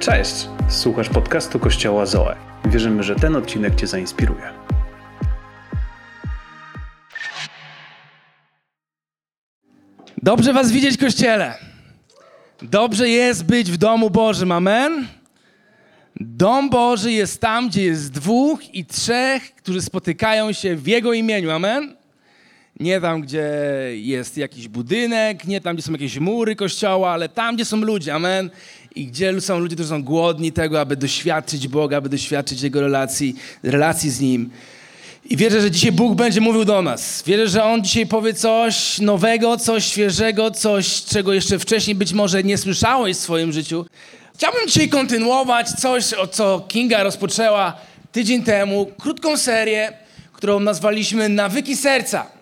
Cześć! 0.00 0.48
Słuchasz 0.68 1.08
podcastu 1.08 1.58
Kościoła 1.58 2.06
Zoe. 2.06 2.36
Wierzymy, 2.64 3.02
że 3.02 3.16
ten 3.16 3.36
odcinek 3.36 3.74
Cię 3.74 3.86
zainspiruje. 3.86 4.52
Dobrze 10.22 10.52
Was 10.52 10.72
widzieć, 10.72 10.96
Kościele. 10.96 11.54
Dobrze 12.62 13.08
jest 13.08 13.44
być 13.44 13.70
w 13.70 13.76
domu 13.76 14.10
Bożym. 14.10 14.52
Amen. 14.52 15.06
Dom 16.20 16.70
Boży 16.70 17.12
jest 17.12 17.40
tam, 17.40 17.68
gdzie 17.68 17.84
jest 17.84 18.12
dwóch 18.12 18.74
i 18.74 18.84
trzech, 18.84 19.54
którzy 19.54 19.82
spotykają 19.82 20.52
się 20.52 20.76
w 20.76 20.86
Jego 20.86 21.12
imieniu. 21.12 21.50
Amen. 21.50 22.00
Nie 22.80 23.00
tam, 23.00 23.20
gdzie 23.20 23.50
jest 23.92 24.36
jakiś 24.36 24.68
budynek, 24.68 25.44
nie 25.44 25.60
tam, 25.60 25.76
gdzie 25.76 25.82
są 25.82 25.92
jakieś 25.92 26.18
mury 26.18 26.56
kościoła, 26.56 27.10
ale 27.10 27.28
tam, 27.28 27.54
gdzie 27.54 27.64
są 27.64 27.76
ludzie. 27.76 28.14
Amen. 28.14 28.50
I 28.94 29.06
gdzie 29.06 29.40
są 29.40 29.58
ludzie, 29.58 29.76
którzy 29.76 29.88
są 29.88 30.02
głodni 30.02 30.52
tego, 30.52 30.80
aby 30.80 30.96
doświadczyć 30.96 31.68
Boga, 31.68 31.96
aby 31.96 32.08
doświadczyć 32.08 32.62
Jego 32.62 32.80
relacji, 32.80 33.36
relacji 33.62 34.10
z 34.10 34.20
Nim. 34.20 34.50
I 35.24 35.36
wierzę, 35.36 35.60
że 35.60 35.70
dzisiaj 35.70 35.92
Bóg 35.92 36.14
będzie 36.14 36.40
mówił 36.40 36.64
do 36.64 36.82
nas. 36.82 37.22
Wierzę, 37.26 37.48
że 37.48 37.64
On 37.64 37.84
dzisiaj 37.84 38.06
powie 38.06 38.34
coś 38.34 38.98
nowego, 38.98 39.56
coś 39.56 39.84
świeżego, 39.84 40.50
coś, 40.50 41.04
czego 41.04 41.32
jeszcze 41.32 41.58
wcześniej 41.58 41.94
być 41.94 42.12
może 42.12 42.44
nie 42.44 42.58
słyszałeś 42.58 43.16
w 43.16 43.20
swoim 43.20 43.52
życiu. 43.52 43.86
Chciałbym 44.34 44.66
dzisiaj 44.66 44.88
kontynuować 44.88 45.70
coś, 45.70 46.14
o 46.14 46.26
co 46.26 46.64
Kinga 46.68 47.02
rozpoczęła 47.02 47.76
tydzień 48.12 48.42
temu. 48.42 48.86
Krótką 48.98 49.36
serię, 49.36 49.92
którą 50.32 50.60
nazwaliśmy 50.60 51.28
Nawyki 51.28 51.76
Serca. 51.76 52.39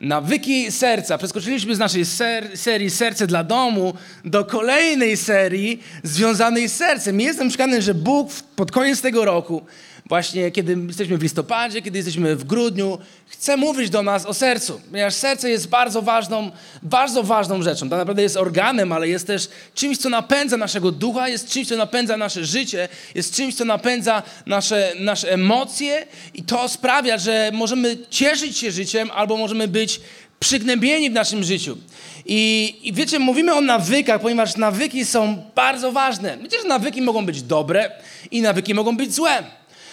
Nawyki 0.00 0.72
serca. 0.72 1.18
Przeskoczyliśmy 1.18 1.74
z 1.74 1.78
naszej 1.78 2.04
ser 2.04 2.58
serii 2.58 2.90
Serce 2.90 3.26
dla 3.26 3.44
domu 3.44 3.94
do 4.24 4.44
kolejnej 4.44 5.16
serii 5.16 5.82
związanej 6.02 6.68
z 6.68 6.76
sercem. 6.76 7.20
Jestem 7.20 7.48
przekonany, 7.48 7.82
że 7.82 7.94
Bóg 7.94 8.30
pod 8.56 8.72
koniec 8.72 9.00
tego 9.00 9.24
roku, 9.24 9.62
właśnie 10.06 10.50
kiedy 10.50 10.76
jesteśmy 10.86 11.18
w 11.18 11.22
listopadzie, 11.22 11.82
kiedy 11.82 11.98
jesteśmy 11.98 12.36
w 12.36 12.44
grudniu, 12.44 12.98
chce 13.26 13.56
mówić 13.56 13.90
do 13.90 14.02
nas 14.02 14.26
o 14.26 14.34
sercu. 14.34 14.80
Ponieważ 14.90 15.14
serce 15.14 15.50
jest 15.50 15.68
bardzo 15.68 16.02
ważną, 16.02 16.50
bardzo 16.82 17.22
ważną 17.22 17.62
rzeczą. 17.62 17.90
To 17.90 17.96
naprawdę 17.96 18.22
jest 18.22 18.36
organem, 18.36 18.92
ale 18.92 19.08
jest 19.08 19.26
też 19.26 19.48
czymś, 19.74 19.98
co 19.98 20.08
napędza 20.08 20.56
naszego 20.56 20.92
ducha, 20.92 21.28
jest 21.28 21.48
czymś, 21.48 21.68
co 21.68 21.76
napędza 21.76 22.16
nasze 22.16 22.44
życie, 22.44 22.88
jest 23.14 23.34
czymś, 23.34 23.54
co 23.54 23.64
napędza 23.64 24.22
nasze, 24.46 24.92
nasze 25.00 25.32
emocje 25.32 26.06
i 26.34 26.42
to 26.42 26.68
sprawia, 26.68 27.18
że 27.18 27.50
możemy 27.54 27.96
cieszyć 28.10 28.58
się 28.58 28.70
życiem 28.70 29.10
albo 29.14 29.36
możemy 29.36 29.68
być 29.68 30.00
przygnębieni 30.40 31.10
w 31.10 31.12
naszym 31.12 31.44
życiu. 31.44 31.78
I, 32.26 32.74
I 32.82 32.92
wiecie, 32.92 33.18
mówimy 33.18 33.54
o 33.54 33.60
nawykach, 33.60 34.20
ponieważ 34.20 34.56
nawyki 34.56 35.04
są 35.04 35.42
bardzo 35.54 35.92
ważne. 35.92 36.38
Wiecie, 36.42 36.58
że 36.62 36.68
nawyki 36.68 37.02
mogą 37.02 37.26
być 37.26 37.42
dobre 37.42 37.90
i 38.30 38.42
nawyki 38.42 38.74
mogą 38.74 38.96
być 38.96 39.14
złe. 39.14 39.44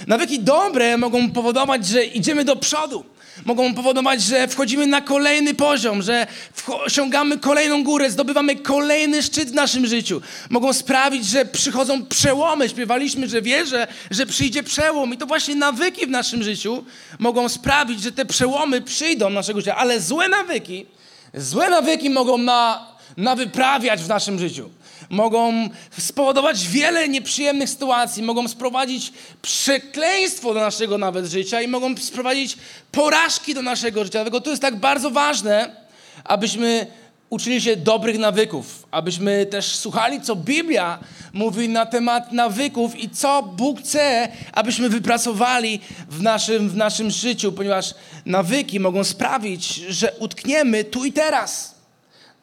Nawyki 0.08 0.40
dobre 0.40 0.98
mogą 0.98 1.32
powodować, 1.32 1.88
że 1.88 2.06
idziemy 2.06 2.46
do 2.46 2.56
przodu. 2.56 3.06
Mogą 3.46 3.74
powodować, 3.74 4.22
że 4.22 4.48
wchodzimy 4.48 4.88
na 4.88 5.02
kolejny 5.02 5.54
poziom, 5.54 6.02
że 6.02 6.28
osiągamy 6.68 7.38
kolejną 7.38 7.84
górę, 7.84 8.12
zdobywamy 8.12 8.56
kolejny 8.56 9.24
szczyt 9.24 9.50
w 9.50 9.54
naszym 9.54 9.88
życiu. 9.88 10.22
Mogą 10.50 10.74
sprawić, 10.74 11.26
że 11.26 11.46
przychodzą 11.46 12.06
przełomy. 12.06 12.70
Śpiewaliśmy, 12.70 13.30
że 13.30 13.42
wierzę, 13.42 13.88
że 14.12 14.26
przyjdzie 14.26 14.64
przełom. 14.64 15.14
I 15.14 15.18
to 15.18 15.26
właśnie 15.26 15.56
nawyki 15.56 16.06
w 16.06 16.10
naszym 16.10 16.44
życiu 16.44 16.84
mogą 17.20 17.50
sprawić, 17.50 18.02
że 18.02 18.12
te 18.12 18.26
przełomy 18.26 18.82
przyjdą 18.82 19.30
naszego 19.30 19.60
życia. 19.60 19.76
Ale 19.76 20.02
złe 20.02 20.30
nawyki, 20.30 20.86
złe 21.34 21.70
nawyki 21.70 22.10
mogą 22.10 22.38
na, 22.38 22.88
na 23.18 23.36
wyprawiać 23.36 24.04
w 24.04 24.08
naszym 24.08 24.40
życiu 24.40 24.70
mogą 25.12 25.70
spowodować 25.98 26.68
wiele 26.68 27.10
nieprzyjemnych 27.10 27.70
sytuacji, 27.70 28.24
mogą 28.24 28.48
sprowadzić 28.48 29.14
przekleństwo 29.42 30.54
do 30.54 30.60
naszego 30.60 30.98
nawet 30.98 31.26
życia 31.26 31.62
i 31.62 31.68
mogą 31.68 31.98
sprowadzić 31.98 32.58
porażki 32.92 33.54
do 33.54 33.62
naszego 33.62 34.04
życia. 34.04 34.20
Dlatego 34.20 34.42
to 34.42 34.50
jest 34.50 34.62
tak 34.62 34.76
bardzo 34.76 35.12
ważne, 35.12 35.76
abyśmy 36.24 36.88
uczyli 37.30 37.62
się 37.62 37.76
dobrych 37.76 38.20
nawyków, 38.20 38.88
abyśmy 38.92 39.46
też 39.46 39.66
słuchali, 39.66 40.22
co 40.22 40.36
Biblia 40.36 41.00
mówi 41.34 41.70
na 41.70 41.86
temat 41.86 42.32
nawyków 42.32 43.00
i 43.00 43.10
co 43.10 43.44
Bóg 43.44 43.80
chce, 43.80 44.30
abyśmy 44.54 44.90
wypracowali 44.90 45.80
w 46.10 46.22
naszym, 46.22 46.70
w 46.70 46.76
naszym 46.76 47.12
życiu, 47.12 47.52
ponieważ 47.52 47.94
nawyki 48.26 48.80
mogą 48.80 49.04
sprawić, 49.04 49.76
że 49.76 50.12
utkniemy 50.20 50.84
tu 50.84 51.06
i 51.06 51.14
teraz 51.14 51.81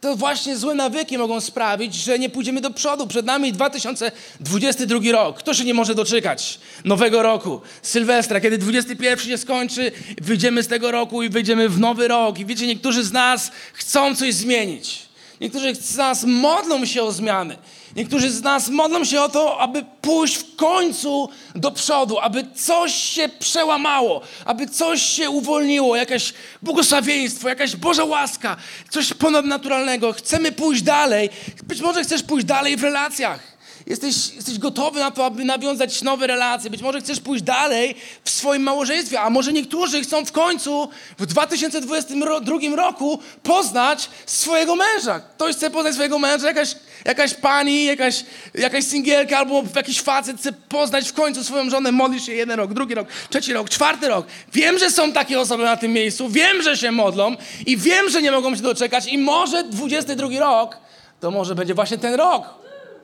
to 0.01 0.17
właśnie 0.17 0.57
złe 0.57 0.75
nawyki 0.75 1.19
mogą 1.19 1.41
sprawić, 1.41 1.95
że 1.95 2.19
nie 2.19 2.31
pójdziemy 2.31 2.61
do 2.61 2.71
przodu. 2.71 3.07
Przed 3.07 3.27
nami 3.27 3.53
2022 3.53 5.13
rok. 5.13 5.39
Kto 5.39 5.55
się 5.55 5.65
nie 5.65 5.75
może 5.75 5.95
doczekać 5.95 6.59
nowego 6.85 7.23
roku? 7.23 7.61
Sylwestra, 7.83 8.41
kiedy 8.41 8.59
21 8.59 9.27
się 9.27 9.39
skończy, 9.39 9.93
wyjdziemy 10.21 10.63
z 10.63 10.69
tego 10.69 10.91
roku 10.91 11.23
i 11.23 11.29
wyjdziemy 11.29 11.69
w 11.69 11.81
nowy 11.81 12.09
rok. 12.09 12.39
I 12.39 12.47
wiecie, 12.47 12.67
niektórzy 12.67 13.05
z 13.05 13.13
nas 13.13 13.51
chcą 13.73 14.17
coś 14.17 14.35
zmienić. 14.35 15.03
Niektórzy 15.41 15.75
z 15.75 15.97
nas 15.97 16.25
modlą 16.25 16.85
się 16.87 17.03
o 17.03 17.13
zmiany. 17.13 17.57
Niektórzy 17.97 18.31
z 18.31 18.43
nas 18.43 18.69
modlą 18.69 19.05
się 19.05 19.21
o 19.21 19.29
to, 19.29 19.61
aby 19.61 19.85
pójść 20.03 20.37
w 20.37 20.57
końcu 20.57 21.29
do 21.55 21.71
przodu, 21.71 22.19
aby 22.19 22.47
coś 22.55 22.95
się 22.95 23.29
przełamało, 23.29 24.21
aby 24.45 24.67
coś 24.67 25.03
się 25.03 25.31
uwolniło, 25.31 25.97
jakieś 25.97 26.35
błogosławieństwo, 26.63 27.49
jakaś 27.49 27.77
Boża 27.77 28.05
łaska, 28.05 28.57
coś 28.91 29.15
ponadnaturalnego. 29.15 30.13
Chcemy 30.13 30.53
pójść 30.53 30.83
dalej. 30.83 31.31
Być 31.63 31.81
może 31.81 32.05
chcesz 32.05 32.23
pójść 32.23 32.47
dalej 32.47 32.77
w 32.77 32.83
relacjach. 32.83 33.59
Jesteś, 33.89 34.35
jesteś 34.35 34.59
gotowy 34.59 35.01
na 35.01 35.11
to, 35.11 35.27
aby 35.27 35.45
nawiązać 35.45 36.03
nowe 36.03 36.27
relacje. 36.27 36.71
Być 36.71 36.83
może 36.83 37.01
chcesz 37.01 37.21
pójść 37.21 37.45
dalej 37.45 37.95
w 38.25 38.31
swoim 38.31 38.63
małżeństwie, 38.63 39.21
a 39.21 39.31
może 39.31 39.53
niektórzy 39.53 40.03
chcą 40.03 40.25
w 40.25 40.33
końcu 40.33 40.89
w 41.19 41.27
2022 41.27 42.77
roku 42.77 43.19
poznać 43.43 44.11
swojego 44.27 44.77
męża. 44.77 45.21
Ktoś 45.21 45.57
chce 45.57 45.71
poznać 45.71 45.95
swojego 45.95 46.19
męża, 46.19 46.47
jakaś, 46.47 46.75
jakaś 47.05 47.35
pani, 47.35 47.85
jakaś, 47.85 48.25
jakaś 48.55 48.85
singielka 48.85 49.39
albo 49.39 49.63
jakiś 49.77 50.01
facet 50.01 50.37
chce 50.37 50.53
poznać 50.53 51.09
w 51.09 51.13
końcu 51.13 51.45
swoją 51.45 51.71
żonę. 51.71 51.93
Modlisz 51.93 52.27
się 52.27 52.33
jeden 52.33 52.59
rok, 52.59 52.75
drugi 52.75 52.95
rok, 52.95 53.09
trzeci 53.31 53.53
rok, 53.53 53.71
czwarty 53.71 54.09
rok. 54.09 54.27
Wiem, 54.53 54.79
że 54.79 54.91
są 54.91 55.13
takie 55.13 55.41
osoby 55.41 55.65
na 55.65 55.77
tym 55.77 55.93
miejscu, 55.93 56.29
wiem, 56.29 56.63
że 56.63 56.77
się 56.77 56.93
modlą 56.93 57.37
i 57.67 57.77
wiem, 57.77 58.11
że 58.11 58.23
nie 58.23 58.33
mogą 58.33 58.57
się 58.57 58.63
doczekać 58.63 59.07
i 59.07 59.19
może 59.19 59.65
22 59.65 60.39
rok 60.39 60.89
to 61.21 61.31
może 61.31 61.55
będzie 61.55 61.75
właśnie 61.75 61.99
ten 61.99 62.15
rok. 62.15 62.55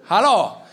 Halo! 0.04 0.63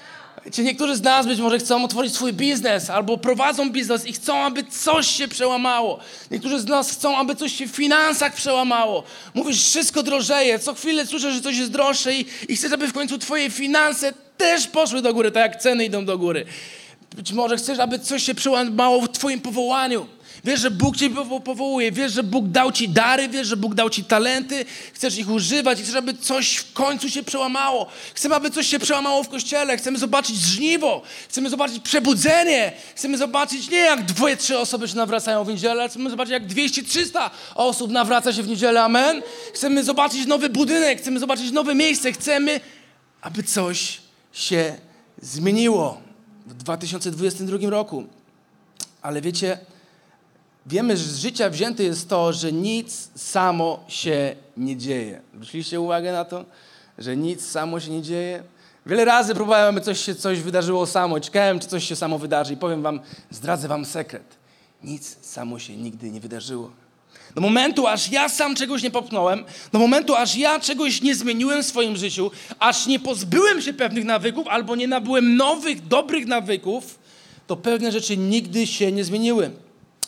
Czy 0.54 0.64
niektórzy 0.64 0.96
z 0.96 1.02
nas 1.02 1.28
być 1.28 1.40
może 1.40 1.60
chcą 1.60 1.84
otworzyć 1.84 2.16
swój 2.16 2.34
biznes 2.34 2.90
albo 2.90 3.18
prowadzą 3.18 3.72
biznes 3.72 4.06
i 4.06 4.14
chcą, 4.14 4.38
aby 4.38 4.64
coś 4.64 5.08
się 5.08 5.28
przełamało. 5.28 6.00
Niektórzy 6.32 6.60
z 6.60 6.66
nas 6.66 6.92
chcą, 6.92 7.18
aby 7.18 7.36
coś 7.36 7.54
się 7.56 7.68
w 7.68 7.72
finansach 7.72 8.36
przełamało. 8.36 9.04
Mówisz, 9.34 9.64
wszystko 9.64 10.04
drożeje, 10.04 10.60
co 10.60 10.74
chwilę 10.74 11.08
słyszę, 11.08 11.32
że 11.32 11.42
coś 11.42 11.58
jest 11.58 11.72
droższe 11.72 12.16
i, 12.16 12.26
i 12.50 12.56
chcesz, 12.56 12.72
aby 12.72 12.88
w 12.88 12.94
końcu 12.94 13.18
twoje 13.18 13.50
finanse 13.50 14.14
też 14.38 14.68
poszły 14.68 15.02
do 15.02 15.14
góry, 15.14 15.32
tak 15.32 15.52
jak 15.52 15.62
ceny 15.62 15.86
idą 15.86 16.06
do 16.06 16.18
góry. 16.18 16.46
Być 17.16 17.32
może 17.32 17.58
chcesz, 17.58 17.80
aby 17.80 18.00
coś 18.00 18.24
się 18.24 18.36
przełamało 18.36 19.02
w 19.02 19.10
twoim 19.10 19.42
powołaniu. 19.42 20.08
Wiesz, 20.44 20.60
że 20.60 20.72
Bóg 20.72 20.98
Cię 20.98 21.10
powołuje, 21.44 21.92
wiesz, 21.92 22.14
że 22.14 22.24
Bóg 22.24 22.48
dał 22.48 22.72
Ci 22.72 22.90
dary, 22.90 23.30
wiesz, 23.30 23.48
że 23.48 23.58
Bóg 23.58 23.74
dał 23.74 23.90
Ci 23.90 24.04
talenty, 24.04 24.66
chcesz 24.94 25.18
ich 25.18 25.30
używać. 25.30 25.80
I 25.80 25.84
chcesz, 25.84 25.96
aby 25.96 26.14
coś 26.14 26.56
w 26.56 26.74
końcu 26.74 27.10
się 27.10 27.24
przełamało. 27.24 27.88
Chcemy, 28.14 28.36
aby 28.36 28.52
coś 28.52 28.68
się 28.68 28.80
przełamało 28.80 29.24
w 29.24 29.30
Kościele, 29.30 29.78
chcemy 29.78 29.98
zobaczyć 29.98 30.36
żniwo, 30.36 31.02
chcemy 31.30 31.50
zobaczyć 31.50 31.80
przebudzenie, 31.84 32.74
chcemy 32.96 33.18
zobaczyć 33.18 33.70
nie 33.70 33.78
jak 33.78 34.06
dwie, 34.06 34.38
trzy 34.38 34.60
osoby 34.60 34.88
się 34.88 34.96
nawracają 34.96 35.44
w 35.44 35.48
niedzielę, 35.48 35.90
chcemy 35.90 36.10
zobaczyć 36.10 36.32
jak 36.32 36.48
200-300 36.48 37.30
osób 37.56 37.92
nawraca 37.92 38.34
się 38.34 38.44
w 38.44 38.48
niedzielę, 38.48 38.84
amen. 38.84 39.22
Chcemy 39.54 39.84
zobaczyć 39.84 40.28
nowy 40.28 40.50
budynek, 40.50 41.02
chcemy 41.02 41.20
zobaczyć 41.20 41.52
nowe 41.52 41.76
miejsce, 41.76 42.12
chcemy, 42.12 42.60
aby 43.22 43.44
coś 43.44 44.02
się 44.34 44.76
zmieniło 45.22 46.02
w 46.46 46.54
2022 46.54 47.70
roku. 47.70 48.08
Ale 49.02 49.22
wiecie, 49.22 49.58
Wiemy, 50.66 50.98
że 50.98 51.04
z 51.04 51.18
życia 51.18 51.50
wzięte 51.50 51.84
jest 51.84 52.10
to, 52.10 52.34
że 52.34 52.52
nic 52.52 53.10
samo 53.16 53.84
się 53.88 54.36
nie 54.58 54.78
dzieje. 54.78 55.22
Zwróciliście 55.34 55.82
uwagę 55.82 56.12
na 56.12 56.26
to, 56.26 56.46
że 56.98 57.18
nic 57.18 57.46
samo 57.46 57.80
się 57.80 57.92
nie 57.92 58.02
dzieje? 58.02 58.44
Wiele 58.86 59.06
razy 59.06 59.36
próbowałem, 59.36 59.76
aby 59.76 59.82
coś 59.82 60.00
się 60.00 60.16
coś 60.16 60.40
wydarzyło 60.40 60.86
samo. 60.86 61.20
Czekałem, 61.20 61.60
czy 61.60 61.68
coś 61.68 61.88
się 61.88 61.96
samo 61.96 62.18
wydarzy. 62.18 62.54
I 62.54 62.58
powiem 62.58 62.82
wam, 62.82 63.00
zdradzę 63.30 63.68
wam 63.68 63.86
sekret. 63.86 64.38
Nic 64.84 65.18
samo 65.22 65.60
się 65.60 65.78
nigdy 65.78 66.12
nie 66.12 66.20
wydarzyło. 66.20 66.72
Do 67.36 67.42
momentu, 67.42 67.88
aż 67.88 68.12
ja 68.12 68.30
sam 68.30 68.56
czegoś 68.56 68.84
nie 68.84 68.92
popchnąłem, 68.92 69.46
do 69.72 69.80
momentu, 69.80 70.16
aż 70.16 70.36
ja 70.36 70.60
czegoś 70.60 71.02
nie 71.02 71.16
zmieniłem 71.16 71.64
w 71.64 71.66
swoim 71.66 71.96
życiu, 71.96 72.32
aż 72.60 72.88
nie 72.88 73.00
pozbyłem 73.00 73.62
się 73.62 73.74
pewnych 73.74 74.06
nawyków 74.06 74.48
albo 74.48 74.76
nie 74.76 74.88
nabyłem 74.88 75.36
nowych, 75.36 75.88
dobrych 75.88 76.28
nawyków, 76.28 77.00
to 77.48 77.56
pewne 77.56 77.92
rzeczy 77.92 78.18
nigdy 78.18 78.68
się 78.68 78.92
nie 78.92 79.04
zmieniły. 79.04 79.52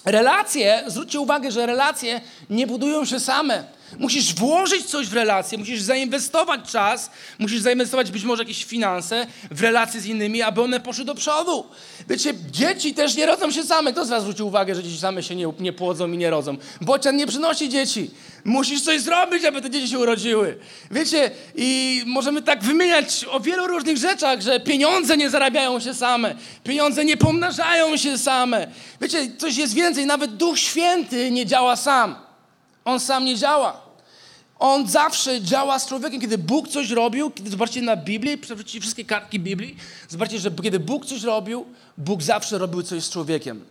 Relacje, 0.06 0.84
zwróćcie 0.88 1.20
uwagę, 1.20 1.52
że 1.52 1.66
relacje 1.66 2.22
nie 2.50 2.68
budują 2.68 3.06
się 3.06 3.20
same. 3.20 3.64
Musisz 4.00 4.34
włożyć 4.36 4.86
coś 4.86 5.08
w 5.08 5.14
relacje, 5.14 5.58
musisz 5.58 5.82
zainwestować 5.82 6.72
czas, 6.72 7.12
musisz 7.40 7.62
zainwestować 7.62 8.12
być 8.12 8.24
może 8.24 8.44
jakieś 8.44 8.66
finanse 8.66 9.28
w 9.52 9.62
relacje 9.62 10.02
z 10.02 10.06
innymi, 10.06 10.42
aby 10.42 10.62
one 10.62 10.80
poszły 10.80 11.06
do 11.06 11.16
przodu. 11.16 11.66
Wiecie, 12.10 12.34
dzieci 12.52 12.94
też 12.94 13.16
nie 13.16 13.26
rodzą 13.26 13.52
się 13.52 13.64
same. 13.64 13.92
Kto 13.92 14.06
z 14.06 14.10
was 14.10 14.22
zwrócił 14.22 14.48
uwagę, 14.48 14.76
że 14.76 14.84
dzieci 14.84 14.98
same 14.98 15.24
się 15.24 15.36
nie, 15.36 15.54
nie 15.60 15.74
płodzą 15.74 16.12
i 16.12 16.18
nie 16.18 16.30
rodzą? 16.30 16.58
Bocian 16.82 17.18
nie 17.18 17.28
przynosi 17.28 17.70
dzieci. 17.70 18.12
Musisz 18.46 18.82
coś 18.82 19.02
zrobić, 19.02 19.46
aby 19.46 19.62
te 19.62 19.70
dzieci 19.70 19.88
się 19.88 20.00
urodziły. 20.00 20.58
Wiecie, 20.92 21.32
i 21.56 22.02
możemy 22.06 22.42
tak 22.42 22.64
wymieniać 22.64 23.26
o 23.32 23.40
wielu 23.40 23.68
różnych 23.68 23.98
rzeczach, 23.98 24.42
że 24.42 24.60
pieniądze 24.60 25.18
nie 25.18 25.30
zarabiają 25.30 25.80
się 25.80 25.94
same, 25.94 26.36
pieniądze 26.64 27.06
nie 27.06 27.18
pomnażają 27.18 27.98
się 27.98 28.18
same. 28.18 28.68
Wiecie, 29.02 29.32
coś 29.38 29.58
jest 29.58 29.74
więcej, 29.74 30.06
nawet 30.06 30.36
Duch 30.36 30.60
Święty 30.60 31.32
nie 31.32 31.46
działa 31.46 31.76
sam. 31.76 32.16
On 32.86 33.00
sam 33.00 33.26
nie 33.26 33.36
działa. 33.36 33.82
On 34.60 34.88
zawsze 34.88 35.42
działa 35.42 35.80
z 35.80 35.88
człowiekiem. 35.88 36.22
Kiedy 36.22 36.38
Bóg 36.38 36.68
coś 36.68 36.90
robił, 36.90 37.32
kiedy 37.32 37.50
zobaczcie 37.50 37.82
na 37.82 37.96
Biblię, 37.96 38.38
przewróćcie 38.38 38.82
wszystkie 38.82 39.06
kartki 39.06 39.40
Biblii, 39.40 39.76
zobaczcie, 40.10 40.40
że 40.40 40.52
kiedy 40.64 40.80
Bóg 40.80 41.06
coś 41.06 41.24
robił, 41.24 41.66
Bóg 41.98 42.24
zawsze 42.24 42.58
robił 42.58 42.84
coś 42.84 43.04
z 43.04 43.10
człowiekiem. 43.10 43.66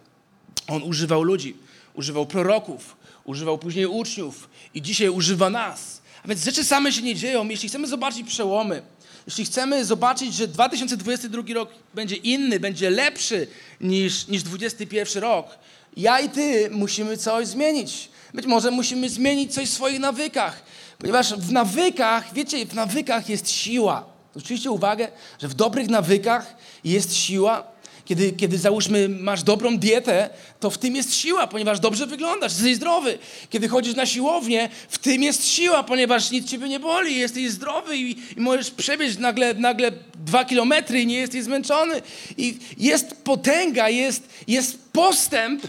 On 0.69 0.83
używał 0.83 1.23
ludzi, 1.23 1.57
używał 1.95 2.27
proroków, 2.27 2.97
używał 3.25 3.59
później 3.59 3.87
uczniów 3.87 4.49
i 4.75 4.83
dzisiaj 4.83 5.09
używa 5.09 5.51
nas. 5.51 6.03
A 6.25 6.29
więc 6.29 6.45
rzeczy 6.45 6.65
same 6.65 6.93
się 6.93 7.03
nie 7.03 7.15
dzieją. 7.15 7.49
Jeśli 7.49 7.69
chcemy 7.69 7.87
zobaczyć 7.87 8.27
przełomy, 8.27 8.83
jeśli 9.27 9.45
chcemy 9.45 9.85
zobaczyć, 9.85 10.35
że 10.35 10.49
2022 10.49 11.43
rok 11.55 11.69
będzie 11.95 12.17
inny, 12.17 12.61
będzie 12.61 12.91
lepszy 12.91 13.47
niż, 13.81 14.29
niż 14.29 14.43
2021 14.43 15.23
rok, 15.23 15.59
ja 15.97 16.21
i 16.21 16.29
ty 16.29 16.71
musimy 16.71 17.17
coś 17.17 17.47
zmienić. 17.47 18.09
Być 18.35 18.47
może 18.47 18.71
musimy 18.71 19.11
zmienić 19.11 19.55
coś 19.55 19.69
w 19.69 19.73
swoich 19.73 20.01
nawykach, 20.01 20.63
ponieważ 20.99 21.35
w 21.35 21.53
nawykach, 21.53 22.35
wiecie, 22.35 22.67
w 22.67 22.75
nawykach 22.75 23.29
jest 23.29 23.51
siła. 23.51 24.05
Zwróćcie 24.37 24.71
uwagę, 24.71 25.09
że 25.39 25.49
w 25.49 25.55
dobrych 25.55 25.89
nawykach 25.89 26.57
jest 26.85 27.17
siła. 27.17 27.73
Kiedy, 28.05 28.33
kiedy 28.33 28.59
załóżmy 28.59 29.09
masz 29.09 29.43
dobrą 29.43 29.79
dietę, 29.79 30.31
to 30.61 30.71
w 30.71 30.79
tym 30.79 30.97
jest 30.97 31.15
siła, 31.15 31.47
ponieważ 31.47 31.81
dobrze 31.81 32.07
wyglądasz, 32.07 32.53
jesteś 32.53 32.77
zdrowy. 32.77 33.19
Kiedy 33.51 33.69
chodzisz 33.69 33.95
na 33.95 34.07
siłownię, 34.07 34.69
w 34.89 34.99
tym 34.99 35.23
jest 35.23 35.47
siła, 35.47 35.83
ponieważ 35.83 36.31
nic 36.31 36.51
ciebie 36.51 36.69
nie 36.69 36.81
boli, 36.81 37.19
jesteś 37.19 37.51
zdrowy 37.51 37.97
i, 37.97 38.11
i 38.37 38.41
możesz 38.41 38.71
przebiec 38.71 39.19
nagle, 39.19 39.55
nagle 39.55 39.93
dwa 40.15 40.45
kilometry 40.45 41.01
i 41.01 41.07
nie 41.07 41.17
jesteś 41.17 41.45
zmęczony. 41.45 42.03
I 42.37 42.59
jest 42.79 43.25
potęga, 43.25 43.89
jest, 43.89 44.29
jest 44.49 44.79
postęp 44.93 45.63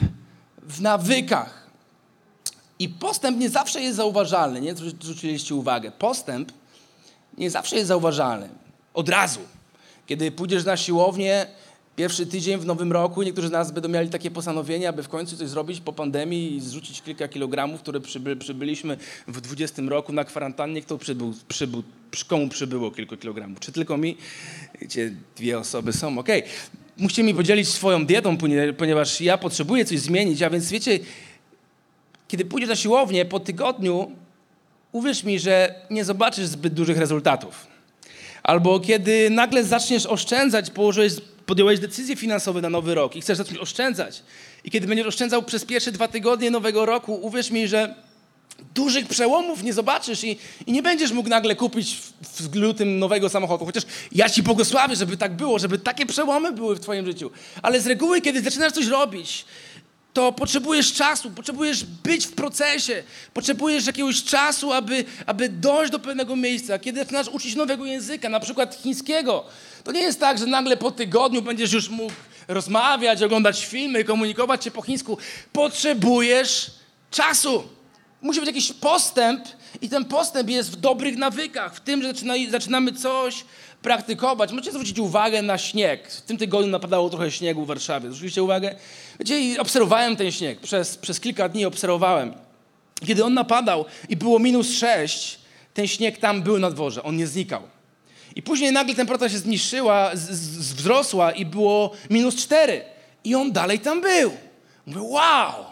w 0.61 0.81
nawykach. 0.81 1.62
I 2.83 2.89
postęp 2.89 3.39
nie 3.39 3.49
zawsze 3.49 3.81
jest 3.81 3.97
zauważalny, 3.97 4.61
nie 4.61 4.75
zwróciliście 4.75 5.55
uwagę. 5.55 5.91
Postęp 5.91 6.51
nie 7.37 7.49
zawsze 7.49 7.75
jest 7.75 7.87
zauważalny. 7.87 8.49
Od 8.93 9.09
razu. 9.09 9.39
Kiedy 10.07 10.31
pójdziesz 10.31 10.65
na 10.65 10.77
siłownię, 10.77 11.45
pierwszy 11.95 12.25
tydzień 12.25 12.59
w 12.59 12.65
nowym 12.65 12.91
roku, 12.91 13.23
niektórzy 13.23 13.47
z 13.47 13.51
nas 13.51 13.71
będą 13.71 13.89
mieli 13.89 14.09
takie 14.09 14.31
postanowienie, 14.31 14.89
aby 14.89 15.03
w 15.03 15.09
końcu 15.09 15.37
coś 15.37 15.49
zrobić 15.49 15.79
po 15.79 15.93
pandemii 15.93 16.55
i 16.55 16.61
zrzucić 16.61 17.01
kilka 17.01 17.27
kilogramów, 17.27 17.81
które 17.81 17.99
przyby, 17.99 18.35
przybyliśmy 18.35 18.97
w 19.27 19.41
20 19.41 19.81
roku 19.81 20.13
na 20.13 20.23
kwarantannie. 20.23 20.81
Kto 20.81 20.97
przybył, 20.97 21.33
przybył, 21.47 21.83
komu 22.27 22.49
przybyło 22.49 22.91
kilka 22.91 23.17
kilogramów? 23.17 23.59
Czy 23.59 23.71
tylko 23.71 23.97
mi? 23.97 24.17
Wiecie, 24.81 25.13
dwie 25.35 25.59
osoby 25.59 25.93
są, 25.93 26.19
okej. 26.19 26.39
Okay. 26.39 26.53
Musicie 26.97 27.23
mi 27.23 27.33
podzielić 27.33 27.67
swoją 27.67 28.05
dietą, 28.05 28.37
ponieważ 28.77 29.21
ja 29.21 29.37
potrzebuję 29.37 29.85
coś 29.85 29.99
zmienić, 29.99 30.41
a 30.41 30.49
więc 30.49 30.71
wiecie, 30.71 30.99
kiedy 32.33 32.45
pójdziesz 32.45 32.69
na 32.69 32.75
siłownię 32.75 33.25
po 33.25 33.39
tygodniu, 33.39 34.11
uwierz 34.91 35.23
mi, 35.23 35.39
że 35.39 35.75
nie 35.89 36.05
zobaczysz 36.05 36.45
zbyt 36.45 36.73
dużych 36.73 36.97
rezultatów. 36.97 37.67
Albo 38.43 38.79
kiedy 38.79 39.29
nagle 39.29 39.63
zaczniesz 39.63 40.05
oszczędzać, 40.05 40.69
położyłeś, 40.69 41.13
podjąłeś 41.45 41.79
decyzje 41.79 42.15
finansowe 42.15 42.61
na 42.61 42.69
nowy 42.69 42.95
rok 42.95 43.15
i 43.15 43.21
chcesz 43.21 43.37
zacząć 43.37 43.57
oszczędzać. 43.57 44.23
I 44.63 44.71
kiedy 44.71 44.87
będziesz 44.87 45.07
oszczędzał 45.07 45.43
przez 45.43 45.65
pierwsze 45.65 45.91
dwa 45.91 46.07
tygodnie 46.07 46.51
nowego 46.51 46.85
roku, 46.85 47.19
uwierz 47.21 47.51
mi, 47.51 47.67
że 47.67 47.95
dużych 48.75 49.07
przełomów 49.07 49.63
nie 49.63 49.73
zobaczysz 49.73 50.23
i, 50.23 50.37
i 50.65 50.71
nie 50.71 50.83
będziesz 50.83 51.11
mógł 51.11 51.29
nagle 51.29 51.55
kupić 51.55 51.95
w, 52.21 52.49
w 52.49 52.55
lutym 52.55 52.99
nowego 52.99 53.29
samochodu. 53.29 53.65
Chociaż 53.65 53.83
ja 54.11 54.29
ci 54.29 54.43
błogosławię, 54.43 54.95
żeby 54.95 55.17
tak 55.17 55.35
było, 55.35 55.59
żeby 55.59 55.77
takie 55.77 56.05
przełomy 56.05 56.51
były 56.51 56.75
w 56.75 56.79
twoim 56.79 57.05
życiu. 57.05 57.31
Ale 57.61 57.81
z 57.81 57.87
reguły, 57.87 58.21
kiedy 58.21 58.41
zaczynasz 58.41 58.71
coś 58.71 58.87
robić, 58.87 59.45
to 60.13 60.31
potrzebujesz 60.31 60.93
czasu, 60.93 61.31
potrzebujesz 61.31 61.83
być 61.83 62.27
w 62.27 62.31
procesie, 62.31 63.03
potrzebujesz 63.33 63.85
jakiegoś 63.87 64.23
czasu, 64.23 64.73
aby, 64.73 65.05
aby 65.25 65.49
dojść 65.49 65.91
do 65.91 65.99
pewnego 65.99 66.35
miejsca. 66.35 66.79
Kiedy 66.79 66.99
zaczynasz 66.99 67.27
uczyć 67.27 67.55
nowego 67.55 67.85
języka, 67.85 68.29
na 68.29 68.39
przykład 68.39 68.75
chińskiego, 68.75 69.45
to 69.83 69.91
nie 69.91 70.01
jest 70.01 70.19
tak, 70.19 70.37
że 70.37 70.45
nagle 70.45 70.77
po 70.77 70.91
tygodniu 70.91 71.41
będziesz 71.41 71.73
już 71.73 71.89
mógł 71.89 72.13
rozmawiać, 72.47 73.23
oglądać 73.23 73.65
filmy, 73.65 74.03
komunikować 74.03 74.63
się 74.63 74.71
po 74.71 74.81
chińsku. 74.81 75.17
Potrzebujesz 75.53 76.71
czasu. 77.11 77.63
Musi 78.21 78.39
być 78.39 78.47
jakiś 78.47 78.73
postęp 78.73 79.45
i 79.81 79.89
ten 79.89 80.05
postęp 80.05 80.49
jest 80.49 80.71
w 80.71 80.75
dobrych 80.75 81.17
nawykach, 81.17 81.75
w 81.75 81.79
tym, 81.79 82.01
że 82.01 82.13
zaczynamy 82.49 82.93
coś 82.93 83.45
praktykować. 83.83 84.51
Możecie 84.51 84.71
zwrócić 84.71 84.99
uwagę 84.99 85.41
na 85.41 85.57
śnieg. 85.57 86.11
W 86.11 86.21
tym 86.21 86.37
tygodniu 86.37 86.71
napadało 86.71 87.09
trochę 87.09 87.31
śniegu 87.31 87.65
w 87.65 87.67
Warszawie. 87.67 88.07
Zwróciliście 88.07 88.43
uwagę? 88.43 88.75
Wiecie, 89.19 89.61
obserwowałem 89.61 90.15
ten 90.15 90.31
śnieg. 90.31 90.59
Przez, 90.59 90.97
przez 90.97 91.19
kilka 91.19 91.49
dni 91.49 91.65
obserwowałem. 91.65 92.33
Kiedy 93.05 93.23
on 93.23 93.33
napadał 93.33 93.85
i 94.09 94.17
było 94.17 94.39
minus 94.39 94.71
sześć, 94.71 95.39
ten 95.73 95.87
śnieg 95.87 96.17
tam 96.17 96.41
był 96.41 96.59
na 96.59 96.71
dworze. 96.71 97.03
On 97.03 97.17
nie 97.17 97.27
znikał. 97.27 97.61
I 98.35 98.41
później 98.41 98.71
nagle 98.71 98.95
temperatura 98.95 99.29
się 99.29 99.37
zniszczyła, 99.37 100.15
z, 100.15 100.29
z, 100.29 100.73
wzrosła 100.73 101.31
i 101.31 101.45
było 101.45 101.91
minus 102.09 102.35
cztery. 102.35 102.81
I 103.23 103.35
on 103.35 103.51
dalej 103.51 103.79
tam 103.79 104.01
był. 104.01 104.31
Mówię, 104.85 105.01
wow! 105.01 105.65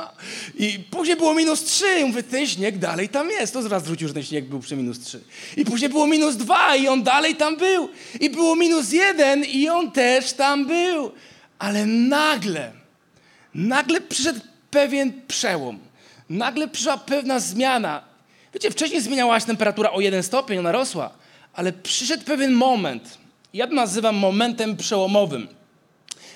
I 0.58 0.78
później 0.90 1.16
było 1.16 1.34
minus 1.34 1.64
trzy. 1.64 2.00
I 2.00 2.04
mówię, 2.04 2.22
ten 2.22 2.46
śnieg 2.46 2.78
dalej 2.78 3.08
tam 3.08 3.30
jest. 3.30 3.52
To 3.52 3.62
zaraz 3.62 3.82
zwrócił, 3.82 4.08
że 4.08 4.14
ten 4.14 4.22
śnieg 4.22 4.44
był 4.44 4.60
przy 4.60 4.76
minus 4.76 5.00
trzy. 5.00 5.20
I 5.56 5.64
później 5.64 5.90
było 5.90 6.06
minus 6.06 6.36
dwa 6.36 6.76
i 6.76 6.88
on 6.88 7.02
dalej 7.02 7.36
tam 7.36 7.56
był. 7.56 7.88
I 8.20 8.30
było 8.30 8.56
minus 8.56 8.92
jeden 8.92 9.44
i 9.44 9.68
on 9.68 9.90
też 9.92 10.32
tam 10.32 10.66
był. 10.66 11.12
Ale 11.58 11.86
nagle, 11.86 12.72
nagle 13.54 14.00
przyszedł 14.00 14.40
pewien 14.70 15.12
przełom. 15.28 15.78
Nagle 16.30 16.68
przyszła 16.68 16.96
pewna 16.96 17.40
zmiana. 17.40 18.02
Wiecie, 18.54 18.70
wcześniej 18.70 19.00
zmieniała 19.00 19.40
się 19.40 19.46
temperatura 19.46 19.90
o 19.90 20.00
jeden 20.00 20.22
stopień, 20.22 20.58
ona 20.58 20.72
rosła. 20.72 21.10
Ale 21.52 21.72
przyszedł 21.72 22.24
pewien 22.24 22.52
moment. 22.52 23.18
Ja 23.54 23.66
to 23.66 23.74
nazywam 23.74 24.16
momentem 24.16 24.76
przełomowym. 24.76 25.48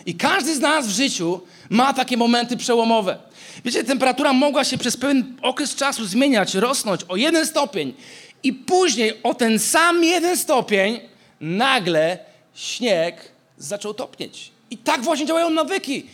I 0.07 0.15
każdy 0.15 0.55
z 0.55 0.61
nas 0.61 0.87
w 0.87 0.91
życiu 0.91 1.41
ma 1.71 1.93
takie 1.93 2.17
momenty 2.17 2.57
przełomowe. 2.57 3.19
Wiecie, 3.65 3.85
temperatura 3.85 4.33
mogła 4.33 4.65
się 4.65 4.79
przez 4.79 4.97
pewien 4.97 5.37
okres 5.43 5.75
czasu 5.75 6.07
zmieniać, 6.07 6.55
rosnąć 6.55 7.01
o 7.09 7.17
jeden 7.17 7.47
stopień 7.47 7.95
i 8.43 8.53
później 8.53 9.13
o 9.23 9.35
ten 9.35 9.59
sam 9.59 10.05
jeden 10.05 10.37
stopień 10.37 11.01
nagle 11.41 12.19
śnieg 12.55 13.33
zaczął 13.59 13.95
topnieć. 13.95 14.51
I 14.71 14.79
tak 14.79 15.03
właśnie 15.03 15.27
działają 15.27 15.51
nawyki. 15.51 16.07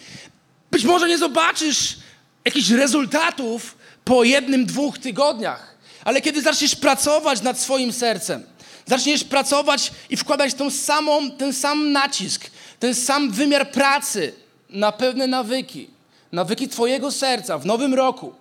Być 0.71 0.85
może 0.85 1.09
nie 1.09 1.19
zobaczysz 1.19 1.97
jakichś 2.45 2.71
rezultatów 2.71 3.77
po 4.05 4.25
jednym, 4.25 4.67
dwóch 4.67 4.99
tygodniach, 4.99 5.77
ale 6.05 6.21
kiedy 6.21 6.43
zaczniesz 6.43 6.77
pracować 6.77 7.43
nad 7.43 7.61
swoim 7.61 7.93
sercem, 7.93 8.43
zaczniesz 8.87 9.25
pracować 9.25 9.93
i 10.11 10.17
wkładać 10.17 10.55
tą 10.55 10.71
samą, 10.71 11.31
ten 11.31 11.53
sam 11.53 11.93
nacisk, 11.93 12.51
ten 12.81 12.95
sam 12.95 13.31
wymiar 13.31 13.71
pracy 13.71 14.33
na 14.71 14.93
pewne 14.93 15.27
nawyki, 15.27 15.89
nawyki 16.33 16.69
Twojego 16.69 17.13
serca 17.13 17.59
w 17.59 17.67
nowym 17.67 17.95
roku, 17.95 18.33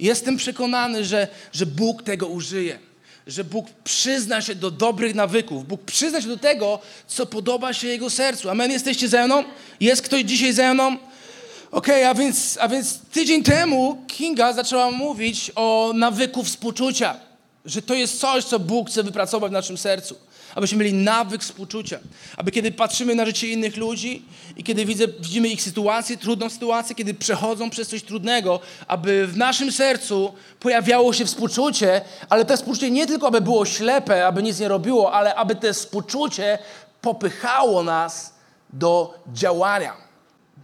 jestem 0.00 0.36
przekonany, 0.36 1.04
że, 1.04 1.28
że 1.52 1.66
Bóg 1.66 2.02
tego 2.02 2.26
użyje. 2.26 2.78
Że 3.26 3.44
Bóg 3.44 3.66
przyzna 3.84 4.42
się 4.42 4.54
do 4.54 4.70
dobrych 4.70 5.14
nawyków. 5.14 5.68
Bóg 5.68 5.82
przyzna 5.82 6.20
się 6.22 6.28
do 6.28 6.36
tego, 6.36 6.78
co 7.06 7.26
podoba 7.26 7.72
się 7.72 7.86
Jego 7.86 8.10
sercu. 8.10 8.50
Amen. 8.50 8.70
Jesteście 8.70 9.08
ze 9.08 9.26
mną? 9.26 9.44
Jest 9.80 10.02
ktoś 10.02 10.22
dzisiaj 10.22 10.52
ze 10.52 10.74
mną? 10.74 10.86
Okej, 10.86 12.04
okay, 12.04 12.08
a, 12.08 12.14
więc, 12.14 12.58
a 12.60 12.68
więc 12.68 12.98
tydzień 13.12 13.42
temu 13.42 14.04
Kinga 14.06 14.52
zaczęła 14.52 14.90
mówić 14.90 15.52
o 15.54 15.92
nawyku 15.94 16.44
współczucia. 16.44 17.16
Że 17.64 17.82
to 17.82 17.94
jest 17.94 18.20
coś, 18.20 18.44
co 18.44 18.58
Bóg 18.58 18.90
chce 18.90 19.02
wypracować 19.02 19.50
w 19.50 19.52
naszym 19.52 19.78
sercu 19.78 20.16
abyśmy 20.56 20.78
mieli 20.78 20.92
nawyk 20.94 21.42
współczucia. 21.42 21.98
Aby 22.36 22.50
kiedy 22.50 22.72
patrzymy 22.72 23.14
na 23.14 23.26
życie 23.26 23.48
innych 23.48 23.76
ludzi 23.76 24.22
i 24.56 24.64
kiedy 24.64 24.84
widzę, 24.84 25.04
widzimy 25.08 25.48
ich 25.48 25.62
sytuację, 25.62 26.16
trudną 26.16 26.50
sytuację, 26.50 26.96
kiedy 26.96 27.14
przechodzą 27.14 27.70
przez 27.70 27.88
coś 27.88 28.02
trudnego, 28.02 28.60
aby 28.86 29.26
w 29.26 29.36
naszym 29.36 29.72
sercu 29.72 30.32
pojawiało 30.60 31.12
się 31.12 31.24
współczucie, 31.24 32.00
ale 32.28 32.44
to 32.44 32.56
współczucie 32.56 32.90
nie 32.90 33.06
tylko, 33.06 33.26
aby 33.26 33.40
było 33.40 33.64
ślepe, 33.66 34.26
aby 34.26 34.42
nic 34.42 34.60
nie 34.60 34.68
robiło, 34.68 35.12
ale 35.12 35.34
aby 35.34 35.54
to 35.54 35.72
współczucie 35.72 36.58
popychało 37.00 37.82
nas 37.82 38.34
do 38.72 39.14
działania. 39.32 39.92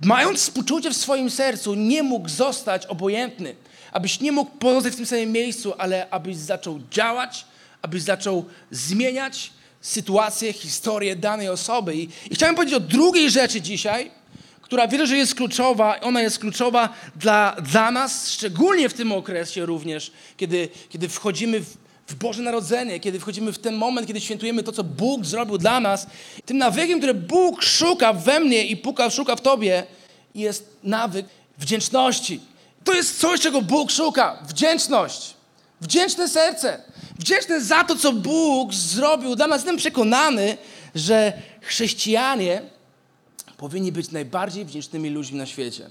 Mając 0.04 0.40
współczucie 0.40 0.90
w 0.90 0.96
swoim 0.96 1.30
sercu, 1.30 1.74
nie 1.74 2.02
mógł 2.02 2.28
zostać 2.28 2.86
obojętny 2.86 3.54
Abyś 3.92 4.20
nie 4.20 4.32
mógł 4.32 4.50
pozostać 4.50 4.92
w 4.92 4.96
tym 4.96 5.06
samym 5.06 5.32
miejscu, 5.32 5.74
ale 5.78 6.10
abyś 6.10 6.36
zaczął 6.36 6.80
działać, 6.90 7.44
abyś 7.82 8.02
zaczął 8.02 8.44
zmieniać 8.70 9.52
sytuację, 9.82 10.52
historię 10.52 11.16
danej 11.16 11.48
osoby. 11.48 11.96
I, 11.96 12.08
i 12.30 12.34
chciałem 12.34 12.54
powiedzieć 12.54 12.74
o 12.74 12.80
drugiej 12.80 13.30
rzeczy 13.30 13.60
dzisiaj, 13.60 14.10
która 14.62 14.88
wierzę, 14.88 15.06
że 15.06 15.16
jest 15.16 15.34
kluczowa. 15.34 16.00
Ona 16.00 16.22
jest 16.22 16.38
kluczowa 16.38 16.88
dla, 17.16 17.56
dla 17.62 17.90
nas, 17.90 18.30
szczególnie 18.30 18.88
w 18.88 18.94
tym 18.94 19.12
okresie 19.12 19.66
również, 19.66 20.12
kiedy, 20.36 20.68
kiedy 20.88 21.08
wchodzimy 21.08 21.60
w, 21.60 21.76
w 22.06 22.14
Boże 22.14 22.42
Narodzenie, 22.42 23.00
kiedy 23.00 23.20
wchodzimy 23.20 23.52
w 23.52 23.58
ten 23.58 23.74
moment, 23.74 24.06
kiedy 24.06 24.20
świętujemy 24.20 24.62
to, 24.62 24.72
co 24.72 24.84
Bóg 24.84 25.24
zrobił 25.24 25.58
dla 25.58 25.80
nas. 25.80 26.06
Tym 26.44 26.58
nawykiem, 26.58 26.98
który 26.98 27.14
Bóg 27.14 27.62
szuka 27.62 28.12
we 28.12 28.40
mnie 28.40 28.66
i 28.66 28.76
puka, 28.76 29.10
szuka 29.10 29.36
w 29.36 29.40
Tobie, 29.40 29.86
jest 30.34 30.76
nawyk 30.82 31.26
wdzięczności. 31.58 32.40
To 32.84 32.94
jest 32.94 33.20
coś, 33.20 33.40
czego 33.40 33.62
Bóg 33.62 33.90
szuka. 33.90 34.38
Wdzięczność. 34.48 35.34
Wdzięczne 35.82 36.28
serce. 36.28 36.82
Wdzięczne 37.18 37.60
za 37.60 37.84
to, 37.84 37.96
co 37.96 38.12
Bóg 38.12 38.74
zrobił 38.74 39.36
dla 39.36 39.46
nas. 39.46 39.60
Jestem 39.60 39.76
przekonany, 39.76 40.56
że 40.94 41.32
chrześcijanie 41.60 42.62
powinni 43.56 43.92
być 43.92 44.10
najbardziej 44.10 44.64
wdzięcznymi 44.64 45.10
ludźmi 45.10 45.38
na 45.38 45.46
świecie. 45.46 45.90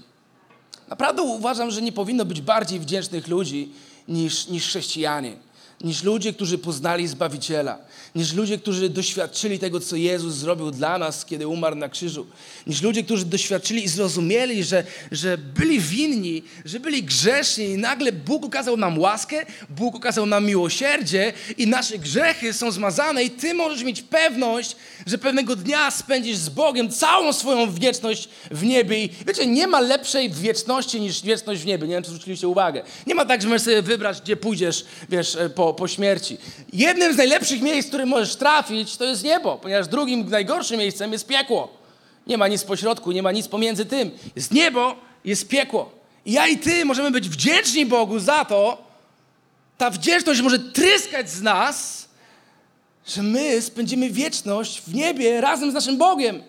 Naprawdę 0.88 1.22
uważam, 1.22 1.70
że 1.70 1.82
nie 1.82 1.92
powinno 1.92 2.24
być 2.24 2.40
bardziej 2.40 2.80
wdzięcznych 2.80 3.28
ludzi 3.28 3.72
niż, 4.08 4.46
niż 4.46 4.66
chrześcijanie, 4.66 5.36
niż 5.82 6.02
ludzie, 6.02 6.32
którzy 6.32 6.58
poznali 6.58 7.08
Zbawiciela, 7.08 7.78
niż 8.14 8.32
ludzie, 8.32 8.58
którzy 8.58 8.88
doświadczyli 8.88 9.58
tego, 9.58 9.80
co 9.80 9.96
Jezus 9.96 10.34
zrobił 10.34 10.70
dla 10.70 10.98
nas, 10.98 11.24
kiedy 11.24 11.48
umarł 11.48 11.76
na 11.76 11.88
krzyżu, 11.88 12.26
niż 12.66 12.82
ludzie, 12.82 13.02
którzy 13.02 13.24
doświadczyli 13.24 13.84
i 13.84 13.88
zrozumieli, 13.88 14.64
że, 14.64 14.84
że 15.12 15.38
byli 15.38 15.80
winni, 15.80 16.42
że 16.64 16.80
byli 16.80 17.02
grzeszni 17.02 17.64
i 17.64 17.76
nagle 17.76 18.12
Bóg 18.12 18.44
okazał 18.44 18.76
nam 18.76 18.98
łaskę, 18.98 19.46
Bóg 19.70 19.94
okazał 19.94 20.26
nam 20.26 20.46
miłosierdzie 20.46 21.32
i 21.58 21.66
nasze 21.66 21.98
grzechy 21.98 22.52
są 22.52 22.70
zmazane 22.70 23.24
i 23.24 23.30
ty 23.30 23.54
możesz 23.54 23.82
mieć 23.82 24.02
pewność, 24.02 24.76
że 25.06 25.18
pewnego 25.18 25.56
dnia 25.56 25.90
spędzisz 25.90 26.36
z 26.36 26.48
Bogiem 26.48 26.90
całą 26.90 27.32
swoją 27.32 27.72
wieczność 27.72 28.28
w 28.50 28.64
niebie. 28.64 29.04
I 29.04 29.10
wiecie, 29.26 29.46
nie 29.46 29.66
ma 29.66 29.80
lepszej 29.80 30.30
wieczności 30.30 31.00
niż 31.00 31.22
wieczność 31.22 31.62
w 31.62 31.66
niebie. 31.66 31.88
Nie 31.88 31.94
wiem, 31.94 32.02
czy 32.02 32.10
zwróciliście 32.10 32.48
uwagę. 32.48 32.82
Nie 33.06 33.14
ma 33.14 33.24
tak, 33.24 33.42
że 33.42 33.48
możesz 33.48 33.62
sobie 33.62 33.82
wybrać, 33.82 34.20
gdzie 34.20 34.36
pójdziesz, 34.36 34.84
wiesz, 35.08 35.36
e, 35.36 35.50
po, 35.72 35.88
śmierci. 35.88 36.38
Jednym 36.72 37.14
z 37.14 37.16
najlepszych 37.16 37.62
miejsc, 37.62 37.88
w 37.88 37.90
którym 37.90 38.08
możesz 38.08 38.36
trafić, 38.36 38.96
to 38.96 39.04
jest 39.04 39.24
niebo, 39.24 39.58
ponieważ 39.58 39.88
drugim 39.88 40.30
najgorszym 40.30 40.78
miejscem 40.78 41.12
jest 41.12 41.26
piekło. 41.26 41.68
Nie 42.26 42.38
ma 42.38 42.48
nic 42.48 42.64
pośrodku, 42.64 43.12
nie 43.12 43.22
ma 43.22 43.32
nic 43.32 43.48
pomiędzy 43.48 43.84
tym. 43.84 44.10
Jest 44.36 44.52
niebo, 44.52 44.96
jest 45.24 45.48
piekło. 45.48 45.90
I 46.24 46.32
ja 46.32 46.46
i 46.48 46.58
ty 46.58 46.84
możemy 46.84 47.10
być 47.10 47.28
wdzięczni 47.28 47.86
Bogu 47.86 48.18
za 48.18 48.44
to, 48.44 48.84
ta 49.78 49.90
wdzięczność 49.90 50.40
może 50.40 50.58
tryskać 50.58 51.30
z 51.30 51.42
nas, 51.42 52.08
że 53.06 53.22
my 53.22 53.62
spędzimy 53.62 54.10
wieczność 54.10 54.80
w 54.80 54.94
niebie 54.94 55.40
razem 55.40 55.70
z 55.70 55.74
naszym 55.74 55.98
Bogiem. 55.98 56.42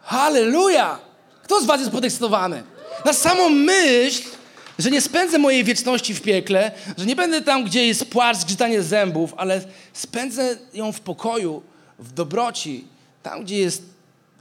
Halleluja! 0.00 0.98
Kto 1.42 1.60
z 1.60 1.64
was 1.64 1.80
jest 1.80 1.92
podekscytowany? 1.92 2.62
Na 3.04 3.12
samą 3.12 3.50
myśl, 3.50 4.22
że 4.78 4.90
nie 4.90 5.00
spędzę 5.00 5.38
mojej 5.38 5.64
wieczności 5.64 6.14
w 6.14 6.22
piekle, 6.22 6.72
że 6.98 7.06
nie 7.06 7.16
będę 7.16 7.42
tam, 7.42 7.64
gdzie 7.64 7.86
jest 7.86 8.04
płacz, 8.04 8.36
zgrzytanie 8.36 8.82
zębów, 8.82 9.34
ale 9.36 9.64
spędzę 9.92 10.56
ją 10.74 10.92
w 10.92 11.00
pokoju, 11.00 11.62
w 11.98 12.12
dobroci, 12.12 12.84
tam, 13.22 13.44
gdzie 13.44 13.58
jest, 13.58 13.82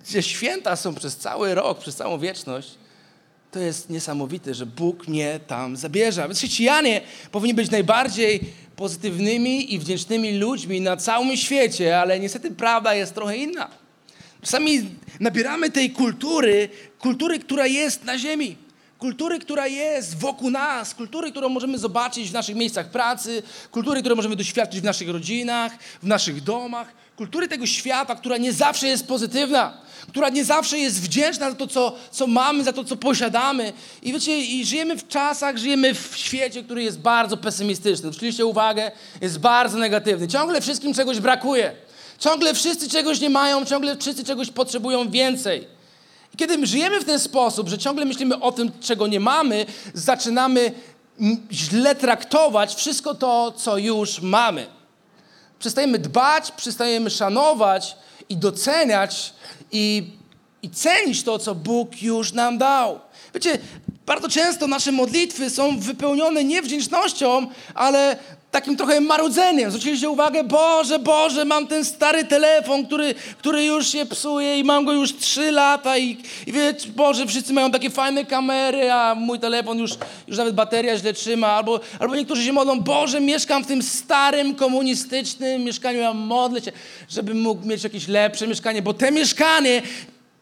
gdzie 0.07 0.23
święta 0.23 0.75
są 0.75 0.95
przez 0.95 1.17
cały 1.17 1.55
rok, 1.55 1.79
przez 1.79 1.95
całą 1.95 2.19
wieczność. 2.19 2.69
To 3.51 3.59
jest 3.59 3.89
niesamowite, 3.89 4.53
że 4.53 4.65
Bóg 4.65 5.07
mnie 5.07 5.39
tam 5.47 5.77
zabierze. 5.77 6.27
Więc 6.27 6.37
chrześcijanie 6.37 7.01
powinni 7.31 7.53
być 7.53 7.71
najbardziej 7.71 8.39
pozytywnymi 8.75 9.73
i 9.73 9.79
wdzięcznymi 9.79 10.37
ludźmi 10.37 10.81
na 10.81 10.97
całym 10.97 11.37
świecie, 11.37 11.99
ale 11.99 12.19
niestety 12.19 12.51
prawda 12.51 12.93
jest 12.95 13.13
trochę 13.13 13.37
inna. 13.37 13.69
Czasami 14.41 14.89
nabieramy 15.19 15.71
tej 15.71 15.91
kultury, 15.91 16.69
kultury, 16.99 17.39
która 17.39 17.67
jest 17.67 18.03
na 18.03 18.17
ziemi, 18.17 18.55
kultury, 19.03 19.39
która 19.39 19.67
jest 19.67 20.19
wokół 20.19 20.49
nas, 20.49 20.95
kultury, 20.95 21.31
którą 21.31 21.49
możemy 21.49 21.77
zobaczyć 21.77 22.29
w 22.29 22.33
naszych 22.33 22.55
miejscach 22.55 22.87
pracy, 22.87 23.43
kultury, 23.71 23.99
które 23.99 24.15
możemy 24.15 24.35
doświadczyć 24.35 24.81
w 24.81 24.83
naszych 24.83 25.09
rodzinach, 25.09 25.71
w 26.03 26.07
naszych 26.07 26.43
domach, 26.43 26.87
kultury 27.17 27.47
tego 27.47 27.65
świata, 27.65 28.15
która 28.15 28.37
nie 28.37 28.53
zawsze 28.53 28.87
jest 28.87 29.07
pozytywna, 29.07 29.77
która 30.07 30.29
nie 30.29 30.45
zawsze 30.45 30.79
jest 30.79 31.01
wdzięczna 31.01 31.49
za 31.49 31.55
to, 31.55 31.67
co, 31.67 31.95
co 32.11 32.27
mamy, 32.27 32.63
za 32.63 32.73
to, 32.73 32.83
co 32.83 32.95
posiadamy. 32.95 33.73
I 34.01 34.13
wiecie, 34.13 34.39
i 34.39 34.65
żyjemy 34.65 34.97
w 34.97 35.07
czasach, 35.07 35.57
żyjemy 35.57 35.93
w 35.93 36.11
świecie, 36.15 36.63
który 36.63 36.83
jest 36.83 36.99
bardzo 36.99 37.37
pesymistyczny. 37.37 38.07
Zwróciliście 38.07 38.45
uwagę, 38.45 38.91
jest 39.21 39.39
bardzo 39.39 39.77
negatywny. 39.77 40.27
Ciągle 40.27 40.61
wszystkim 40.61 40.93
czegoś 40.93 41.19
brakuje. 41.19 41.75
Ciągle 42.19 42.53
wszyscy 42.53 42.89
czegoś 42.89 43.19
nie 43.19 43.29
mają, 43.29 43.65
ciągle 43.65 43.97
wszyscy 43.97 44.23
czegoś 44.23 44.49
potrzebują 44.49 45.09
więcej. 45.09 45.72
I 46.33 46.37
kiedy 46.37 46.57
my 46.57 46.67
żyjemy 46.67 46.99
w 46.99 47.05
ten 47.05 47.19
sposób, 47.19 47.69
że 47.69 47.77
ciągle 47.77 48.05
myślimy 48.05 48.39
o 48.39 48.51
tym, 48.51 48.71
czego 48.81 49.07
nie 49.07 49.19
mamy, 49.19 49.65
zaczynamy 49.93 50.71
źle 51.51 51.95
traktować 51.95 52.75
wszystko 52.75 53.15
to, 53.15 53.51
co 53.51 53.77
już 53.77 54.21
mamy. 54.21 54.67
Przestajemy 55.59 55.99
dbać, 55.99 56.51
przestajemy 56.51 57.09
szanować 57.09 57.95
i 58.29 58.37
doceniać 58.37 59.33
i, 59.71 60.03
i 60.61 60.69
cenić 60.69 61.23
to, 61.23 61.39
co 61.39 61.55
Bóg 61.55 62.01
już 62.01 62.33
nam 62.33 62.57
dał. 62.57 62.99
Wiecie, 63.33 63.57
bardzo 64.05 64.29
często 64.29 64.67
nasze 64.67 64.91
modlitwy 64.91 65.49
są 65.49 65.79
wypełnione 65.79 66.43
nie 66.43 66.61
wdzięcznością, 66.61 67.47
ale 67.75 68.17
takim 68.53 68.77
trochę 68.77 69.01
marudzeniem. 69.01 69.71
Zwróciliście 69.71 70.09
uwagę, 70.09 70.43
Boże, 70.43 70.99
Boże, 70.99 71.45
mam 71.45 71.67
ten 71.67 71.85
stary 71.85 72.23
telefon, 72.23 72.85
który, 72.85 73.15
który 73.37 73.65
już 73.65 73.87
się 73.87 74.05
psuje 74.05 74.59
i 74.59 74.63
mam 74.63 74.85
go 74.85 74.93
już 74.93 75.17
trzy 75.17 75.51
lata 75.51 75.97
i, 75.97 76.17
i 76.47 76.51
wiecie, 76.51 76.89
Boże, 76.89 77.27
wszyscy 77.27 77.53
mają 77.53 77.71
takie 77.71 77.89
fajne 77.89 78.25
kamery, 78.25 78.91
a 78.91 79.15
mój 79.15 79.39
telefon 79.39 79.77
już, 79.79 79.91
już 80.27 80.37
nawet 80.37 80.55
bateria 80.55 80.97
źle 80.97 81.13
trzyma. 81.13 81.47
Albo, 81.47 81.79
albo 81.99 82.15
niektórzy 82.15 82.45
się 82.45 82.53
modlą, 82.53 82.79
Boże, 82.79 83.21
mieszkam 83.21 83.63
w 83.63 83.67
tym 83.67 83.83
starym, 83.83 84.55
komunistycznym 84.55 85.63
mieszkaniu, 85.63 85.99
ja 85.99 86.13
modlę 86.13 86.61
się, 86.61 86.71
żebym 87.09 87.41
mógł 87.41 87.67
mieć 87.67 87.83
jakieś 87.83 88.07
lepsze 88.07 88.47
mieszkanie, 88.47 88.81
bo 88.81 88.93
te 88.93 89.11
mieszkanie 89.11 89.81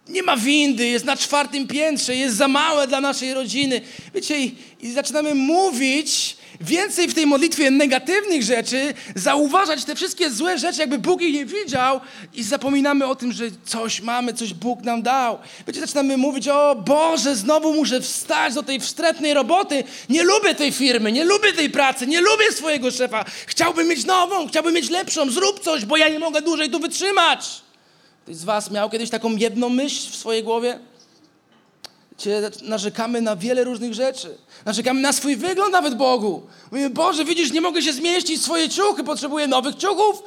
nie 0.10 0.24
ma 0.24 0.38
windy, 0.38 0.88
jest 0.88 1.06
na 1.06 1.18
czwartym 1.18 1.68
piętrze, 1.68 2.16
jest 2.16 2.36
za 2.36 2.48
małe 2.48 2.88
dla 2.88 3.02
naszej 3.02 3.34
rodziny. 3.34 3.82
Wiecie, 4.14 4.40
i, 4.40 4.56
i 4.82 4.92
zaczynamy 4.92 5.36
mówić 5.36 6.41
więcej 6.62 7.08
w 7.08 7.14
tej 7.14 7.26
modlitwie 7.26 7.72
negatywnych 7.72 8.44
rzeczy, 8.44 8.94
zauważać 9.16 9.86
te 9.86 9.96
wszystkie 9.96 10.32
złe 10.32 10.58
rzeczy, 10.58 10.80
jakby 10.80 10.98
Bóg 10.98 11.22
ich 11.22 11.34
nie 11.34 11.46
widział 11.46 12.00
i 12.34 12.44
zapominamy 12.44 13.06
o 13.06 13.16
tym, 13.16 13.32
że 13.32 13.46
coś 13.66 14.02
mamy, 14.02 14.34
coś 14.34 14.54
Bóg 14.54 14.82
nam 14.82 15.02
dał. 15.02 15.38
Wiecie, 15.68 15.80
zaczynamy 15.80 16.18
mówić, 16.18 16.48
o 16.48 16.76
Boże, 16.76 17.36
znowu 17.36 17.74
muszę 17.74 18.02
wstać 18.02 18.54
do 18.54 18.64
tej 18.64 18.80
wstrętnej 18.80 19.34
roboty, 19.34 19.84
nie 20.10 20.24
lubię 20.24 20.56
tej 20.56 20.72
firmy, 20.72 21.12
nie 21.12 21.26
lubię 21.26 21.54
tej 21.54 21.70
pracy, 21.70 22.08
nie 22.08 22.22
lubię 22.22 22.52
swojego 22.52 22.92
szefa, 22.92 23.26
chciałbym 23.46 23.88
mieć 23.88 24.06
nową, 24.06 24.48
chciałbym 24.48 24.74
mieć 24.74 24.90
lepszą, 24.90 25.32
zrób 25.32 25.60
coś, 25.60 25.86
bo 25.86 25.98
ja 25.98 26.10
nie 26.10 26.20
mogę 26.20 26.42
dłużej 26.42 26.70
tu 26.70 26.80
wytrzymać. 26.80 27.62
Ktoś 28.24 28.36
z 28.36 28.44
was 28.44 28.72
miał 28.72 28.90
kiedyś 28.90 29.10
taką 29.10 29.36
jedną 29.36 29.70
myśl 29.70 30.12
w 30.12 30.16
swojej 30.16 30.44
głowie? 30.44 30.80
Cię 32.22 32.42
narzekamy 32.62 33.22
na 33.22 33.36
wiele 33.36 33.64
różnych 33.64 33.94
rzeczy. 33.94 34.38
Narzekamy 34.66 35.02
na 35.02 35.14
swój 35.14 35.36
wygląd 35.36 35.72
nawet 35.72 35.96
Bogu. 35.96 36.48
Mówimy, 36.72 36.90
Boże, 36.90 37.26
widzisz, 37.26 37.52
nie 37.52 37.62
mogę 37.62 37.82
się 37.82 37.94
zmieścić 37.94 38.42
swoje 38.42 38.70
ciuchy, 38.70 39.04
potrzebuję 39.04 39.48
nowych 39.48 39.76
ciuchów. 39.76 40.24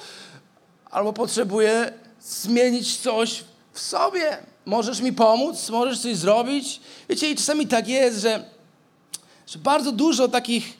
Albo 0.90 1.12
potrzebuję 1.12 1.92
zmienić 2.22 2.96
coś 2.96 3.44
w 3.72 3.80
sobie. 3.80 4.36
Możesz 4.66 5.00
mi 5.00 5.12
pomóc? 5.12 5.70
Możesz 5.70 5.98
coś 5.98 6.16
zrobić? 6.16 6.80
Wiecie, 7.08 7.30
i 7.30 7.36
czasami 7.36 7.66
tak 7.66 7.88
jest, 7.88 8.20
że, 8.20 8.44
że 9.46 9.58
bardzo 9.58 9.92
dużo 9.92 10.28
takich 10.28 10.76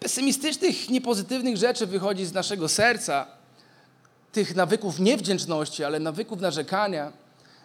pesymistycznych, 0.00 0.90
niepozytywnych 0.90 1.56
rzeczy 1.56 1.86
wychodzi 1.86 2.26
z 2.26 2.32
naszego 2.32 2.68
serca. 2.68 3.26
Tych 4.32 4.56
nawyków 4.56 5.00
niewdzięczności, 5.00 5.84
ale 5.84 6.00
nawyków 6.00 6.40
narzekania 6.40 7.12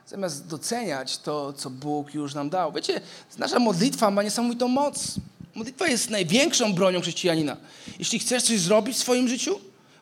zamiast 0.08 0.48
doceniać 0.48 1.18
to, 1.18 1.54
co 1.54 1.70
Bóg 1.70 2.14
już 2.14 2.34
nam 2.34 2.50
dał. 2.50 2.72
Wiecie, 2.72 3.02
nasza 3.38 3.60
modlitwa 3.60 4.12
ma 4.12 4.24
niesamowitą 4.24 4.68
moc. 4.68 5.16
Modlitwa 5.56 5.88
jest 5.88 6.10
największą 6.10 6.74
bronią 6.74 7.02
chrześcijanina. 7.02 7.58
Jeśli 8.00 8.20
chcesz 8.20 8.44
coś 8.44 8.60
zrobić 8.60 8.96
w 8.96 9.00
swoim 9.00 9.28
życiu, 9.28 9.60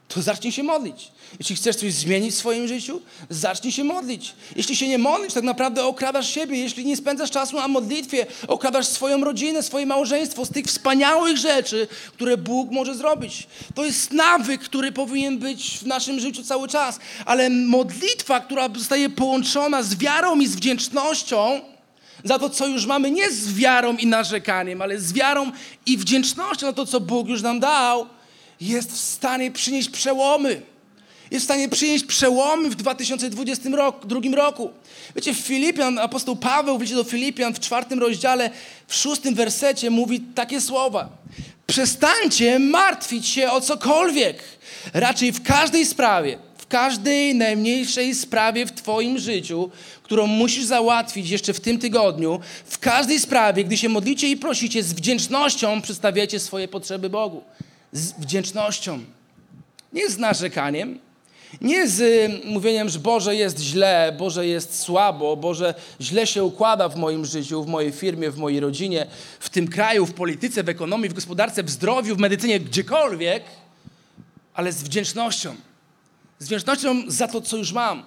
to 0.07 0.22
zacznij 0.22 0.51
się 0.51 0.63
modlić. 0.63 1.12
Jeśli 1.40 1.56
chcesz 1.56 1.75
coś 1.75 1.94
zmienić 1.94 2.34
w 2.34 2.38
swoim 2.38 2.68
życiu, 2.68 3.02
zacznij 3.30 3.72
się 3.72 3.84
modlić. 3.84 4.34
Jeśli 4.56 4.75
się 4.75 4.88
nie 4.88 4.98
modlisz, 4.98 5.34
tak 5.34 5.44
naprawdę 5.44 5.86
okradasz 5.86 6.30
siebie. 6.30 6.58
Jeśli 6.58 6.86
nie 6.86 6.98
spędzasz 6.98 7.32
czasu 7.32 7.56
na 7.56 7.68
modlitwie, 7.68 8.25
okradasz 8.48 8.88
swoją 8.88 9.24
rodzinę, 9.24 9.63
swoje 9.63 9.86
małżeństwo 9.86 10.46
z 10.46 10.50
tych 10.50 10.66
wspaniałych 10.66 11.38
rzeczy, 11.38 11.88
które 12.13 12.38
Bóg 12.38 12.72
może 12.72 12.96
zrobić. 12.96 13.48
To 13.75 13.86
jest 13.86 14.12
nawyk, 14.12 14.62
który 14.62 14.92
powinien 14.92 15.38
być 15.38 15.80
w 15.80 15.86
naszym 15.86 16.20
życiu 16.20 16.44
cały 16.44 16.68
czas. 16.68 17.00
Ale 17.25 17.50
modlitwa, 17.50 18.40
która 18.40 18.70
zostaje 18.75 19.10
połączona 19.10 19.84
z 19.84 19.96
wiarą 19.96 20.40
i 20.40 20.48
z 20.48 20.56
wdzięcznością, 20.56 21.62
za 22.24 22.40
to, 22.40 22.50
co 22.50 22.68
już 22.68 22.86
mamy, 22.86 23.12
nie 23.12 23.32
z 23.32 23.54
wiarą 23.54 23.98
i 23.98 24.08
narzekaniem, 24.08 24.82
ale 24.82 25.00
z 25.00 25.13
wiarą 25.13 25.52
i 25.86 25.98
wdzięcznością 25.98 26.68
na 26.68 26.74
to, 26.74 26.86
co 26.86 27.00
Bóg 27.00 27.28
już 27.28 27.42
nam 27.42 27.60
dał, 27.60 28.08
jest 28.62 28.92
w 28.92 28.98
stanie 28.98 29.52
przynieść 29.52 29.90
przełomy. 29.90 30.73
Jest 31.34 31.46
w 31.46 31.50
stanie 31.50 31.70
przynieść 31.70 32.06
przełomy 32.06 32.70
w 32.70 32.75
2022 32.75 33.78
roku, 33.78 34.08
roku. 34.36 34.70
Wiecie, 35.16 35.34
w 35.34 35.38
Filipian, 35.38 36.00
apostoł 36.00 36.36
Paweł 36.36 36.78
w 36.78 36.82
liście 36.82 36.96
do 36.96 37.04
Filipian 37.04 37.54
w 37.54 37.60
czwartym 37.60 38.00
rozdziale, 38.00 38.50
w 38.88 38.96
szóstym 38.96 39.36
wersecie 39.36 39.90
mówi 39.90 40.22
takie 40.22 40.62
słowa. 40.62 41.10
Przestańcie 41.68 42.60
martwić 42.60 43.28
się 43.28 43.52
o 43.52 43.62
cokolwiek. 43.62 44.44
Raczej 44.94 45.32
w 45.32 45.44
każdej 45.44 45.86
sprawie, 45.86 46.38
w 46.58 46.68
każdej 46.68 47.36
najmniejszej 47.36 48.16
sprawie 48.16 48.66
w 48.66 48.72
Twoim 48.72 49.20
życiu, 49.20 49.70
którą 50.04 50.28
musisz 50.28 50.66
załatwić 50.66 51.30
jeszcze 51.30 51.54
w 51.54 51.60
tym 51.60 51.80
tygodniu, 51.80 52.40
w 52.66 52.80
każdej 52.80 53.20
sprawie, 53.20 53.63
gdy 53.63 53.78
się 53.78 53.90
modlicie 53.90 54.30
i 54.30 54.38
prosicie, 54.38 54.84
z 54.84 54.94
wdzięcznością 54.94 55.82
przedstawiacie 55.82 56.40
swoje 56.40 56.68
potrzeby 56.68 57.10
Bogu. 57.10 57.44
Z 57.92 58.12
wdzięcznością. 58.12 59.00
Nie 59.94 60.10
z 60.10 60.18
narzekaniem, 60.18 61.00
nie 61.62 61.88
z 61.88 62.00
y, 62.00 62.41
mówieniem, 62.45 62.89
że 62.89 63.00
Boże 63.00 63.36
jest 63.36 63.60
źle, 63.60 64.15
Boże 64.17 64.48
jest 64.48 64.79
słabo, 64.79 65.36
Boże 65.36 65.74
źle 66.01 66.27
się 66.27 66.43
układa 66.43 66.89
w 66.89 66.95
moim 66.95 67.25
życiu, 67.25 67.63
w 67.63 67.67
mojej 67.67 67.91
firmie, 67.91 68.31
w 68.31 68.38
mojej 68.38 68.60
rodzinie, 68.60 69.07
w 69.39 69.50
tym 69.50 69.67
kraju, 69.67 70.05
w 70.05 70.13
polityce, 70.13 70.63
w 70.63 70.69
ekonomii, 70.69 71.10
w 71.10 71.13
gospodarce, 71.13 71.63
w 71.63 71.69
zdrowiu, 71.69 72.15
w 72.15 72.19
medycynie, 72.19 72.60
gdziekolwiek, 72.60 73.43
ale 74.53 74.72
z 74.72 74.83
wdzięcznością. 74.83 75.55
Z 76.39 76.45
wdzięcznością 76.45 77.03
za 77.07 77.27
to, 77.27 77.41
co 77.41 77.57
już 77.57 77.72
mam. 77.72 78.03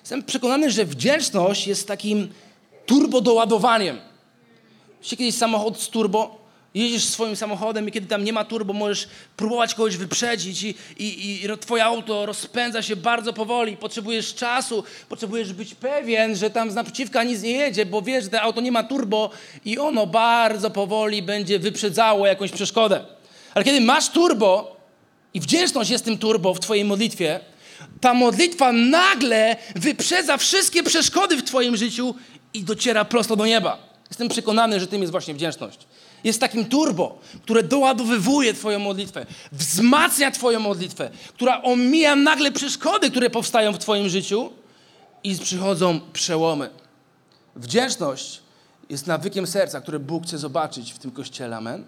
Jestem 0.00 0.22
przekonany, 0.22 0.70
że 0.70 0.84
wdzięczność 0.84 1.66
jest 1.66 1.88
takim 1.88 2.28
turbodoładowaniem. 2.86 3.98
Wiecie 5.02 5.16
kiedyś 5.16 5.34
samochód 5.34 5.80
z 5.80 5.88
turbo? 5.88 6.39
Jedziesz 6.74 7.04
swoim 7.04 7.36
samochodem 7.36 7.88
i 7.88 7.92
kiedy 7.92 8.06
tam 8.06 8.24
nie 8.24 8.32
ma 8.32 8.44
turbo, 8.44 8.72
możesz 8.72 9.08
próbować 9.36 9.74
kogoś 9.74 9.96
wyprzedzić 9.96 10.62
i, 10.62 10.74
i, 10.98 11.44
i 11.44 11.58
twoje 11.60 11.84
auto 11.84 12.26
rozpędza 12.26 12.82
się 12.82 12.96
bardzo 12.96 13.32
powoli. 13.32 13.76
Potrzebujesz 13.76 14.34
czasu, 14.34 14.84
potrzebujesz 15.08 15.52
być 15.52 15.74
pewien, 15.74 16.36
że 16.36 16.50
tam 16.50 16.70
z 16.70 16.74
naprzeciwka 16.74 17.22
nic 17.24 17.42
nie 17.42 17.50
jedzie, 17.50 17.86
bo 17.86 18.02
wiesz, 18.02 18.24
że 18.24 18.30
to 18.30 18.40
auto 18.40 18.60
nie 18.60 18.72
ma 18.72 18.82
turbo 18.82 19.30
i 19.64 19.78
ono 19.78 20.06
bardzo 20.06 20.70
powoli 20.70 21.22
będzie 21.22 21.58
wyprzedzało 21.58 22.26
jakąś 22.26 22.50
przeszkodę. 22.50 23.04
Ale 23.54 23.64
kiedy 23.64 23.80
masz 23.80 24.08
turbo 24.08 24.76
i 25.34 25.40
wdzięczność 25.40 25.90
jest 25.90 26.04
tym 26.04 26.18
turbo 26.18 26.54
w 26.54 26.60
twojej 26.60 26.84
modlitwie, 26.84 27.40
ta 28.00 28.14
modlitwa 28.14 28.72
nagle 28.72 29.56
wyprzedza 29.76 30.36
wszystkie 30.36 30.82
przeszkody 30.82 31.36
w 31.36 31.42
twoim 31.42 31.76
życiu 31.76 32.14
i 32.54 32.64
dociera 32.64 33.04
prosto 33.04 33.36
do 33.36 33.46
nieba. 33.46 33.90
Jestem 34.10 34.28
przekonany, 34.28 34.80
że 34.80 34.86
tym 34.86 35.00
jest 35.00 35.10
właśnie 35.10 35.34
wdzięczność. 35.34 35.78
Jest 36.24 36.40
takim 36.40 36.64
turbo, 36.64 37.18
które 37.42 37.62
doładowywuje 37.62 38.54
Twoją 38.54 38.78
modlitwę, 38.78 39.26
wzmacnia 39.52 40.30
Twoją 40.30 40.60
modlitwę, 40.60 41.10
która 41.28 41.62
omija 41.62 42.16
nagle 42.16 42.52
przeszkody, 42.52 43.10
które 43.10 43.30
powstają 43.30 43.72
w 43.72 43.78
Twoim 43.78 44.08
życiu 44.08 44.52
i 45.24 45.36
przychodzą 45.36 46.00
przełomy. 46.12 46.70
Wdzięczność 47.56 48.40
jest 48.88 49.06
nawykiem 49.06 49.46
serca, 49.46 49.80
które 49.80 49.98
Bóg 49.98 50.26
chce 50.26 50.38
zobaczyć 50.38 50.92
w 50.92 50.98
tym 50.98 51.10
kościele. 51.10 51.56
Amen. 51.56 51.84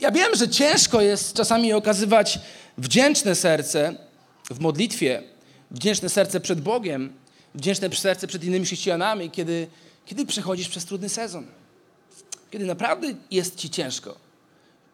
Ja 0.00 0.10
wiem, 0.10 0.34
że 0.34 0.48
ciężko 0.48 1.00
jest 1.00 1.34
czasami 1.34 1.72
okazywać 1.72 2.38
wdzięczne 2.78 3.34
serce 3.34 3.94
w 4.50 4.60
modlitwie, 4.60 5.22
wdzięczne 5.70 6.08
serce 6.08 6.40
przed 6.40 6.60
Bogiem, 6.60 7.12
wdzięczne 7.54 7.90
serce 7.90 8.26
przed 8.26 8.44
innymi 8.44 8.66
chrześcijanami, 8.66 9.30
kiedy, 9.30 9.66
kiedy 10.06 10.26
przechodzisz 10.26 10.68
przez 10.68 10.84
trudny 10.84 11.08
sezon 11.08 11.46
kiedy 12.50 12.64
naprawdę 12.64 13.06
jest 13.30 13.56
ci 13.56 13.70
ciężko, 13.70 14.16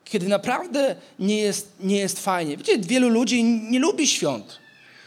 kiedy 0.04 0.28
naprawdę 0.28 0.96
nie 1.18 1.38
jest, 1.38 1.72
nie 1.80 1.98
jest 1.98 2.24
fajnie. 2.24 2.56
Wiecie, 2.56 2.78
wielu 2.78 3.08
ludzi 3.08 3.44
nie 3.44 3.78
lubi 3.78 4.06
świąt. 4.06 4.58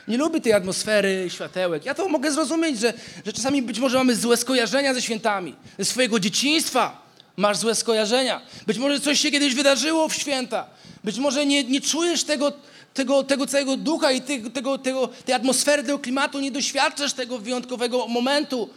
Nie 0.07 0.17
lubi 0.17 0.41
tej 0.41 0.53
atmosfery, 0.53 1.27
światełek. 1.29 1.85
Ja 1.85 1.95
to 1.95 2.09
mogę 2.09 2.31
zrozumieć, 2.31 2.79
że, 2.79 2.93
że 3.25 3.33
czasami 3.33 3.61
być 3.61 3.79
może 3.79 3.97
mamy 3.97 4.15
złe 4.15 4.37
skojarzenia 4.37 4.93
ze 4.93 5.01
świętami. 5.01 5.55
Ze 5.79 5.85
swojego 5.85 6.19
dzieciństwa 6.19 7.01
masz 7.37 7.57
złe 7.57 7.75
skojarzenia. 7.75 8.41
Być 8.67 8.77
może 8.77 8.99
coś 8.99 9.19
się 9.19 9.31
kiedyś 9.31 9.55
wydarzyło 9.55 10.09
w 10.09 10.13
święta. 10.13 10.67
Być 11.03 11.17
może 11.17 11.45
nie, 11.45 11.63
nie 11.63 11.81
czujesz 11.81 12.23
tego, 12.23 12.53
tego, 12.93 13.23
tego 13.23 13.47
całego 13.47 13.77
ducha 13.77 14.11
i 14.11 14.21
tego, 14.21 14.49
tego, 14.49 14.77
tego, 14.77 15.07
tej 15.07 15.35
atmosfery, 15.35 15.83
tego 15.83 15.99
klimatu, 15.99 16.39
nie 16.39 16.51
doświadczasz 16.51 17.13
tego 17.13 17.39
wyjątkowego 17.39 18.07
momentu, 18.07 18.69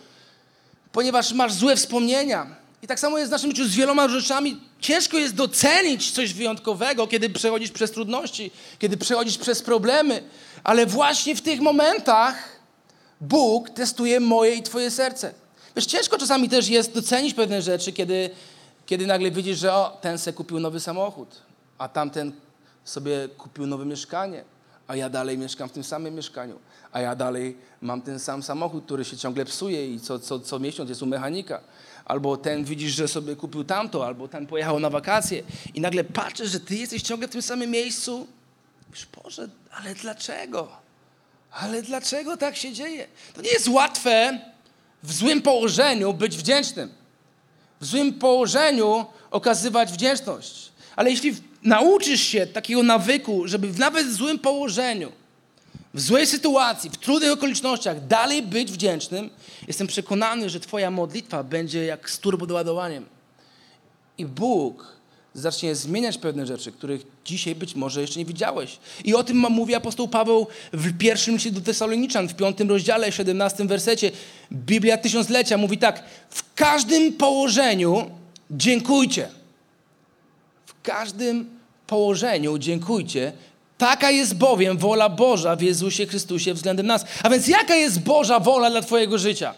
ponieważ 0.92 1.32
masz 1.32 1.52
złe 1.52 1.76
wspomnienia. 1.76 2.61
I 2.82 2.86
tak 2.86 3.00
samo 3.00 3.18
jest 3.18 3.30
w 3.30 3.32
naszym 3.32 3.50
życiu 3.50 3.64
z 3.64 3.74
wieloma 3.74 4.08
rzeczami. 4.08 4.60
Ciężko 4.80 5.18
jest 5.18 5.34
docenić 5.34 6.10
coś 6.10 6.34
wyjątkowego, 6.34 7.06
kiedy 7.06 7.30
przechodzisz 7.30 7.70
przez 7.70 7.90
trudności, 7.90 8.50
kiedy 8.78 8.96
przechodzisz 8.96 9.38
przez 9.38 9.62
problemy, 9.62 10.22
ale 10.64 10.86
właśnie 10.86 11.36
w 11.36 11.42
tych 11.42 11.60
momentach 11.60 12.48
Bóg 13.20 13.70
testuje 13.70 14.20
moje 14.20 14.54
i 14.54 14.62
Twoje 14.62 14.90
serce. 14.90 15.34
Wiesz, 15.76 15.86
ciężko 15.86 16.18
czasami 16.18 16.48
też 16.48 16.68
jest 16.68 16.94
docenić 16.94 17.34
pewne 17.34 17.62
rzeczy, 17.62 17.92
kiedy, 17.92 18.30
kiedy 18.86 19.06
nagle 19.06 19.30
widzisz, 19.30 19.58
że 19.58 19.74
o, 19.74 19.98
ten 20.00 20.18
se 20.18 20.32
kupił 20.32 20.60
nowy 20.60 20.80
samochód, 20.80 21.42
a 21.78 21.88
tamten 21.88 22.32
sobie 22.84 23.28
kupił 23.38 23.66
nowe 23.66 23.84
mieszkanie, 23.84 24.44
a 24.92 24.96
ja 24.96 25.08
dalej 25.08 25.38
mieszkam 25.38 25.68
w 25.68 25.72
tym 25.72 25.84
samym 25.84 26.14
mieszkaniu, 26.14 26.58
a 26.92 27.00
ja 27.00 27.16
dalej 27.16 27.56
mam 27.80 28.02
ten 28.02 28.18
sam 28.18 28.42
samochód, 28.42 28.84
który 28.84 29.04
się 29.04 29.16
ciągle 29.16 29.44
psuje 29.44 29.94
i 29.94 30.00
co, 30.00 30.18
co, 30.18 30.40
co 30.40 30.58
miesiąc 30.58 30.88
jest 30.88 31.02
u 31.02 31.06
mechanika 31.06 31.60
albo 32.04 32.36
ten 32.36 32.64
widzisz, 32.64 32.92
że 32.92 33.08
sobie 33.08 33.36
kupił 33.36 33.64
tamto, 33.64 34.06
albo 34.06 34.28
ten 34.28 34.46
pojechał 34.46 34.80
na 34.80 34.90
wakacje 34.90 35.42
i 35.74 35.80
nagle 35.80 36.04
patrzysz, 36.04 36.50
że 36.50 36.60
ty 36.60 36.74
jesteś 36.76 37.02
ciągle 37.02 37.28
w 37.28 37.30
tym 37.30 37.42
samym 37.42 37.70
miejscu. 37.70 38.26
Mówisz, 38.86 39.06
Boże, 39.22 39.48
ale 39.70 39.94
dlaczego? 39.94 40.68
Ale 41.50 41.82
dlaczego 41.82 42.36
tak 42.36 42.56
się 42.56 42.72
dzieje? 42.72 43.06
To 43.34 43.42
nie 43.42 43.50
jest 43.50 43.68
łatwe 43.68 44.38
w 45.02 45.12
złym 45.12 45.42
położeniu 45.42 46.14
być 46.14 46.36
wdzięcznym. 46.36 46.92
W 47.80 47.86
złym 47.86 48.14
położeniu 48.14 49.06
okazywać 49.30 49.92
wdzięczność. 49.92 50.72
Ale 50.96 51.10
jeśli 51.10 51.51
nauczysz 51.62 52.20
się 52.20 52.46
takiego 52.46 52.82
nawyku, 52.82 53.48
żeby 53.48 53.68
nawet 53.78 54.06
w 54.06 54.12
złym 54.12 54.38
położeniu 54.38 55.12
w 55.94 56.00
złej 56.00 56.26
sytuacji, 56.26 56.90
w 56.90 56.96
trudnych 56.96 57.32
okolicznościach 57.32 58.06
dalej 58.06 58.42
być 58.42 58.72
wdzięcznym, 58.72 59.30
jestem 59.68 59.86
przekonany, 59.86 60.50
że 60.50 60.60
Twoja 60.60 60.90
modlitwa 60.90 61.44
będzie 61.44 61.84
jak 61.84 62.10
z 62.10 62.18
turbodoładowaniem. 62.18 63.06
I 64.18 64.26
Bóg 64.26 64.96
zacznie 65.34 65.74
zmieniać 65.74 66.18
pewne 66.18 66.46
rzeczy, 66.46 66.72
których 66.72 67.02
dzisiaj 67.24 67.54
być 67.54 67.74
może 67.74 68.00
jeszcze 68.00 68.18
nie 68.18 68.24
widziałeś. 68.24 68.78
I 69.04 69.14
o 69.14 69.24
tym 69.24 69.36
mówi 69.36 69.74
apostoł 69.74 70.08
Paweł 70.08 70.46
w 70.72 70.98
pierwszym 70.98 71.34
liście 71.34 71.50
do 71.50 71.60
Tesaloniczan, 71.60 72.28
w 72.28 72.34
piątym 72.34 72.68
rozdziale, 72.68 73.12
17 73.12 73.64
wersecie. 73.64 74.10
Biblia 74.52 74.98
Tysiąclecia 74.98 75.58
mówi 75.58 75.78
tak, 75.78 76.04
w 76.30 76.54
każdym 76.54 77.12
położeniu 77.12 78.10
dziękujcie. 78.50 79.28
W 80.66 80.82
każdym 80.82 81.51
położeniu 81.92 82.58
dziękujcie, 82.58 83.32
Taka 83.78 84.10
jest 84.10 84.34
bowiem 84.34 84.78
wola 84.78 85.08
Boża 85.08 85.56
w 85.56 85.62
Jezusie 85.62 86.06
Chrystusie 86.06 86.54
względem 86.54 86.86
nas. 86.86 87.04
A 87.22 87.30
więc 87.30 87.48
jaka 87.48 87.74
jest 87.74 88.00
Boża 88.00 88.40
wola 88.40 88.70
dla 88.70 88.82
Twojego 88.82 89.18
życia? 89.18 89.54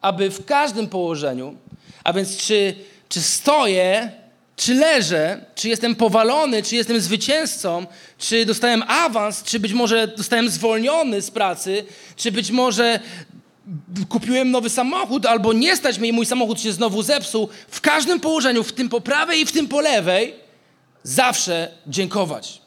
Aby 0.00 0.30
w 0.30 0.44
każdym 0.44 0.86
położeniu, 0.88 1.56
a 2.04 2.12
więc 2.12 2.36
czy, 2.36 2.74
czy 3.08 3.20
stoję, 3.20 4.10
czy 4.56 4.74
leżę, 4.74 5.44
czy 5.54 5.68
jestem 5.68 5.94
powalony, 5.94 6.62
czy 6.62 6.76
jestem 6.76 7.00
zwycięzcą, 7.00 7.86
czy 8.18 8.46
dostałem 8.46 8.82
awans, 8.88 9.42
czy 9.42 9.60
być 9.60 9.72
może 9.72 10.08
dostałem 10.08 10.50
zwolniony 10.50 11.22
z 11.22 11.30
pracy, 11.30 11.84
czy 12.16 12.32
być 12.32 12.50
może 12.50 13.00
kupiłem 14.08 14.50
nowy 14.50 14.70
samochód, 14.70 15.26
albo 15.26 15.52
nie 15.52 15.76
stać 15.76 15.98
mnie 15.98 16.08
i 16.08 16.12
mój 16.12 16.26
samochód 16.26 16.60
się 16.60 16.72
znowu 16.72 17.02
zepsuł. 17.02 17.48
W 17.68 17.80
każdym 17.80 18.20
położeniu, 18.20 18.64
w 18.64 18.72
tym 18.72 18.88
po 18.88 19.00
prawej 19.00 19.40
i 19.40 19.46
w 19.46 19.52
tym 19.52 19.68
po 19.68 19.80
lewej, 19.80 20.45
zawsze 21.06 21.68
dziękować. 21.86 22.60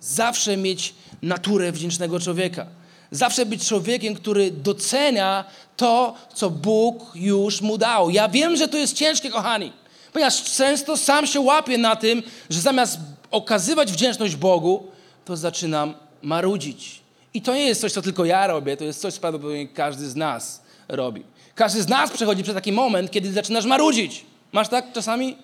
Zawsze 0.00 0.56
mieć 0.56 0.94
naturę 1.22 1.72
wdzięcznego 1.72 2.20
człowieka. 2.20 2.66
Zawsze 3.10 3.46
być 3.46 3.68
człowiekiem, 3.68 4.14
który 4.14 4.50
docenia 4.50 5.44
to, 5.76 6.14
co 6.34 6.50
Bóg 6.50 7.12
już 7.14 7.60
mu 7.60 7.78
dał. 7.78 8.10
Ja 8.10 8.28
wiem, 8.28 8.56
że 8.56 8.68
to 8.68 8.78
jest 8.78 8.96
ciężkie, 8.96 9.30
kochani, 9.30 9.72
ponieważ 10.12 10.44
często 10.44 10.96
sam 10.96 11.26
się 11.26 11.40
łapię 11.40 11.78
na 11.78 11.96
tym, 11.96 12.22
że 12.50 12.60
zamiast 12.60 12.98
okazywać 13.30 13.92
wdzięczność 13.92 14.36
Bogu, 14.36 14.86
to 15.24 15.36
zaczynam 15.36 15.94
marudzić. 16.22 17.00
I 17.34 17.42
to 17.42 17.54
nie 17.54 17.66
jest 17.66 17.80
coś, 17.80 17.92
co 17.92 18.02
tylko 18.02 18.24
ja 18.24 18.46
robię, 18.46 18.76
to 18.76 18.84
jest 18.84 19.00
coś, 19.00 19.14
co 19.14 19.20
prawdopodobnie 19.20 19.68
każdy 19.68 20.08
z 20.08 20.16
nas 20.16 20.62
robi. 20.88 21.22
Każdy 21.54 21.82
z 21.82 21.88
nas 21.88 22.10
przechodzi 22.10 22.42
przez 22.42 22.54
taki 22.54 22.72
moment, 22.72 23.10
kiedy 23.10 23.32
zaczynasz 23.32 23.64
marudzić. 23.64 24.24
Masz 24.52 24.68
tak 24.68 24.92
czasami? 24.92 25.36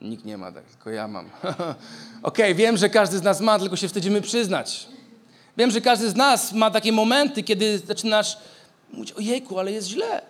Nikt 0.00 0.24
nie 0.24 0.38
ma 0.38 0.52
tak, 0.52 0.64
tylko 0.64 0.90
ja 0.90 1.08
mam. 1.08 1.26
Okej, 1.42 1.64
okay, 2.22 2.54
wiem, 2.54 2.76
że 2.76 2.90
każdy 2.90 3.18
z 3.18 3.22
nas 3.22 3.40
ma, 3.40 3.58
tylko 3.58 3.76
się 3.76 3.88
wstydzimy 3.88 4.20
przyznać. 4.20 4.86
Wiem, 5.56 5.70
że 5.70 5.80
każdy 5.80 6.10
z 6.10 6.14
nas 6.14 6.52
ma 6.52 6.70
takie 6.70 6.92
momenty, 6.92 7.42
kiedy 7.42 7.78
zaczynasz 7.78 8.38
mówić, 8.92 9.12
ojejku, 9.12 9.58
ale 9.58 9.72
jest 9.72 9.88
źle. 9.88 10.22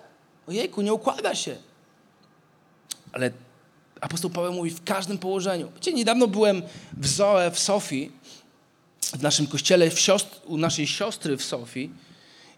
Ojejku, 0.48 0.82
nie 0.82 0.92
układa 0.92 1.34
się. 1.34 1.56
Ale 3.12 3.30
apostoł 4.00 4.30
Paweł 4.30 4.52
mówi 4.52 4.70
w 4.70 4.84
każdym 4.84 5.18
położeniu. 5.18 5.72
Wiecie, 5.74 5.92
niedawno 5.92 6.26
byłem 6.26 6.62
w 6.92 7.06
Zoe 7.06 7.50
w 7.50 7.58
Sofii, 7.58 8.12
w 9.02 9.22
naszym 9.22 9.46
kościele, 9.46 9.90
w 9.90 10.00
siostr, 10.00 10.40
u 10.46 10.56
naszej 10.56 10.86
siostry 10.86 11.36
w 11.36 11.44
Sofii. 11.44 11.90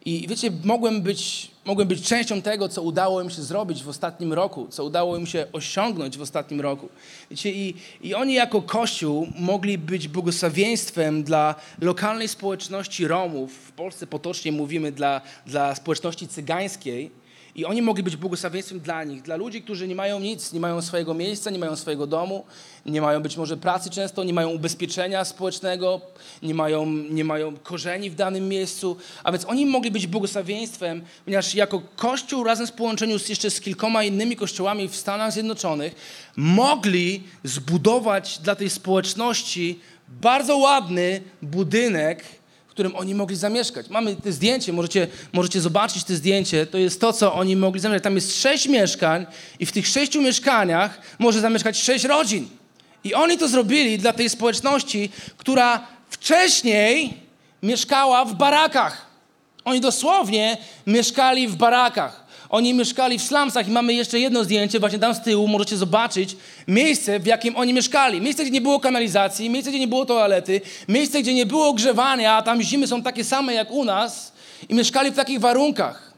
I 0.04 0.28
wiecie, 0.28 0.50
mogłem 0.64 1.02
być, 1.02 1.50
mogłem 1.66 1.88
być 1.88 2.08
częścią 2.08 2.42
tego, 2.42 2.68
co 2.68 2.82
udało 2.82 3.22
im 3.22 3.30
się 3.30 3.42
zrobić 3.42 3.82
w 3.82 3.88
ostatnim 3.88 4.32
roku, 4.32 4.66
co 4.70 4.84
udało 4.84 5.16
im 5.16 5.26
się 5.26 5.46
osiągnąć 5.52 6.18
w 6.18 6.22
ostatnim 6.22 6.60
roku. 6.60 6.88
Wiecie, 7.30 7.52
i, 7.52 7.74
i 8.02 8.14
oni 8.14 8.34
jako 8.34 8.62
Kościół 8.62 9.28
mogli 9.38 9.78
być 9.78 10.08
błogosławieństwem 10.08 11.22
dla 11.22 11.54
lokalnej 11.80 12.28
społeczności 12.28 13.08
Romów. 13.08 13.52
W 13.52 13.72
Polsce 13.72 14.06
potocznie 14.06 14.52
mówimy 14.52 14.92
dla, 14.92 15.20
dla 15.46 15.74
społeczności 15.74 16.28
cygańskiej. 16.28 17.10
I 17.54 17.64
oni 17.64 17.82
mogli 17.82 18.02
być 18.02 18.16
błogosławieństwem 18.16 18.80
dla 18.80 19.04
nich, 19.04 19.22
dla 19.22 19.36
ludzi, 19.36 19.62
którzy 19.62 19.88
nie 19.88 19.94
mają 19.94 20.20
nic, 20.20 20.52
nie 20.52 20.60
mają 20.60 20.82
swojego 20.82 21.14
miejsca, 21.14 21.50
nie 21.50 21.58
mają 21.58 21.76
swojego 21.76 22.06
domu, 22.06 22.44
nie 22.86 23.00
mają 23.00 23.20
być 23.22 23.36
może 23.36 23.56
pracy 23.56 23.90
często, 23.90 24.24
nie 24.24 24.34
mają 24.34 24.48
ubezpieczenia 24.48 25.24
społecznego, 25.24 26.00
nie 26.42 26.54
mają, 26.54 26.86
nie 26.86 27.24
mają 27.24 27.56
korzeni 27.56 28.10
w 28.10 28.14
danym 28.14 28.48
miejscu. 28.48 28.96
A 29.24 29.32
więc 29.32 29.44
oni 29.44 29.66
mogli 29.66 29.90
być 29.90 30.06
błogosławieństwem, 30.06 31.02
ponieważ 31.24 31.54
jako 31.54 31.82
Kościół 31.96 32.44
razem 32.44 32.66
w 32.66 32.72
połączeniu 32.72 33.18
z 33.18 33.28
jeszcze 33.28 33.50
z 33.50 33.60
kilkoma 33.60 34.04
innymi 34.04 34.36
kościołami 34.36 34.88
w 34.88 34.96
Stanach 34.96 35.32
Zjednoczonych 35.32 35.94
mogli 36.36 37.22
zbudować 37.44 38.38
dla 38.38 38.54
tej 38.54 38.70
społeczności 38.70 39.78
bardzo 40.08 40.56
ładny 40.56 41.20
budynek, 41.42 42.24
w 42.68 42.70
którym 42.70 42.96
oni 42.96 43.14
mogli 43.14 43.36
zamieszkać. 43.36 43.88
Mamy 43.88 44.16
te 44.16 44.32
zdjęcie, 44.32 44.72
możecie, 44.72 45.06
możecie 45.32 45.60
zobaczyć 45.60 46.04
te 46.04 46.14
zdjęcie. 46.14 46.66
To 46.66 46.78
jest 46.78 47.00
to, 47.00 47.12
co 47.12 47.34
oni 47.34 47.56
mogli 47.56 47.80
zamieszkać. 47.80 48.04
Tam 48.04 48.14
jest 48.14 48.40
sześć 48.42 48.68
mieszkań 48.68 49.26
i 49.58 49.66
w 49.66 49.72
tych 49.72 49.86
sześciu 49.86 50.22
mieszkaniach 50.22 51.00
może 51.18 51.40
zamieszkać 51.40 51.78
sześć 51.78 52.04
rodzin. 52.04 52.48
I 53.06 53.14
oni 53.14 53.38
to 53.38 53.48
zrobili 53.48 53.98
dla 53.98 54.12
tej 54.12 54.30
społeczności, 54.30 55.10
która 55.36 55.86
wcześniej 56.10 57.14
mieszkała 57.62 58.24
w 58.24 58.34
barakach. 58.34 59.06
Oni 59.64 59.80
dosłownie 59.80 60.56
mieszkali 60.86 61.48
w 61.48 61.56
barakach. 61.56 62.26
Oni 62.48 62.74
mieszkali 62.74 63.18
w 63.18 63.22
slumsach 63.22 63.68
i 63.68 63.70
mamy 63.70 63.94
jeszcze 63.94 64.20
jedno 64.20 64.44
zdjęcie, 64.44 64.80
właśnie 64.80 64.98
tam 64.98 65.14
z 65.14 65.20
tyłu 65.20 65.48
możecie 65.48 65.76
zobaczyć 65.76 66.36
miejsce, 66.68 67.20
w 67.20 67.26
jakim 67.26 67.56
oni 67.56 67.72
mieszkali. 67.72 68.20
Miejsce, 68.20 68.42
gdzie 68.42 68.52
nie 68.52 68.60
było 68.60 68.80
kanalizacji, 68.80 69.50
miejsce, 69.50 69.70
gdzie 69.70 69.80
nie 69.80 69.88
było 69.88 70.06
toalety, 70.06 70.60
miejsce, 70.88 71.22
gdzie 71.22 71.34
nie 71.34 71.46
było 71.46 71.68
ogrzewania, 71.68 72.34
a 72.34 72.42
tam 72.42 72.62
zimy 72.62 72.86
są 72.86 73.02
takie 73.02 73.24
same 73.24 73.54
jak 73.54 73.70
u 73.70 73.84
nas 73.84 74.32
i 74.68 74.74
mieszkali 74.74 75.10
w 75.10 75.16
takich 75.16 75.40
warunkach. 75.40 76.15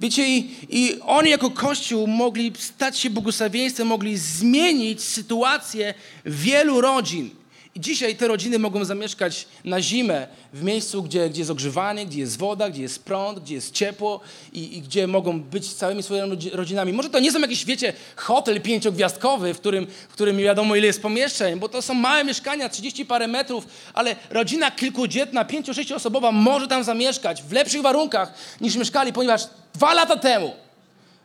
Wiecie, 0.00 0.28
i, 0.28 0.50
i 0.70 1.00
oni 1.00 1.30
jako 1.30 1.50
Kościół 1.50 2.06
mogli 2.06 2.52
stać 2.58 2.98
się 2.98 3.10
błogosławieństwem, 3.10 3.86
mogli 3.86 4.16
zmienić 4.16 5.02
sytuację 5.02 5.94
wielu 6.24 6.80
rodzin. 6.80 7.30
I 7.76 7.80
dzisiaj 7.80 8.16
te 8.16 8.28
rodziny 8.28 8.58
mogą 8.58 8.84
zamieszkać 8.84 9.46
na 9.64 9.82
zimę 9.82 10.26
w 10.52 10.62
miejscu, 10.62 11.02
gdzie, 11.02 11.30
gdzie 11.30 11.40
jest 11.40 11.50
ogrzewanie, 11.50 12.06
gdzie 12.06 12.20
jest 12.20 12.38
woda, 12.38 12.70
gdzie 12.70 12.82
jest 12.82 13.04
prąd, 13.04 13.40
gdzie 13.40 13.54
jest 13.54 13.72
ciepło 13.74 14.20
i, 14.52 14.76
i 14.76 14.82
gdzie 14.82 15.06
mogą 15.06 15.40
być 15.40 15.74
całymi 15.74 16.02
swoimi 16.02 16.36
rodzinami. 16.52 16.92
Może 16.92 17.10
to 17.10 17.20
nie 17.20 17.32
są 17.32 17.40
jakieś, 17.40 17.64
wiecie, 17.64 17.92
hotel 18.16 18.60
pięciogwiazdkowy, 18.60 19.54
w 19.54 19.58
którym, 19.58 19.86
w 20.08 20.12
którym 20.12 20.36
nie 20.36 20.44
wiadomo 20.44 20.76
ile 20.76 20.86
jest 20.86 21.02
pomieszczeń, 21.02 21.58
bo 21.58 21.68
to 21.68 21.82
są 21.82 21.94
małe 21.94 22.24
mieszkania, 22.24 22.68
30 22.68 23.06
parę 23.06 23.28
metrów, 23.28 23.66
ale 23.94 24.16
rodzina 24.30 24.70
kilkudzietna, 24.70 25.44
pięcio, 25.44 25.74
sześcioosobowa 25.74 26.32
może 26.32 26.68
tam 26.68 26.84
zamieszkać 26.84 27.42
w 27.42 27.52
lepszych 27.52 27.82
warunkach 27.82 28.34
niż 28.60 28.76
mieszkali, 28.76 29.12
ponieważ 29.12 29.42
dwa 29.74 29.94
lata 29.94 30.16
temu 30.16 30.52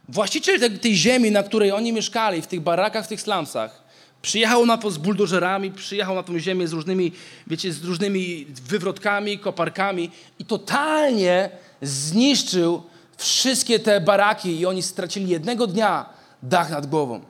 właściciel 0.10 0.60
tej, 0.60 0.80
tej 0.80 0.96
ziemi, 0.96 1.32
na 1.32 1.44
której 1.44 1.72
oni 1.72 1.94
mieszkali, 1.94 2.42
w 2.42 2.48
tych 2.48 2.62
barakach, 2.62 3.06
w 3.06 3.08
tych 3.08 3.22
slumsach, 3.22 3.82
Przyjechał 4.21 4.65
na 4.65 4.77
to 4.77 4.91
z 4.91 4.97
buldożerami, 4.97 5.71
przyjechał 5.71 6.15
na 6.15 6.23
tą 6.23 6.39
ziemię 6.39 6.67
z 6.67 6.73
różnymi, 6.73 7.12
wiecie, 7.47 7.73
z 7.73 7.84
różnymi 7.84 8.47
wywrotkami, 8.67 9.39
koparkami 9.39 10.12
i 10.39 10.45
totalnie 10.45 11.49
zniszczył 11.81 12.84
wszystkie 13.17 13.79
te 13.79 14.01
baraki 14.01 14.60
i 14.60 14.65
oni 14.65 14.81
stracili 14.81 15.29
jednego 15.29 15.67
dnia 15.67 16.05
dach 16.43 16.69
nad 16.69 16.86
głową. 16.86 17.21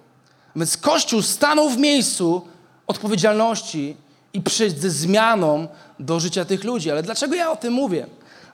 Więc 0.56 0.78
Kościół 0.78 1.22
stanął 1.22 1.70
w 1.70 1.78
miejscu 1.78 2.42
odpowiedzialności 2.88 3.96
i 4.34 4.42
przyjść 4.42 4.80
ze 4.80 4.90
zmianą 4.90 5.68
do 6.00 6.20
życia 6.20 6.46
tych 6.46 6.64
ludzi. 6.64 6.92
Ale 6.92 7.04
dlaczego 7.04 7.36
ja 7.36 7.52
o 7.52 7.56
tym 7.56 7.74
mówię? 7.74 8.08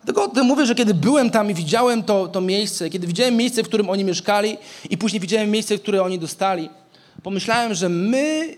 Dlatego 0.04 0.23
o 0.23 0.28
tym 0.28 0.45
mówię, 0.45 0.65
że 0.65 0.76
kiedy 0.76 0.93
byłem 0.93 1.30
tam 1.30 1.52
i 1.52 1.54
widziałem 1.54 2.04
to, 2.04 2.28
to 2.28 2.41
miejsce, 2.41 2.89
kiedy 2.89 3.08
widziałem 3.08 3.36
miejsce, 3.36 3.63
w 3.63 3.67
którym 3.67 3.89
oni 3.89 4.04
mieszkali 4.04 4.58
i 4.89 4.97
później 4.97 5.19
widziałem 5.19 5.52
miejsce, 5.52 5.78
które 5.78 6.04
oni 6.04 6.19
dostali, 6.19 6.69
pomyślałem, 7.24 7.74
że 7.74 7.90
my 7.90 8.56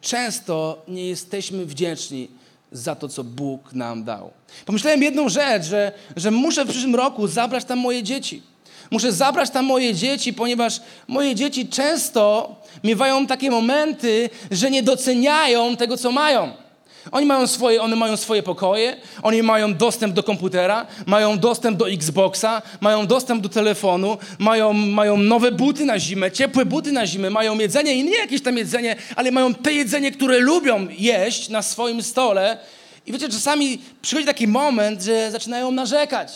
często 0.00 0.82
nie 0.88 1.08
jesteśmy 1.08 1.66
wdzięczni 1.66 2.28
za 2.72 2.94
to, 2.94 3.08
co 3.08 3.24
Bóg 3.24 3.72
nam 3.72 4.04
dał. 4.04 4.30
Pomyślałem 4.66 5.02
jedną 5.02 5.28
rzecz, 5.28 5.64
że, 5.64 5.92
że 6.16 6.30
muszę 6.30 6.64
w 6.64 6.68
przyszłym 6.68 6.94
roku 6.94 7.26
zabrać 7.26 7.64
tam 7.64 7.78
moje 7.78 8.02
dzieci. 8.02 8.42
Muszę 8.90 9.12
zabrać 9.12 9.50
tam 9.50 9.64
moje 9.64 9.94
dzieci, 9.94 10.32
ponieważ 10.32 10.80
moje 11.08 11.34
dzieci 11.34 11.68
często 11.68 12.54
miewają 12.84 13.26
takie 13.26 13.50
momenty, 13.50 14.30
że 14.50 14.70
nie 14.70 14.82
doceniają 14.82 15.76
tego, 15.76 15.96
co 15.96 16.12
mają. 16.12 16.61
Oni 17.10 17.26
mają 17.26 17.46
swoje, 17.46 17.82
one 17.82 17.96
mają 17.96 18.16
swoje 18.16 18.42
pokoje, 18.42 18.96
oni 19.22 19.42
mają 19.42 19.74
dostęp 19.74 20.14
do 20.14 20.22
komputera, 20.22 20.86
mają 21.06 21.38
dostęp 21.38 21.78
do 21.78 21.90
Xboxa, 21.90 22.62
mają 22.80 23.06
dostęp 23.06 23.42
do 23.42 23.48
telefonu, 23.48 24.18
mają, 24.38 24.72
mają 24.72 25.16
nowe 25.16 25.52
buty 25.52 25.84
na 25.84 25.98
zimę, 25.98 26.30
ciepłe 26.30 26.64
buty 26.64 26.92
na 26.92 27.06
zimę, 27.06 27.30
mają 27.30 27.58
jedzenie 27.58 27.94
i 27.94 28.04
nie 28.04 28.18
jakieś 28.18 28.42
tam 28.42 28.56
jedzenie, 28.56 28.96
ale 29.16 29.30
mają 29.30 29.54
te 29.54 29.72
jedzenie, 29.72 30.12
które 30.12 30.38
lubią 30.38 30.86
jeść 30.98 31.48
na 31.48 31.62
swoim 31.62 32.02
stole. 32.02 32.58
I 33.06 33.12
wiecie, 33.12 33.28
czasami 33.28 33.78
przychodzi 34.02 34.26
taki 34.26 34.48
moment, 34.48 35.02
że 35.02 35.30
zaczynają 35.30 35.70
narzekać. 35.70 36.32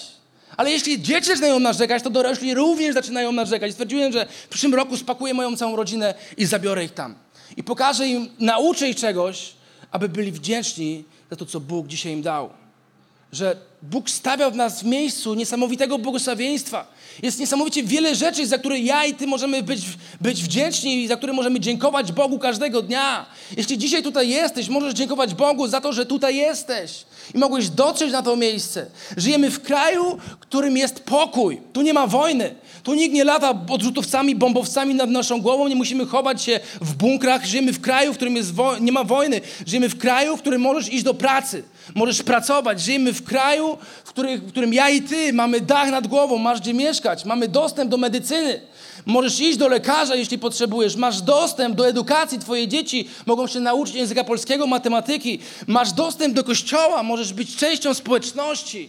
Ale 0.56 0.70
jeśli 0.70 1.02
dzieci 1.02 1.26
zaczynają 1.26 1.58
narzekać, 1.58 2.02
to 2.02 2.10
dorośli 2.10 2.54
również 2.54 2.94
zaczynają 2.94 3.32
narzekać. 3.32 3.72
Stwierdziłem, 3.72 4.12
że 4.12 4.26
w 4.26 4.48
przyszłym 4.48 4.74
roku 4.74 4.96
spakuję 4.96 5.34
moją 5.34 5.56
całą 5.56 5.76
rodzinę 5.76 6.14
i 6.36 6.46
zabiorę 6.46 6.84
ich 6.84 6.94
tam. 6.94 7.14
I 7.56 7.62
pokażę 7.62 8.08
im, 8.08 8.28
nauczę 8.38 8.88
ich 8.88 8.96
czegoś, 8.96 9.55
aby 9.90 10.08
byli 10.08 10.32
wdzięczni 10.32 11.04
za 11.30 11.36
to, 11.36 11.46
co 11.46 11.60
Bóg 11.60 11.86
dzisiaj 11.86 12.12
im 12.12 12.22
dał. 12.22 12.50
Że 13.32 13.56
Bóg 13.82 14.10
stawiał 14.10 14.50
w 14.50 14.56
nas 14.56 14.82
w 14.82 14.84
miejscu 14.84 15.34
niesamowitego 15.34 15.98
błogosławieństwa. 15.98 16.86
Jest 17.22 17.40
niesamowicie 17.40 17.82
wiele 17.82 18.14
rzeczy, 18.14 18.46
za 18.46 18.58
które 18.58 18.78
ja 18.78 19.04
i 19.04 19.14
Ty 19.14 19.26
możemy 19.26 19.62
być, 19.62 19.80
być 20.20 20.42
wdzięczni 20.42 21.02
i 21.02 21.08
za 21.08 21.16
które 21.16 21.32
możemy 21.32 21.60
dziękować 21.60 22.12
Bogu 22.12 22.38
każdego 22.38 22.82
dnia. 22.82 23.26
Jeśli 23.56 23.78
dzisiaj 23.78 24.02
tutaj 24.02 24.28
jesteś, 24.28 24.68
możesz 24.68 24.94
dziękować 24.94 25.34
Bogu 25.34 25.68
za 25.68 25.80
to, 25.80 25.92
że 25.92 26.06
tutaj 26.06 26.36
jesteś 26.36 27.04
i 27.34 27.38
mogłeś 27.38 27.68
dotrzeć 27.68 28.12
na 28.12 28.22
to 28.22 28.36
miejsce. 28.36 28.86
Żyjemy 29.16 29.50
w 29.50 29.62
kraju, 29.62 30.18
którym 30.40 30.76
jest 30.76 31.00
pokój. 31.00 31.60
Tu 31.72 31.82
nie 31.82 31.94
ma 31.94 32.06
wojny. 32.06 32.54
Tu 32.82 32.94
nikt 32.94 33.14
nie 33.14 33.24
lata 33.24 33.54
odrzutowcami, 33.68 34.36
bombowcami 34.36 34.94
nad 34.94 35.10
naszą 35.10 35.40
głową, 35.40 35.68
nie 35.68 35.76
musimy 35.76 36.06
chować 36.06 36.42
się 36.42 36.60
w 36.80 36.94
bunkrach. 36.94 37.44
Żyjemy 37.44 37.72
w 37.72 37.80
kraju, 37.80 38.12
w 38.12 38.16
którym 38.16 38.34
nie 38.80 38.92
ma 38.92 39.04
wojny. 39.04 39.40
Żyjemy 39.66 39.88
w 39.88 39.98
kraju, 39.98 40.36
w 40.36 40.40
którym 40.40 40.60
możesz 40.60 40.92
iść 40.92 41.04
do 41.04 41.14
pracy, 41.14 41.62
możesz 41.94 42.22
pracować. 42.22 42.80
Żyjemy 42.80 43.12
w 43.12 43.24
kraju, 43.24 43.65
w, 44.04 44.08
których, 44.08 44.42
w 44.42 44.48
którym 44.48 44.74
ja 44.74 44.90
i 44.90 45.02
ty 45.02 45.32
mamy 45.32 45.60
dach 45.60 45.90
nad 45.90 46.06
głową, 46.06 46.38
masz 46.38 46.60
gdzie 46.60 46.74
mieszkać, 46.74 47.24
mamy 47.24 47.48
dostęp 47.48 47.90
do 47.90 47.96
medycyny. 47.96 48.60
Możesz 49.06 49.40
iść 49.40 49.58
do 49.58 49.68
lekarza, 49.68 50.14
jeśli 50.14 50.38
potrzebujesz. 50.38 50.96
Masz 50.96 51.22
dostęp 51.22 51.76
do 51.76 51.88
edukacji. 51.88 52.38
Twoje 52.38 52.68
dzieci 52.68 53.08
mogą 53.26 53.46
się 53.46 53.60
nauczyć 53.60 53.94
języka 53.94 54.24
polskiego, 54.24 54.66
matematyki. 54.66 55.38
Masz 55.66 55.92
dostęp 55.92 56.34
do 56.34 56.44
kościoła, 56.44 57.02
możesz 57.02 57.32
być 57.32 57.56
częścią 57.56 57.94
społeczności. 57.94 58.88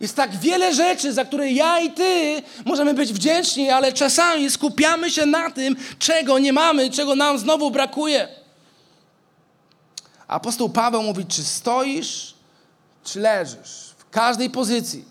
Jest 0.00 0.16
tak 0.16 0.36
wiele 0.36 0.74
rzeczy, 0.74 1.12
za 1.12 1.24
które 1.24 1.52
ja 1.52 1.80
i 1.80 1.90
ty 1.90 2.42
możemy 2.64 2.94
być 2.94 3.12
wdzięczni, 3.12 3.70
ale 3.70 3.92
czasami 3.92 4.50
skupiamy 4.50 5.10
się 5.10 5.26
na 5.26 5.50
tym, 5.50 5.76
czego 5.98 6.38
nie 6.38 6.52
mamy, 6.52 6.90
czego 6.90 7.14
nam 7.14 7.38
znowu 7.38 7.70
brakuje. 7.70 8.28
Apostoł 10.28 10.68
Paweł 10.68 11.02
mówi, 11.02 11.26
czy 11.26 11.44
stoisz, 11.44 12.34
czy 13.12 13.20
leżysz. 13.20 13.94
W 13.98 14.10
każdej 14.10 14.50
pozycji, 14.50 15.04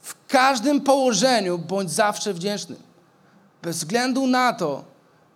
w 0.00 0.14
każdym 0.28 0.80
położeniu 0.80 1.58
bądź 1.58 1.90
zawsze 1.90 2.34
wdzięczny. 2.34 2.76
Bez 3.62 3.76
względu 3.76 4.26
na 4.26 4.52
to, 4.52 4.84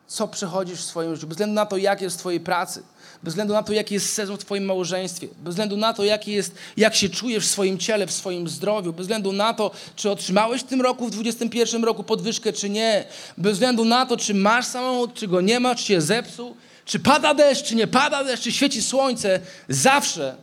co 0.07 0.29
przechodzisz 0.29 0.81
w 0.81 0.85
swoim 0.85 1.15
życiu, 1.15 1.27
bez 1.27 1.35
względu 1.35 1.55
na 1.55 1.67
to, 1.67 1.77
jak 1.77 2.03
jest 2.03 2.17
w 2.17 2.19
Twojej 2.19 2.41
pracy, 2.41 2.83
bez 3.23 3.33
względu 3.33 3.55
na 3.55 3.63
to, 3.63 3.73
jaki 3.73 3.95
jest 3.95 4.15
sezon 4.15 4.37
w 4.37 4.45
Twoim 4.45 4.65
małżeństwie, 4.65 5.29
bez 5.39 5.55
względu 5.55 5.77
na 5.77 5.93
to, 5.93 6.05
jaki 6.05 6.33
jest, 6.33 6.55
jak 6.77 6.95
się 6.95 7.09
czujesz 7.09 7.47
w 7.47 7.51
swoim 7.51 7.79
ciele, 7.79 8.07
w 8.07 8.13
swoim 8.13 8.49
zdrowiu, 8.49 8.93
bez 8.93 9.07
względu 9.07 9.33
na 9.33 9.55
to, 9.55 9.71
czy 9.97 10.11
otrzymałeś 10.11 10.63
w 10.63 10.65
tym 10.65 10.81
roku, 10.81 11.07
w 11.07 11.11
2021 11.11 11.85
roku 11.85 12.05
podwyżkę, 12.05 12.53
czy 12.53 12.71
nie, 12.71 13.05
bez 13.39 13.53
względu 13.53 13.85
na 13.85 14.07
to, 14.07 14.17
czy 14.17 14.35
masz 14.35 14.67
samochód, 14.67 15.15
czy 15.15 15.29
go 15.29 15.41
nie 15.41 15.61
masz, 15.61 15.81
czy 15.81 15.87
się 15.87 16.01
zepsuł, 16.01 16.57
czy 16.85 16.99
pada 16.99 17.35
deszcz, 17.35 17.65
czy 17.65 17.75
nie 17.75 17.87
pada 17.87 18.25
deszcz, 18.25 18.43
czy 18.43 18.53
świeci 18.53 18.83
słońce, 18.83 19.41
zawsze 19.69 20.37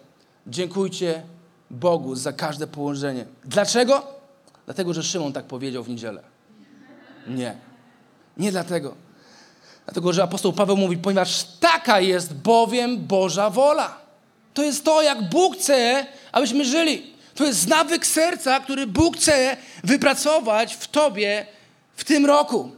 dziękujcie 0.47 1.23
Bogu 1.71 2.15
za 2.15 2.33
każde 2.33 2.67
położenie. 2.67 3.25
Dlaczego? 3.45 4.07
Dlatego, 4.65 4.93
że 4.93 5.03
Szymon 5.03 5.33
tak 5.33 5.45
powiedział 5.45 5.83
w 5.83 5.89
niedzielę. 5.89 6.21
Nie. 7.27 7.55
Nie 8.37 8.51
dlatego. 8.51 8.95
Dlatego, 9.85 10.13
że 10.13 10.23
apostoł 10.23 10.53
Paweł 10.53 10.77
mówi, 10.77 10.97
ponieważ 10.97 11.43
taka 11.59 11.99
jest 11.99 12.33
bowiem 12.33 13.07
Boża 13.07 13.49
wola. 13.49 13.97
To 14.53 14.63
jest 14.63 14.83
to, 14.83 15.01
jak 15.01 15.29
Bóg 15.29 15.57
chce, 15.57 16.05
abyśmy 16.31 16.65
żyli. 16.65 17.13
To 17.35 17.45
jest 17.45 17.67
nawyk 17.67 18.05
serca, 18.07 18.59
który 18.59 18.87
Bóg 18.87 19.17
chce 19.17 19.57
wypracować 19.83 20.75
w 20.75 20.87
tobie 20.87 21.45
w 21.95 22.03
tym 22.03 22.25
roku. 22.25 22.71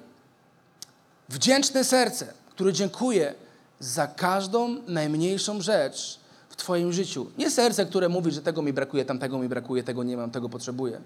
Wdzięczne 1.29 1.83
serce, 1.83 2.33
które 2.49 2.73
dziękuje 2.73 3.33
za 3.79 4.07
każdą 4.07 4.81
najmniejszą 4.87 5.61
rzecz 5.61 6.19
Twoim 6.57 6.93
życiu. 6.93 7.27
Nie 7.37 7.51
serce, 7.51 7.85
które 7.85 8.09
mówi, 8.09 8.31
że 8.31 8.41
tego 8.41 8.61
mi 8.61 8.73
brakuje, 8.73 9.05
tamtego 9.05 9.39
mi 9.39 9.49
brakuje, 9.49 9.83
tego 9.83 10.03
nie 10.03 10.17
mam, 10.17 10.31
tego 10.31 10.49
potrzebuję. 10.49 11.01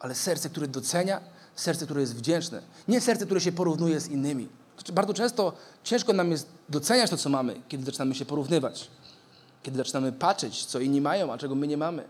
Ale 0.00 0.14
serce, 0.14 0.50
które 0.50 0.68
docenia, 0.68 1.20
serce, 1.54 1.84
które 1.84 2.00
jest 2.00 2.16
wdzięczne. 2.16 2.62
Nie 2.88 3.00
serce, 3.00 3.24
które 3.24 3.40
się 3.40 3.52
porównuje 3.52 4.00
z 4.00 4.08
innymi. 4.08 4.48
Bardzo 4.92 5.14
często 5.14 5.52
ciężko 5.84 6.12
nam 6.12 6.30
jest 6.30 6.48
doceniać 6.68 7.10
to, 7.10 7.16
co 7.16 7.28
mamy, 7.28 7.60
kiedy 7.68 7.84
zaczynamy 7.84 8.14
się 8.14 8.24
porównywać. 8.24 8.90
Kiedy 9.62 9.78
zaczynamy 9.78 10.12
patrzeć, 10.12 10.64
co 10.64 10.80
inni 10.80 11.00
mają, 11.00 11.32
a 11.32 11.38
czego 11.38 11.54
my 11.54 11.66
nie 11.66 11.76
mamy. 11.76 12.04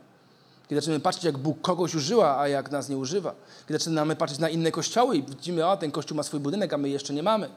Kiedy 0.69 0.81
zaczynamy 0.81 1.01
patrzeć, 1.01 1.25
jak 1.25 1.39
Bóg 1.39 1.61
kogoś 1.61 1.95
używa, 1.95 2.41
a 2.41 2.49
jak 2.49 2.71
nas 2.71 2.89
nie 2.89 2.97
używa. 2.97 3.35
Kiedy 3.69 3.79
zaczynamy 3.79 4.17
patrzeć 4.17 4.39
na 4.39 4.49
inne 4.49 4.71
kościoły 4.71 5.17
i 5.17 5.23
widzimy, 5.23 5.67
a 5.67 5.77
ten 5.77 5.91
kościół 5.91 6.17
ma 6.17 6.23
swój 6.23 6.41
budynek, 6.41 6.73
a 6.73 6.79
my 6.79 6.89
jeszcze 6.89 7.15
nie 7.15 7.23
mamy. 7.23 7.49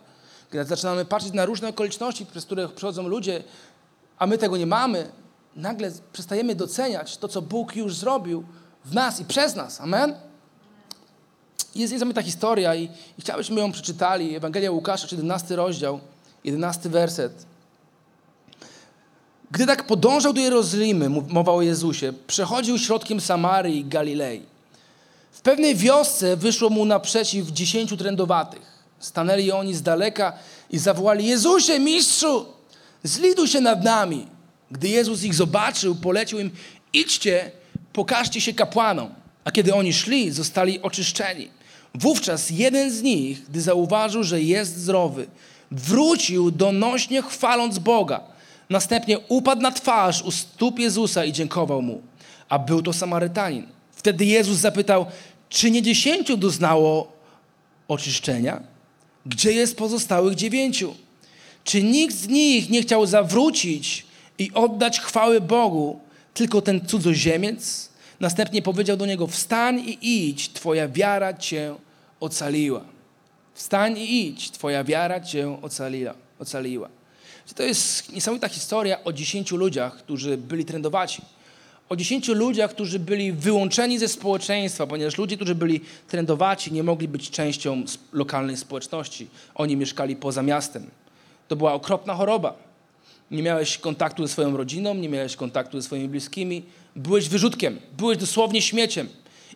Kiedy 0.52 0.65
zaczynamy 0.65 1.06
patrzeć 1.06 1.34
na 1.34 1.45
różne 1.45 1.67
okoliczności, 1.67 2.26
przez 2.26 2.45
które 2.45 2.69
przychodzą 2.69 3.08
ludzie, 3.08 3.43
a 4.19 4.27
my 4.27 4.38
tego 4.38 4.58
nie 4.58 4.65
mamy, 4.65 5.12
nagle 5.55 5.91
przestajemy 6.13 6.55
doceniać 6.55 7.17
to, 7.17 7.27
co 7.27 7.41
Bóg 7.41 7.75
już 7.75 7.95
zrobił 7.95 8.43
w 8.86 8.93
nas 8.93 9.19
i 9.19 9.25
przez 9.25 9.55
nas. 9.55 9.82
Amen? 9.82 10.15
Jest 11.75 11.93
niesamowita 11.93 12.21
historia 12.21 12.75
i, 12.75 12.84
i 13.17 13.21
chciałbyśmy 13.21 13.62
ją 13.62 13.71
przeczytali. 13.71 14.36
Ewangelia 14.36 14.71
Łukasza, 14.71 15.08
17 15.08 15.55
rozdział, 15.55 15.99
11 16.43 16.89
werset. 16.89 17.45
Gdy 19.51 19.65
tak 19.65 19.88
podążał 19.88 20.34
do 20.34 20.41
Jerozolimy, 20.41 21.10
mowa 21.10 21.51
o 21.51 21.62
Jezusie, 21.62 22.13
przechodził 22.27 22.77
środkiem 22.77 23.21
Samarii 23.21 23.79
i 23.79 23.86
Galilei. 23.86 24.41
W 25.32 25.41
pewnej 25.41 25.75
wiosce 25.75 26.38
wyszło 26.38 26.69
mu 26.69 26.86
naprzeciw 26.86 27.47
dziesięciu 27.47 27.97
trędowatych. 27.97 28.79
Stanęli 28.99 29.51
oni 29.51 29.73
z 29.73 29.82
daleka 29.82 30.34
i 30.69 30.77
zawołali: 30.77 31.27
Jezusie, 31.27 31.79
mistrzu, 31.79 32.45
zliduj 33.03 33.47
się 33.47 33.62
nad 33.62 33.83
nami. 33.83 34.27
Gdy 34.71 34.89
Jezus 34.89 35.23
ich 35.23 35.33
zobaczył, 35.33 35.95
polecił 35.95 36.39
im: 36.39 36.51
Idźcie, 36.93 37.51
pokażcie 37.93 38.41
się 38.41 38.53
kapłanom. 38.53 39.09
A 39.43 39.51
kiedy 39.51 39.73
oni 39.73 39.93
szli, 39.93 40.31
zostali 40.31 40.81
oczyszczeni. 40.81 41.47
Wówczas 41.95 42.49
jeden 42.49 42.91
z 42.91 43.01
nich, 43.01 43.45
gdy 43.49 43.62
zauważył, 43.62 44.23
że 44.23 44.41
jest 44.41 44.77
zdrowy, 44.77 45.27
wrócił 45.71 46.51
donośnie 46.51 47.21
chwaląc 47.21 47.79
Boga. 47.79 48.21
Następnie 48.69 49.19
upadł 49.19 49.62
na 49.62 49.71
twarz 49.71 50.21
u 50.21 50.31
stóp 50.31 50.79
Jezusa 50.79 51.25
i 51.25 51.33
dziękował 51.33 51.81
mu. 51.81 52.01
A 52.49 52.59
był 52.59 52.81
to 52.81 52.93
Samarytanin. 52.93 53.67
Wtedy 53.91 54.25
Jezus 54.25 54.57
zapytał, 54.57 55.05
czy 55.49 55.71
nie 55.71 55.81
dziesięciu 55.81 56.38
doznało 56.38 57.12
oczyszczenia? 57.88 58.62
Gdzie 59.25 59.51
jest 59.51 59.77
pozostałych 59.77 60.35
dziewięciu? 60.35 60.95
Czy 61.63 61.84
nikt 61.84 62.15
z 62.15 62.28
nich 62.28 62.69
nie 62.69 62.82
chciał 62.82 63.06
zawrócić 63.06 64.06
i 64.38 64.52
oddać 64.54 65.00
chwały 65.00 65.41
Bogu, 65.41 66.00
tylko 66.34 66.62
ten 66.62 66.88
cudzoziemiec? 66.88 67.89
Następnie 68.19 68.62
powiedział 68.62 68.98
do 68.98 69.06
niego: 69.06 69.28
Wstań 69.28 69.80
i 69.80 70.28
idź, 70.30 70.50
Twoja 70.50 70.88
wiara 70.88 71.34
cię 71.34 71.76
ocaliła. 72.19 72.82
Wstań 73.54 73.98
i 73.98 74.28
idź, 74.28 74.52
Twoja 74.52 74.84
wiara 74.84 75.19
cię 75.19 75.58
ocaliła. 75.62 76.13
ocaliła. 76.39 76.89
To 77.56 77.63
jest 77.63 78.13
niesamowita 78.13 78.50
historia 78.50 79.04
o 79.04 79.13
dziesięciu 79.13 79.58
ludziach, 79.58 79.98
którzy 79.98 80.38
byli 80.38 80.65
trendowaci. 80.65 81.22
O 81.89 81.95
dziesięciu 81.95 82.34
ludziach, 82.34 82.72
którzy 82.72 83.00
byli 83.00 83.32
wyłączeni 83.32 84.00
ze 84.00 84.08
społeczeństwa, 84.08 84.88
ponieważ 84.88 85.17
ludzie, 85.17 85.36
którzy 85.36 85.56
byli 85.56 85.82
trendowaci, 86.08 86.74
nie 86.74 86.84
mogli 86.84 87.08
być 87.08 87.30
częścią 87.30 87.84
lokalnej 88.13 88.58
społeczności. 88.58 89.28
Oni 89.56 89.78
mieszkali 89.78 90.15
poza 90.15 90.43
miastem. 90.43 90.89
To 91.49 91.55
była 91.55 91.73
okropna 91.73 92.15
choroba. 92.15 92.53
Nie 93.31 93.43
miałeś 93.43 93.77
kontaktu 93.77 94.27
ze 94.27 94.33
swoją 94.33 94.57
rodziną, 94.57 94.93
nie 94.93 95.09
miałeś 95.09 95.35
kontaktu 95.35 95.81
ze 95.81 95.85
swoimi 95.85 96.07
bliskimi. 96.07 96.63
Byłeś 96.95 97.29
wyrzutkiem, 97.29 97.79
byłeś 97.97 98.17
dosłownie 98.17 98.62
śmieciem. 98.62 99.09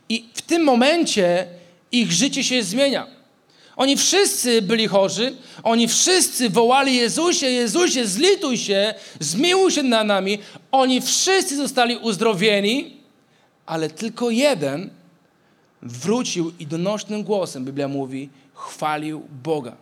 I 0.09 0.25
w 0.33 0.41
tym 0.41 0.63
momencie 0.63 1.47
ich 1.91 2.11
życie 2.11 2.43
się 2.43 2.63
zmienia. 2.63 3.07
Oni 3.75 3.97
wszyscy 3.97 4.61
byli 4.61 4.87
chorzy, 4.87 5.35
oni 5.63 5.87
wszyscy 5.87 6.49
wołali 6.49 6.95
Jezusie, 6.95 7.47
Jezusie, 7.47 8.07
zlituj 8.07 8.57
się, 8.57 8.93
zmiłuj 9.19 9.71
się 9.71 9.83
na 9.83 10.03
nami. 10.03 10.39
Oni 10.71 11.01
wszyscy 11.01 11.57
zostali 11.57 11.97
uzdrowieni, 11.97 12.97
ale 13.65 13.89
tylko 13.89 14.29
jeden 14.29 14.89
wrócił 15.81 16.51
i 16.59 16.67
donośnym 16.67 17.23
głosem, 17.23 17.65
Biblia 17.65 17.87
mówi, 17.87 18.29
chwalił 18.53 19.27
Boga. 19.43 19.75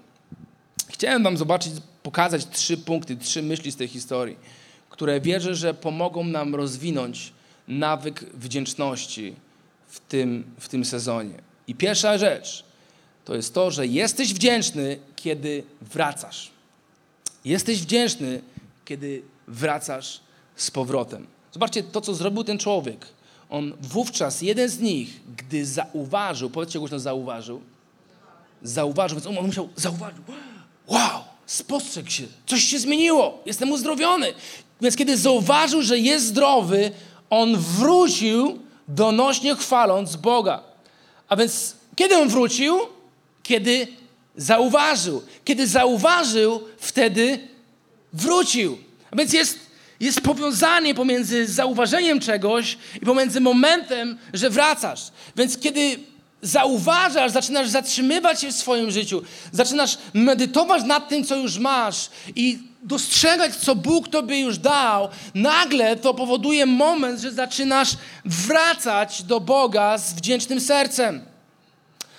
Chciałem 0.88 1.24
wam 1.24 1.38
zobaczyć, 1.38 1.74
pokazać 2.04 2.46
trzy 2.46 2.78
punkty, 2.78 3.18
trzy 3.18 3.44
myśli 3.44 3.72
z 3.72 3.76
tej 3.76 3.88
historii, 3.88 4.38
które 4.90 5.22
wierzę, 5.22 5.56
że 5.56 5.74
pomogą 5.74 6.24
nam 6.24 6.56
rozwinąć 6.56 7.34
nawyk 7.68 8.26
wdzięczności 8.34 9.36
w 9.88 10.00
tym, 10.00 10.44
w 10.60 10.68
tym 10.68 10.86
sezonie. 10.86 11.36
I 11.68 11.76
pierwsza 11.76 12.18
rzecz– 12.18 12.64
to 13.26 13.36
jest 13.36 13.54
to, 13.54 13.72
że 13.72 13.88
jesteś 13.88 14.34
wdzięczny, 14.34 15.00
kiedy 15.16 15.64
wracasz. 15.82 16.52
Jesteś 17.46 17.82
wdzięczny, 17.82 18.42
kiedy 18.86 19.22
wracasz 19.48 20.20
z 20.56 20.72
powrotem. 20.72 21.28
Zobaczcie 21.52 21.84
to, 21.84 22.02
co 22.02 22.14
zrobił 22.14 22.44
ten 22.44 22.58
człowiek. 22.58 23.06
On 23.50 23.74
wówczas, 23.82 24.42
jeden 24.42 24.70
z 24.70 24.80
nich, 24.80 25.22
gdy 25.38 25.66
zauważył, 25.66 26.50
powiedzcie 26.50 26.80
głośno 26.80 27.00
zauważył, 27.00 27.62
zauważył, 28.64 29.20
więc 29.20 29.38
on 29.38 29.46
musiał 29.46 29.70
zauważyć, 29.76 30.18
wow, 30.88 31.24
spostrzegł 31.52 32.10
się, 32.10 32.24
coś 32.46 32.64
się 32.64 32.80
zmieniło, 32.80 33.42
jestem 33.46 33.72
uzdrowiony. 33.72 34.34
Więc 34.82 34.96
kiedy 34.96 35.18
zauważył, 35.18 35.82
że 35.82 36.00
jest 36.00 36.26
zdrowy, 36.26 36.92
on 37.30 37.58
wrócił 37.58 38.60
donośnie 38.88 39.56
chwaląc 39.56 40.16
Boga. 40.16 40.64
A 41.28 41.36
więc 41.36 41.76
kiedy 41.96 42.18
on 42.18 42.30
wrócił? 42.30 42.80
kiedy 43.44 43.88
zauważył. 44.36 45.24
Kiedy 45.46 45.68
zauważył, 45.68 46.64
wtedy 46.78 47.48
wrócił. 48.14 48.78
A 49.12 49.16
więc 49.16 49.34
jest, 49.34 49.60
jest 50.00 50.22
powiązanie 50.22 50.96
pomiędzy 50.96 51.48
zauważeniem 51.48 52.20
czegoś 52.20 52.78
i 53.02 53.06
pomiędzy 53.06 53.42
momentem, 53.42 54.18
że 54.34 54.50
wracasz. 54.50 55.12
Więc 55.38 55.58
kiedy 55.58 56.00
zauważasz, 56.42 57.32
zaczynasz 57.32 57.70
zatrzymywać 57.70 58.42
się 58.42 58.52
w 58.52 58.56
swoim 58.56 58.92
życiu, 58.92 59.22
zaczynasz 59.52 59.98
medytować 60.14 60.84
nad 60.84 61.10
tym, 61.10 61.26
co 61.26 61.36
już 61.36 61.58
masz 61.58 62.10
i 62.36 62.60
dostrzegać, 62.84 63.56
co 63.56 63.76
Bóg 63.76 64.08
tobie 64.08 64.40
już 64.40 64.58
dał, 64.58 65.10
nagle 65.36 65.96
to 65.96 66.14
powoduje 66.14 66.66
moment, 66.66 67.20
że 67.20 67.32
zaczynasz 67.32 67.90
wracać 68.26 69.24
do 69.24 69.40
Boga 69.40 69.98
z 69.98 70.14
wdzięcznym 70.14 70.62
sercem. 70.62 71.22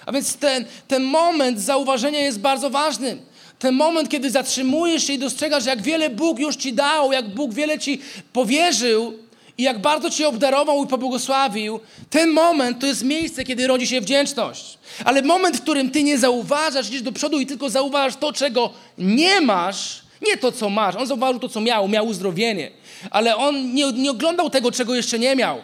A 0.06 0.12
więc 0.12 0.36
ten, 0.36 0.64
ten 0.88 1.02
moment 1.02 1.60
zauważenia 1.60 2.20
jest 2.20 2.40
bardzo 2.40 2.70
ważny. 2.70 3.16
Ten 3.58 3.74
moment, 3.74 4.08
kiedy 4.08 4.30
zatrzymujesz 4.30 5.06
się 5.06 5.12
i 5.12 5.18
dostrzegasz, 5.18 5.64
jak 5.64 5.82
wiele 5.82 6.10
Bóg 6.10 6.38
już 6.38 6.56
ci 6.56 6.72
dał, 6.72 7.12
jak 7.12 7.34
Bóg 7.34 7.54
wiele 7.54 7.78
ci 7.78 8.00
powierzył 8.32 9.18
i 9.58 9.62
jak 9.62 9.78
bardzo 9.78 10.10
cię 10.10 10.28
obdarował 10.28 10.84
i 10.84 10.86
pobłogosławił, 10.86 11.80
ten 12.10 12.30
moment 12.30 12.80
to 12.80 12.86
jest 12.86 13.04
miejsce, 13.04 13.44
kiedy 13.44 13.66
rodzi 13.66 13.86
się 13.86 14.00
wdzięczność. 14.00 14.78
Ale 15.04 15.22
moment, 15.22 15.56
w 15.56 15.60
którym 15.60 15.90
ty 15.90 16.02
nie 16.02 16.18
zauważasz, 16.18 16.88
idziesz 16.88 17.02
do 17.02 17.12
przodu 17.12 17.40
i 17.40 17.46
tylko 17.46 17.70
zauważasz 17.70 18.16
to, 18.16 18.32
czego 18.32 18.70
nie 18.98 19.40
masz, 19.40 20.02
nie 20.28 20.36
to, 20.36 20.52
co 20.52 20.70
masz. 20.70 20.96
On 20.96 21.06
zauważył 21.06 21.40
to, 21.40 21.48
co 21.48 21.60
miał, 21.60 21.88
miał 21.88 22.06
uzdrowienie. 22.06 22.70
Ale 23.10 23.36
on 23.36 23.74
nie, 23.74 23.92
nie 23.92 24.10
oglądał 24.10 24.50
tego, 24.50 24.72
czego 24.72 24.94
jeszcze 24.94 25.18
nie 25.18 25.36
miał. 25.36 25.58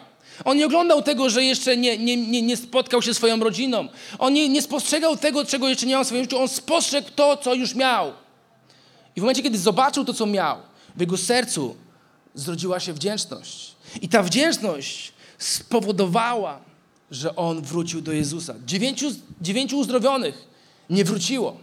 On 0.45 0.57
nie 0.57 0.67
oglądał 0.67 1.03
tego, 1.03 1.31
że 1.31 1.45
jeszcze 1.45 1.77
nie, 1.77 1.99
nie, 1.99 2.17
nie, 2.17 2.43
nie 2.43 2.57
spotkał 2.57 3.03
się 3.03 3.15
swoją 3.15 3.41
rodziną. 3.41 3.89
On 4.19 4.33
nie, 4.33 4.49
nie 4.49 4.63
spostrzegał 4.63 5.17
tego, 5.17 5.45
czego 5.45 5.69
jeszcze 5.69 5.87
nie 5.87 5.93
miał 5.93 6.05
w 6.05 6.07
swoim 6.07 6.23
życiu. 6.23 6.39
On 6.39 6.49
spostrzegł 6.49 7.09
to, 7.15 7.37
co 7.37 7.55
już 7.55 7.75
miał. 7.75 8.13
I 9.17 9.21
w 9.21 9.23
momencie, 9.23 9.43
kiedy 9.43 9.59
zobaczył 9.59 10.05
to, 10.05 10.15
co 10.15 10.27
miał, 10.27 10.57
w 10.97 11.01
jego 11.01 11.17
sercu 11.17 11.77
zrodziła 12.35 12.81
się 12.81 12.93
wdzięczność. 12.93 13.75
I 14.03 14.09
ta 14.09 14.23
wdzięczność 14.23 15.13
spowodowała, 15.39 16.61
że 17.11 17.37
on 17.37 17.63
wrócił 17.63 18.01
do 18.01 18.13
Jezusa. 18.13 18.55
Dziewięciu, 18.67 19.07
dziewięciu 19.41 19.79
uzdrowionych 19.79 20.49
nie 20.91 21.05
wróciło. 21.05 21.57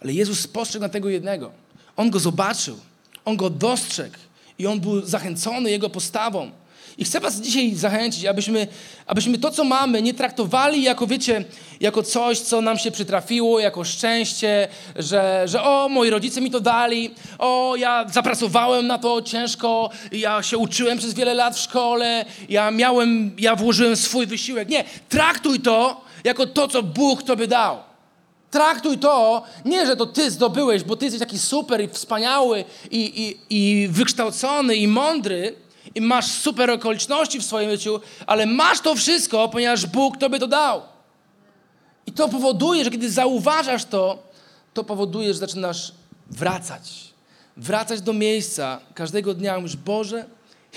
Ale 0.00 0.12
Jezus 0.12 0.40
spostrzegł 0.40 0.82
na 0.82 0.88
tego 0.88 1.08
jednego. 1.08 1.52
On 1.96 2.10
go 2.10 2.20
zobaczył, 2.20 2.78
on 3.24 3.36
go 3.36 3.50
dostrzegł 3.50 4.16
i 4.58 4.66
on 4.66 4.80
był 4.80 5.06
zachęcony 5.06 5.70
jego 5.70 5.90
postawą. 5.90 6.50
I 6.98 7.04
chcę 7.04 7.20
was 7.20 7.40
dzisiaj 7.40 7.74
zachęcić, 7.74 8.24
abyśmy, 8.24 8.66
abyśmy 9.06 9.38
to, 9.38 9.50
co 9.50 9.64
mamy, 9.64 10.02
nie 10.02 10.14
traktowali 10.14 10.82
jako, 10.82 11.06
wiecie, 11.06 11.44
jako 11.80 12.02
coś, 12.02 12.40
co 12.40 12.60
nam 12.60 12.78
się 12.78 12.90
przytrafiło, 12.90 13.60
jako 13.60 13.84
szczęście, 13.84 14.68
że, 14.96 15.42
że 15.46 15.62
o, 15.62 15.88
moi 15.88 16.10
rodzice 16.10 16.40
mi 16.40 16.50
to 16.50 16.60
dali, 16.60 17.10
o, 17.38 17.74
ja 17.78 18.06
zapracowałem 18.12 18.86
na 18.86 18.98
to 18.98 19.22
ciężko, 19.22 19.90
ja 20.12 20.42
się 20.42 20.58
uczyłem 20.58 20.98
przez 20.98 21.14
wiele 21.14 21.34
lat 21.34 21.56
w 21.56 21.60
szkole, 21.60 22.24
ja 22.48 22.70
miałem, 22.70 23.36
ja 23.38 23.56
włożyłem 23.56 23.96
swój 23.96 24.26
wysiłek. 24.26 24.68
Nie, 24.68 24.84
traktuj 25.08 25.60
to 25.60 26.04
jako 26.24 26.46
to, 26.46 26.68
co 26.68 26.82
Bóg 26.82 27.22
tobie 27.22 27.46
dał. 27.46 27.78
Traktuj 28.50 28.98
to, 28.98 29.42
nie, 29.64 29.86
że 29.86 29.96
to 29.96 30.06
ty 30.06 30.30
zdobyłeś, 30.30 30.82
bo 30.82 30.96
ty 30.96 31.04
jesteś 31.04 31.20
taki 31.20 31.38
super 31.38 31.80
i 31.84 31.88
wspaniały 31.88 32.64
i, 32.90 33.00
i, 33.00 33.36
i 33.50 33.88
wykształcony 33.88 34.76
i 34.76 34.88
mądry 34.88 35.54
i 35.94 36.00
masz 36.00 36.26
super 36.26 36.70
okoliczności 36.70 37.40
w 37.40 37.44
swoim 37.44 37.70
życiu, 37.70 38.00
ale 38.26 38.46
masz 38.46 38.80
to 38.80 38.94
wszystko, 38.94 39.48
ponieważ 39.48 39.86
Bóg 39.86 40.16
tobie 40.16 40.38
to 40.38 40.46
dał. 40.46 40.82
I 42.06 42.12
to 42.12 42.28
powoduje, 42.28 42.84
że 42.84 42.90
kiedy 42.90 43.10
zauważasz 43.10 43.84
to, 43.84 44.22
to 44.74 44.84
powoduje, 44.84 45.34
że 45.34 45.38
zaczynasz 45.38 45.92
wracać. 46.30 47.14
Wracać 47.56 48.00
do 48.00 48.12
miejsca 48.12 48.80
każdego 48.94 49.34
dnia. 49.34 49.56
Mówisz, 49.56 49.76
Boże, 49.76 50.24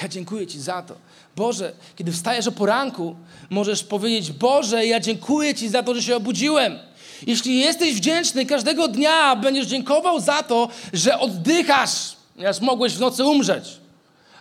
ja 0.02 0.08
dziękuję 0.08 0.48
Ci 0.48 0.62
za 0.62 0.82
to. 0.82 0.96
Boże, 1.36 1.74
kiedy 1.96 2.12
wstajesz 2.12 2.48
o 2.48 2.52
poranku, 2.52 3.16
możesz 3.50 3.84
powiedzieć, 3.84 4.32
Boże, 4.32 4.86
ja 4.86 5.00
dziękuję 5.00 5.56
Ci 5.56 5.70
za 5.70 5.84
to, 5.84 5.96
że 5.96 6.04
się 6.04 6.16
obudziłem. 6.16 6.80
Jeśli 7.28 7.60
jesteś 7.60 7.96
wdzięczny 7.96 8.46
każdego 8.46 8.88
dnia, 8.88 9.36
będziesz 9.36 9.66
dziękował 9.66 10.20
za 10.20 10.44
to, 10.44 10.70
że 10.94 11.20
oddychasz, 11.20 12.16
ponieważ 12.36 12.60
mogłeś 12.60 12.94
w 12.94 13.00
nocy 13.00 13.26
umrzeć. 13.26 13.78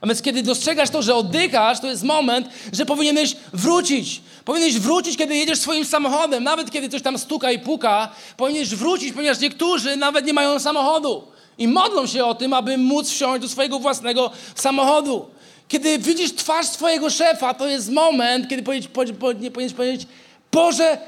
Więc 0.02 0.22
kiedy 0.22 0.42
dostrzegasz 0.42 0.90
to, 0.90 1.02
że 1.02 1.14
oddychasz, 1.14 1.80
to 1.80 1.86
jest 1.86 2.02
moment, 2.02 2.48
że 2.72 2.86
powinieneś 2.86 3.36
wrócić. 3.52 4.20
Powinieneś 4.44 4.78
wrócić, 4.78 5.16
kiedy 5.16 5.36
jedziesz 5.36 5.58
swoim 5.58 5.84
samochodem, 5.84 6.44
nawet 6.44 6.70
kiedy 6.70 6.88
coś 6.88 7.02
tam 7.02 7.18
stuka 7.18 7.52
i 7.52 7.58
puka. 7.58 8.08
Powinieneś 8.36 8.68
wrócić, 8.68 9.12
ponieważ 9.12 9.40
niektórzy 9.40 9.96
nawet 9.96 10.26
nie 10.26 10.32
mają 10.32 10.58
samochodu. 10.58 11.24
I 11.58 11.68
modlą 11.68 12.06
się 12.06 12.24
o 12.24 12.34
tym, 12.34 12.52
aby 12.52 12.78
móc 12.78 13.10
wsiąść 13.10 13.42
do 13.42 13.48
swojego 13.48 13.78
własnego 13.78 14.30
samochodu. 14.54 15.26
Kiedy 15.68 15.98
widzisz 15.98 16.34
twarz 16.34 16.66
swojego 16.66 17.10
szefa, 17.10 17.54
to 17.54 17.66
jest 17.66 17.90
moment, 17.90 18.48
kiedy 18.48 18.62
powinieneś 18.62 19.72
powiedzieć, 19.76 20.06
Boże, 20.52 20.98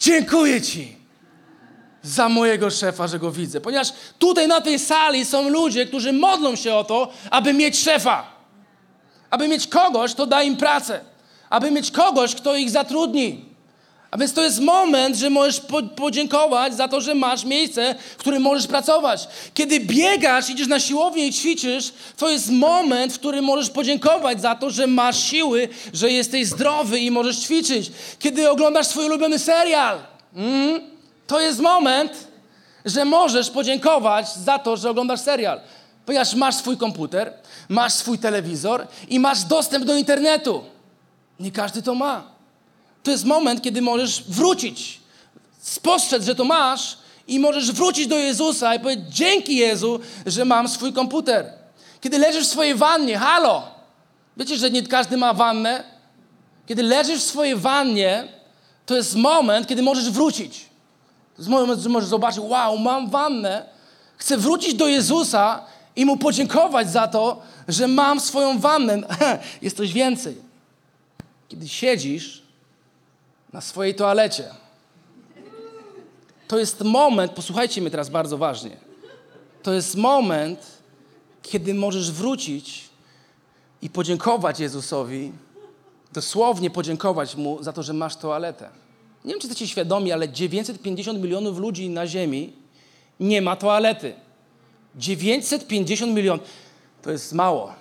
dziękuję 0.00 0.62
Ci 0.62 0.96
za 2.02 2.28
mojego 2.28 2.70
szefa, 2.70 3.08
że 3.08 3.18
go 3.18 3.30
widzę. 3.30 3.60
Ponieważ 3.60 3.92
tutaj 4.18 4.48
na 4.48 4.60
tej 4.60 4.78
sali 4.78 5.24
są 5.24 5.48
ludzie, 5.48 5.86
którzy 5.86 6.12
modlą 6.12 6.56
się 6.56 6.74
o 6.74 6.84
to, 6.84 7.12
aby 7.30 7.54
mieć 7.54 7.78
szefa. 7.78 8.35
Aby 9.30 9.48
mieć 9.48 9.66
kogoś, 9.66 10.14
kto 10.14 10.26
da 10.26 10.42
im 10.42 10.56
pracę. 10.56 11.00
Aby 11.50 11.70
mieć 11.70 11.90
kogoś, 11.90 12.34
kto 12.34 12.56
ich 12.56 12.70
zatrudni. 12.70 13.44
A 14.10 14.18
więc 14.18 14.32
to 14.32 14.44
jest 14.44 14.60
moment, 14.60 15.16
że 15.16 15.30
możesz 15.30 15.60
podziękować 15.96 16.74
za 16.74 16.88
to, 16.88 17.00
że 17.00 17.14
masz 17.14 17.44
miejsce, 17.44 17.94
w 17.94 18.16
którym 18.16 18.42
możesz 18.42 18.66
pracować. 18.66 19.28
Kiedy 19.54 19.80
biegasz, 19.80 20.50
idziesz 20.50 20.68
na 20.68 20.80
siłownię 20.80 21.26
i 21.26 21.32
ćwiczysz, 21.32 21.92
to 22.16 22.30
jest 22.30 22.50
moment, 22.50 23.12
w 23.12 23.18
którym 23.18 23.44
możesz 23.44 23.70
podziękować 23.70 24.40
za 24.40 24.54
to, 24.54 24.70
że 24.70 24.86
masz 24.86 25.24
siły, 25.24 25.68
że 25.92 26.10
jesteś 26.10 26.46
zdrowy 26.46 26.98
i 27.00 27.10
możesz 27.10 27.36
ćwiczyć. 27.36 27.90
Kiedy 28.18 28.50
oglądasz 28.50 28.86
swój 28.86 29.04
ulubiony 29.04 29.38
serial, 29.38 29.98
mm, 30.36 30.80
to 31.26 31.40
jest 31.40 31.60
moment, 31.60 32.12
że 32.84 33.04
możesz 33.04 33.50
podziękować 33.50 34.34
za 34.34 34.58
to, 34.58 34.76
że 34.76 34.90
oglądasz 34.90 35.20
serial. 35.20 35.60
Ponieważ 36.06 36.34
masz 36.34 36.54
swój 36.54 36.76
komputer, 36.76 37.32
masz 37.68 37.92
swój 37.92 38.18
telewizor 38.18 38.86
i 39.08 39.20
masz 39.20 39.44
dostęp 39.44 39.84
do 39.84 39.96
internetu. 39.96 40.64
Nie 41.40 41.52
każdy 41.52 41.82
to 41.82 41.94
ma. 41.94 42.24
To 43.02 43.10
jest 43.10 43.24
moment, 43.24 43.62
kiedy 43.62 43.82
możesz 43.82 44.22
wrócić, 44.28 45.00
spostrzec, 45.60 46.24
że 46.24 46.34
to 46.34 46.44
masz 46.44 46.98
i 47.28 47.38
możesz 47.38 47.72
wrócić 47.72 48.06
do 48.06 48.16
Jezusa 48.16 48.74
i 48.74 48.80
powiedzieć: 48.80 49.04
Dzięki 49.08 49.56
Jezu, 49.56 50.00
że 50.26 50.44
mam 50.44 50.68
swój 50.68 50.92
komputer. 50.92 51.52
Kiedy 52.00 52.18
leżysz 52.18 52.46
w 52.46 52.50
swojej 52.50 52.74
wannie, 52.74 53.18
halo! 53.18 53.62
Wiecie, 54.36 54.56
że 54.56 54.70
nie 54.70 54.82
każdy 54.82 55.16
ma 55.16 55.34
wannę? 55.34 55.84
Kiedy 56.66 56.82
leżysz 56.82 57.20
w 57.20 57.26
swojej 57.26 57.56
wannie, 57.56 58.28
to 58.86 58.96
jest 58.96 59.16
moment, 59.16 59.66
kiedy 59.66 59.82
możesz 59.82 60.10
wrócić. 60.10 60.66
To 61.36 61.42
jest 61.42 61.48
moment, 61.48 61.80
że 61.80 61.88
możesz 61.88 62.08
zobaczyć: 62.08 62.40
Wow, 62.40 62.78
mam 62.78 63.10
wannę. 63.10 63.66
Chcę 64.16 64.36
wrócić 64.36 64.74
do 64.74 64.86
Jezusa 64.86 65.64
i 65.96 66.06
mu 66.06 66.16
podziękować 66.16 66.90
za 66.90 67.08
to, 67.08 67.42
że 67.68 67.88
mam 67.88 68.20
swoją 68.20 68.58
wannę. 68.58 69.02
Jest 69.62 69.76
coś 69.76 69.92
więcej. 69.92 70.36
Kiedy 71.48 71.68
siedzisz 71.68 72.42
na 73.52 73.60
swojej 73.60 73.94
toalecie, 73.94 74.44
to 76.48 76.58
jest 76.58 76.84
moment, 76.84 77.32
posłuchajcie 77.32 77.80
mnie 77.80 77.90
teraz 77.90 78.08
bardzo 78.08 78.38
ważnie, 78.38 78.76
to 79.62 79.72
jest 79.72 79.96
moment, 79.96 80.66
kiedy 81.42 81.74
możesz 81.74 82.12
wrócić 82.12 82.84
i 83.82 83.90
podziękować 83.90 84.60
Jezusowi, 84.60 85.32
dosłownie 86.12 86.70
podziękować 86.70 87.36
Mu 87.36 87.62
za 87.62 87.72
to, 87.72 87.82
że 87.82 87.92
masz 87.92 88.16
toaletę. 88.16 88.68
Nie 89.24 89.32
wiem, 89.32 89.40
czy 89.40 89.46
jesteście 89.46 89.68
świadomi, 89.72 90.12
ale 90.12 90.28
950 90.28 91.22
milionów 91.22 91.58
ludzi 91.58 91.88
na 91.88 92.06
Ziemi 92.06 92.52
nie 93.20 93.42
ma 93.42 93.56
toalety. 93.56 94.14
950 94.96 96.12
milionów. 96.12 96.46
To 97.02 97.10
jest 97.10 97.32
mało. 97.32 97.72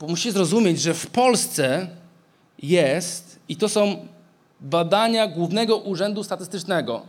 Bo 0.00 0.06
musicie 0.06 0.32
zrozumieć, 0.32 0.80
że 0.80 0.94
w 0.94 1.06
Polsce 1.06 1.88
jest, 2.62 3.38
i 3.48 3.56
to 3.56 3.68
są 3.68 4.06
badania 4.60 5.26
Głównego 5.26 5.76
Urzędu 5.76 6.24
Statystycznego 6.24 7.02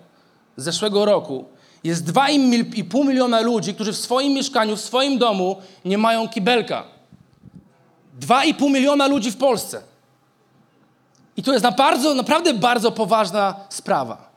z 0.57 0.63
zeszłego 0.63 1.05
roku, 1.05 1.45
jest 1.83 2.05
2,5 2.05 3.07
miliona 3.07 3.41
ludzi, 3.41 3.73
którzy 3.73 3.93
w 3.93 3.97
swoim 3.97 4.33
mieszkaniu, 4.33 4.75
w 4.75 4.81
swoim 4.81 5.17
domu 5.17 5.57
nie 5.85 5.97
mają 5.97 6.29
kibelka. 6.29 6.83
2,5 8.19 8.71
miliona 8.71 9.07
ludzi 9.07 9.31
w 9.31 9.37
Polsce. 9.37 9.81
I 11.37 11.43
to 11.43 11.51
jest 11.51 11.63
na 11.63 11.71
bardzo, 11.71 12.13
naprawdę 12.13 12.53
bardzo 12.53 12.91
poważna 12.91 13.55
sprawa. 13.69 14.29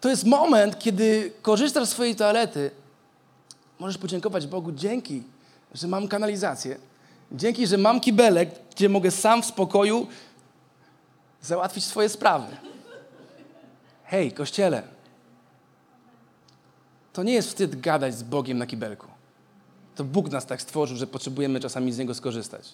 To 0.00 0.08
jest 0.08 0.24
moment, 0.24 0.78
kiedy 0.78 1.32
korzystasz 1.42 1.88
z 1.88 1.90
swojej 1.90 2.16
toalety, 2.16 2.70
możesz 3.82 3.98
podziękować 3.98 4.46
Bogu 4.46 4.72
dzięki, 4.72 5.22
że 5.74 5.88
mam 5.88 6.08
kanalizację, 6.08 6.76
dzięki, 7.32 7.66
że 7.66 7.78
mam 7.78 8.00
kibelek, 8.00 8.50
gdzie 8.76 8.88
mogę 8.88 9.10
sam 9.10 9.42
w 9.42 9.46
spokoju 9.46 10.06
załatwić 11.42 11.84
swoje 11.84 12.08
sprawy. 12.08 12.56
Hej, 14.04 14.32
kościele, 14.32 14.82
to 17.12 17.22
nie 17.22 17.32
jest 17.32 17.48
wstyd 17.48 17.80
gadać 17.80 18.14
z 18.14 18.22
Bogiem 18.22 18.58
na 18.58 18.66
kibelku. 18.66 19.06
To 19.94 20.04
Bóg 20.04 20.30
nas 20.30 20.46
tak 20.46 20.62
stworzył, 20.62 20.96
że 20.96 21.06
potrzebujemy 21.06 21.60
czasami 21.60 21.92
z 21.92 21.98
Niego 21.98 22.14
skorzystać. 22.14 22.68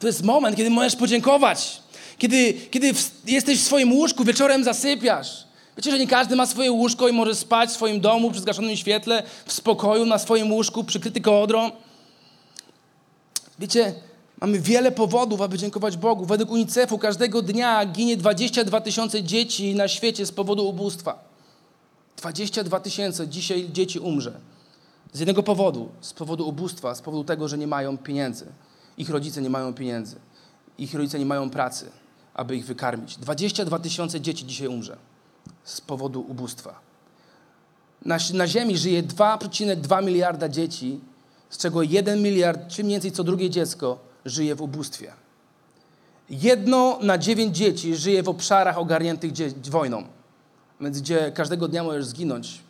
To 0.00 0.06
jest 0.06 0.24
moment, 0.24 0.56
kiedy 0.56 0.70
możesz 0.70 0.96
podziękować. 0.96 1.82
Kiedy, 2.18 2.52
kiedy 2.52 2.92
jesteś 3.26 3.60
w 3.60 3.64
swoim 3.64 3.92
łóżku, 3.92 4.24
wieczorem 4.24 4.64
zasypiasz. 4.64 5.53
Wiecie, 5.76 5.90
że 5.90 5.98
nie 5.98 6.06
każdy 6.06 6.36
ma 6.36 6.46
swoje 6.46 6.72
łóżko 6.72 7.08
i 7.08 7.12
może 7.12 7.34
spać 7.34 7.70
w 7.70 7.72
swoim 7.72 8.00
domu 8.00 8.30
przy 8.30 8.40
zgaszonym 8.40 8.76
świetle, 8.76 9.22
w 9.46 9.52
spokoju, 9.52 10.06
na 10.06 10.18
swoim 10.18 10.52
łóżku, 10.52 10.84
przykryty 10.84 11.20
kołdrą. 11.20 11.70
Wiecie, 13.58 13.94
mamy 14.40 14.60
wiele 14.60 14.92
powodów, 14.92 15.40
aby 15.40 15.58
dziękować 15.58 15.96
Bogu. 15.96 16.24
Według 16.24 16.50
UNICEF-u 16.50 16.98
każdego 16.98 17.42
dnia 17.42 17.86
ginie 17.86 18.16
22 18.16 18.80
tysiące 18.80 19.22
dzieci 19.22 19.74
na 19.74 19.88
świecie 19.88 20.26
z 20.26 20.32
powodu 20.32 20.68
ubóstwa. 20.68 21.24
22 22.16 22.80
tysiące 22.80 23.28
dzisiaj 23.28 23.68
dzieci 23.72 23.98
umrze. 23.98 24.32
Z 25.12 25.18
jednego 25.18 25.42
powodu, 25.42 25.88
z 26.00 26.12
powodu 26.12 26.48
ubóstwa, 26.48 26.94
z 26.94 27.02
powodu 27.02 27.24
tego, 27.24 27.48
że 27.48 27.58
nie 27.58 27.66
mają 27.66 27.98
pieniędzy. 27.98 28.46
Ich 28.98 29.10
rodzice 29.10 29.42
nie 29.42 29.50
mają 29.50 29.74
pieniędzy. 29.74 30.16
Ich 30.78 30.94
rodzice 30.94 31.18
nie 31.18 31.26
mają 31.26 31.50
pracy, 31.50 31.90
aby 32.34 32.56
ich 32.56 32.66
wykarmić. 32.66 33.16
22 33.16 33.78
tysiące 33.78 34.20
dzieci 34.20 34.46
dzisiaj 34.46 34.68
umrze 34.68 34.96
z 35.64 35.80
powodu 35.80 36.20
ubóstwa. 36.20 36.80
Na, 38.04 38.18
na 38.34 38.46
Ziemi 38.46 38.78
żyje 38.78 39.02
2,2 39.02 40.04
miliarda 40.04 40.48
dzieci, 40.48 41.00
z 41.50 41.58
czego 41.58 41.82
1 41.82 42.22
miliard, 42.22 42.68
czy 42.68 42.84
mniej 42.84 42.94
więcej 42.94 43.12
co 43.12 43.24
drugie 43.24 43.50
dziecko, 43.50 43.98
żyje 44.24 44.54
w 44.54 44.62
ubóstwie. 44.62 45.12
Jedno 46.30 46.98
na 47.02 47.18
dziewięć 47.18 47.56
dzieci 47.56 47.96
żyje 47.96 48.22
w 48.22 48.28
obszarach 48.28 48.78
ogarniętych 48.78 49.32
wojną, 49.70 50.04
więc 50.80 51.00
gdzie 51.00 51.32
każdego 51.32 51.68
dnia 51.68 51.82
możesz 51.82 52.06
zginąć 52.06 52.60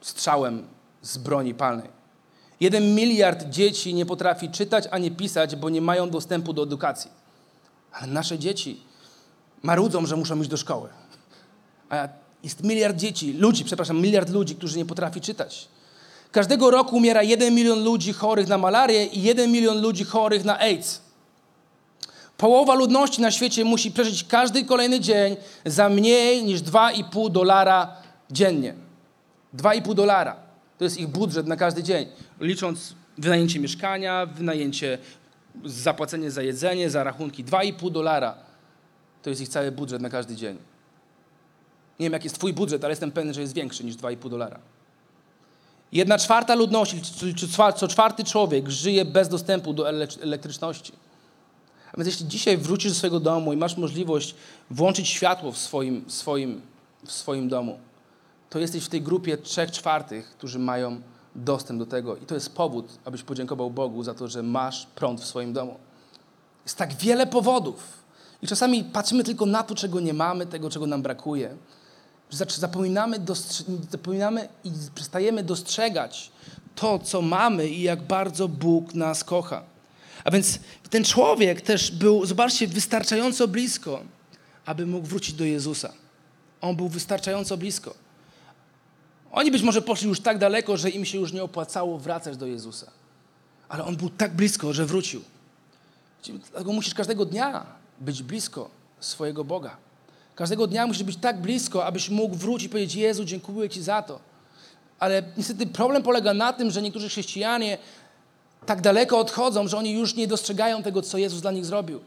strzałem 0.00 0.66
z 1.02 1.18
broni 1.18 1.54
palnej. 1.54 1.88
Jeden 2.60 2.94
miliard 2.94 3.44
dzieci 3.44 3.94
nie 3.94 4.06
potrafi 4.06 4.50
czytać 4.50 4.88
ani 4.90 5.10
pisać, 5.10 5.56
bo 5.56 5.70
nie 5.70 5.80
mają 5.80 6.10
dostępu 6.10 6.52
do 6.52 6.62
edukacji. 6.62 7.10
Ale 7.92 8.12
nasze 8.12 8.38
dzieci 8.38 8.80
marudzą, 9.62 10.06
że 10.06 10.16
muszą 10.16 10.40
iść 10.40 10.50
do 10.50 10.56
szkoły. 10.56 10.88
Jest 12.42 12.64
miliard 12.64 12.96
dzieci, 12.96 13.32
ludzi, 13.32 13.64
przepraszam, 13.64 14.00
miliard 14.00 14.30
ludzi, 14.30 14.56
którzy 14.56 14.78
nie 14.78 14.84
potrafi 14.84 15.20
czytać. 15.20 15.68
Każdego 16.32 16.70
roku 16.70 16.96
umiera 16.96 17.22
1 17.22 17.54
milion 17.54 17.84
ludzi 17.84 18.12
chorych 18.12 18.48
na 18.48 18.58
malarię 18.58 19.06
i 19.06 19.22
1 19.22 19.52
milion 19.52 19.80
ludzi 19.80 20.04
chorych 20.04 20.44
na 20.44 20.58
AIDS. 20.58 21.00
Połowa 22.36 22.74
ludności 22.74 23.22
na 23.22 23.30
świecie 23.30 23.64
musi 23.64 23.90
przeżyć 23.90 24.24
każdy 24.24 24.64
kolejny 24.64 25.00
dzień 25.00 25.36
za 25.66 25.88
mniej 25.88 26.44
niż 26.44 26.60
2,5 26.60 27.30
dolara 27.30 27.96
dziennie. 28.30 28.74
2,5 29.56 29.94
dolara. 29.94 30.36
To 30.78 30.84
jest 30.84 30.98
ich 30.98 31.08
budżet 31.08 31.46
na 31.46 31.56
każdy 31.56 31.82
dzień. 31.82 32.06
Licząc 32.40 32.94
wynajęcie 33.18 33.60
mieszkania, 33.60 34.26
wynajęcie, 34.26 34.98
zapłacenie 35.64 36.30
za 36.30 36.42
jedzenie, 36.42 36.90
za 36.90 37.04
rachunki. 37.04 37.44
2,5 37.44 37.90
dolara. 37.90 38.34
To 39.22 39.30
jest 39.30 39.42
ich 39.42 39.48
cały 39.48 39.72
budżet 39.72 40.02
na 40.02 40.10
każdy 40.10 40.36
dzień. 40.36 40.71
Nie 42.02 42.06
wiem, 42.06 42.12
jaki 42.12 42.26
jest 42.26 42.36
twój 42.36 42.52
budżet, 42.52 42.84
ale 42.84 42.92
jestem 42.92 43.12
pewny, 43.12 43.34
że 43.34 43.40
jest 43.40 43.54
większy 43.54 43.84
niż 43.84 43.96
2,5 43.96 44.30
dolara. 44.30 44.58
Jedna 45.92 46.18
czwarta 46.18 46.54
ludności, 46.54 47.00
czy, 47.34 47.48
co 47.76 47.88
czwarty 47.88 48.24
człowiek 48.24 48.68
żyje 48.68 49.04
bez 49.04 49.28
dostępu 49.28 49.72
do 49.72 49.90
elektryczności. 50.22 50.92
A 51.92 51.96
więc 51.96 52.06
jeśli 52.06 52.28
dzisiaj 52.28 52.58
wrócisz 52.58 52.92
do 52.92 52.98
swojego 52.98 53.20
domu 53.20 53.52
i 53.52 53.56
masz 53.56 53.76
możliwość 53.76 54.34
włączyć 54.70 55.08
światło 55.08 55.52
w 55.52 55.58
swoim, 55.58 56.04
swoim, 56.08 56.62
w 57.06 57.12
swoim 57.12 57.48
domu, 57.48 57.78
to 58.50 58.58
jesteś 58.58 58.84
w 58.84 58.88
tej 58.88 59.02
grupie 59.02 59.36
trzech 59.36 59.70
czwartych, 59.70 60.30
którzy 60.30 60.58
mają 60.58 61.00
dostęp 61.34 61.78
do 61.78 61.86
tego. 61.86 62.16
I 62.16 62.26
to 62.26 62.34
jest 62.34 62.54
powód, 62.54 62.88
abyś 63.04 63.22
podziękował 63.22 63.70
Bogu 63.70 64.02
za 64.02 64.14
to, 64.14 64.28
że 64.28 64.42
masz 64.42 64.86
prąd 64.86 65.20
w 65.20 65.26
swoim 65.26 65.52
domu. 65.52 65.76
Jest 66.64 66.78
tak 66.78 66.94
wiele 66.94 67.26
powodów. 67.26 68.02
I 68.42 68.46
czasami 68.46 68.84
patrzymy 68.84 69.24
tylko 69.24 69.46
na 69.46 69.62
to, 69.62 69.74
czego 69.74 70.00
nie 70.00 70.14
mamy, 70.14 70.46
tego, 70.46 70.70
czego 70.70 70.86
nam 70.86 71.02
brakuje. 71.02 71.56
Zapominamy, 72.32 73.20
zapominamy 73.90 74.48
i 74.64 74.72
przestajemy 74.94 75.42
dostrzegać 75.42 76.32
to, 76.74 76.98
co 76.98 77.22
mamy 77.22 77.68
i 77.68 77.82
jak 77.82 78.02
bardzo 78.02 78.48
Bóg 78.48 78.94
nas 78.94 79.24
kocha. 79.24 79.62
A 80.24 80.30
więc 80.30 80.58
ten 80.90 81.04
człowiek 81.04 81.60
też 81.60 81.90
był, 81.90 82.26
zobaczcie, 82.26 82.66
wystarczająco 82.66 83.48
blisko, 83.48 84.00
aby 84.66 84.86
mógł 84.86 85.06
wrócić 85.06 85.34
do 85.34 85.44
Jezusa. 85.44 85.92
On 86.60 86.76
był 86.76 86.88
wystarczająco 86.88 87.56
blisko. 87.56 87.94
Oni 89.32 89.50
być 89.50 89.62
może 89.62 89.82
poszli 89.82 90.08
już 90.08 90.20
tak 90.20 90.38
daleko, 90.38 90.76
że 90.76 90.90
im 90.90 91.04
się 91.04 91.18
już 91.18 91.32
nie 91.32 91.42
opłacało 91.42 91.98
wracać 91.98 92.36
do 92.36 92.46
Jezusa. 92.46 92.90
Ale 93.68 93.84
on 93.84 93.96
był 93.96 94.10
tak 94.10 94.36
blisko, 94.36 94.72
że 94.72 94.86
wrócił. 94.86 95.22
Dlatego 96.50 96.72
musisz 96.72 96.94
każdego 96.94 97.24
dnia 97.24 97.66
być 98.00 98.22
blisko 98.22 98.70
swojego 99.00 99.44
Boga. 99.44 99.76
Każdego 100.42 100.66
dnia 100.66 100.86
musisz 100.86 101.02
być 101.02 101.16
tak 101.16 101.40
blisko, 101.40 101.86
abyś 101.86 102.10
mógł 102.10 102.36
wrócić 102.36 102.66
i 102.66 102.68
powiedzieć: 102.68 102.94
Jezu, 102.94 103.24
dziękuję 103.24 103.68
Ci 103.68 103.82
za 103.82 104.02
to. 104.02 104.20
Ale 104.98 105.22
niestety 105.36 105.66
problem 105.66 106.02
polega 106.02 106.34
na 106.34 106.52
tym, 106.52 106.70
że 106.70 106.82
niektórzy 106.82 107.08
chrześcijanie 107.08 107.78
tak 108.66 108.80
daleko 108.80 109.18
odchodzą, 109.18 109.68
że 109.68 109.78
oni 109.78 109.92
już 109.92 110.14
nie 110.14 110.26
dostrzegają 110.26 110.82
tego, 110.82 111.02
co 111.02 111.18
Jezus 111.18 111.40
dla 111.40 111.52
nich 111.52 111.64
zrobił. 111.64 112.00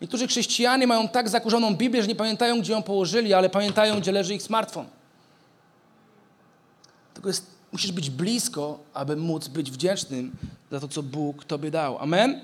Niektórzy 0.00 0.26
chrześcijanie 0.26 0.86
mają 0.86 1.08
tak 1.08 1.28
zakurzoną 1.28 1.74
Biblię, 1.74 2.02
że 2.02 2.08
nie 2.08 2.14
pamiętają, 2.14 2.60
gdzie 2.60 2.72
ją 2.72 2.82
położyli, 2.82 3.34
ale 3.34 3.50
pamiętają, 3.50 4.00
gdzie 4.00 4.12
leży 4.12 4.34
ich 4.34 4.42
smartfon. 4.42 4.86
Tylko 7.14 7.28
jest, 7.28 7.46
musisz 7.72 7.92
być 7.92 8.10
blisko, 8.10 8.78
aby 8.94 9.16
móc 9.16 9.48
być 9.48 9.70
wdzięcznym 9.70 10.32
za 10.70 10.80
to, 10.80 10.88
co 10.88 11.02
Bóg 11.02 11.44
Tobie 11.44 11.70
dał. 11.70 11.98
Amen? 11.98 12.40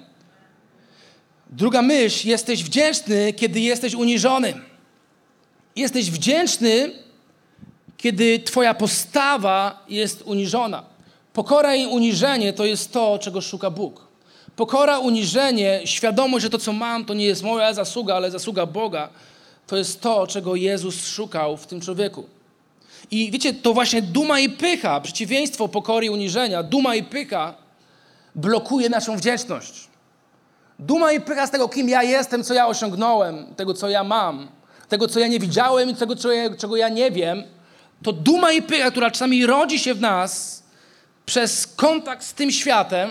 Druga 1.51 1.83
myśl, 1.83 2.29
jesteś 2.29 2.64
wdzięczny, 2.64 3.33
kiedy 3.33 3.61
jesteś 3.61 3.95
uniżony. 3.95 4.55
Jesteś 5.77 6.11
wdzięczny, 6.11 6.91
kiedy 7.97 8.39
Twoja 8.39 8.75
postawa 8.75 9.85
jest 9.89 10.23
uniżona. 10.23 10.83
Pokora 11.33 11.75
i 11.75 11.87
uniżenie 11.87 12.53
to 12.53 12.64
jest 12.64 12.93
to, 12.93 13.19
czego 13.19 13.41
szuka 13.41 13.71
Bóg. 13.71 14.09
Pokora, 14.57 14.99
uniżenie, 14.99 15.81
świadomość, 15.85 16.43
że 16.43 16.51
to, 16.51 16.59
co 16.59 16.73
mam, 16.73 17.05
to 17.05 17.14
nie 17.14 17.25
jest 17.25 17.43
moja 17.43 17.75
zasługa, 17.75 18.14
ale 18.14 18.31
zasługa 18.31 18.66
Boga, 18.66 19.09
to 19.66 19.77
jest 19.77 20.01
to, 20.01 20.27
czego 20.27 20.57
Jezus 20.57 21.07
szukał 21.07 21.57
w 21.57 21.66
tym 21.66 21.81
człowieku. 21.81 22.27
I 23.11 23.31
wiecie, 23.31 23.55
to 23.55 23.75
właśnie 23.75 24.03
duma 24.03 24.41
i 24.41 24.49
pycha, 24.49 25.01
przeciwieństwo 25.01 25.69
pokory 25.69 26.07
i 26.07 26.11
uniżenia, 26.11 26.62
duma 26.62 26.95
i 26.95 27.03
pycha 27.03 27.55
blokuje 28.35 28.89
naszą 28.89 29.16
wdzięczność. 29.16 29.89
Duma 30.79 31.12
i 31.12 31.21
pycha 31.21 31.47
z 31.47 31.51
tego, 31.51 31.69
kim 31.69 31.89
ja 31.89 32.03
jestem, 32.03 32.45
co 32.45 32.55
ja 32.55 32.66
osiągnąłem, 32.66 33.55
tego, 33.57 33.75
co 33.75 33.89
ja 33.89 34.05
mam, 34.05 34.49
tego, 34.89 35.09
co 35.09 35.20
ja 35.20 35.26
nie 35.26 35.39
widziałem 35.39 35.91
i 35.91 35.95
tego, 35.95 36.14
czego 36.59 36.76
ja 36.76 36.89
nie 36.89 37.11
wiem, 37.11 37.45
to 38.03 38.12
duma 38.12 38.53
i 38.53 38.62
pycha, 38.62 38.91
która 38.91 39.11
czasami 39.11 39.47
rodzi 39.47 39.78
się 39.78 39.95
w 39.95 40.01
nas 40.01 40.62
przez 41.26 41.66
kontakt 41.66 42.24
z 42.24 42.34
tym 42.34 42.51
światem, 42.51 43.11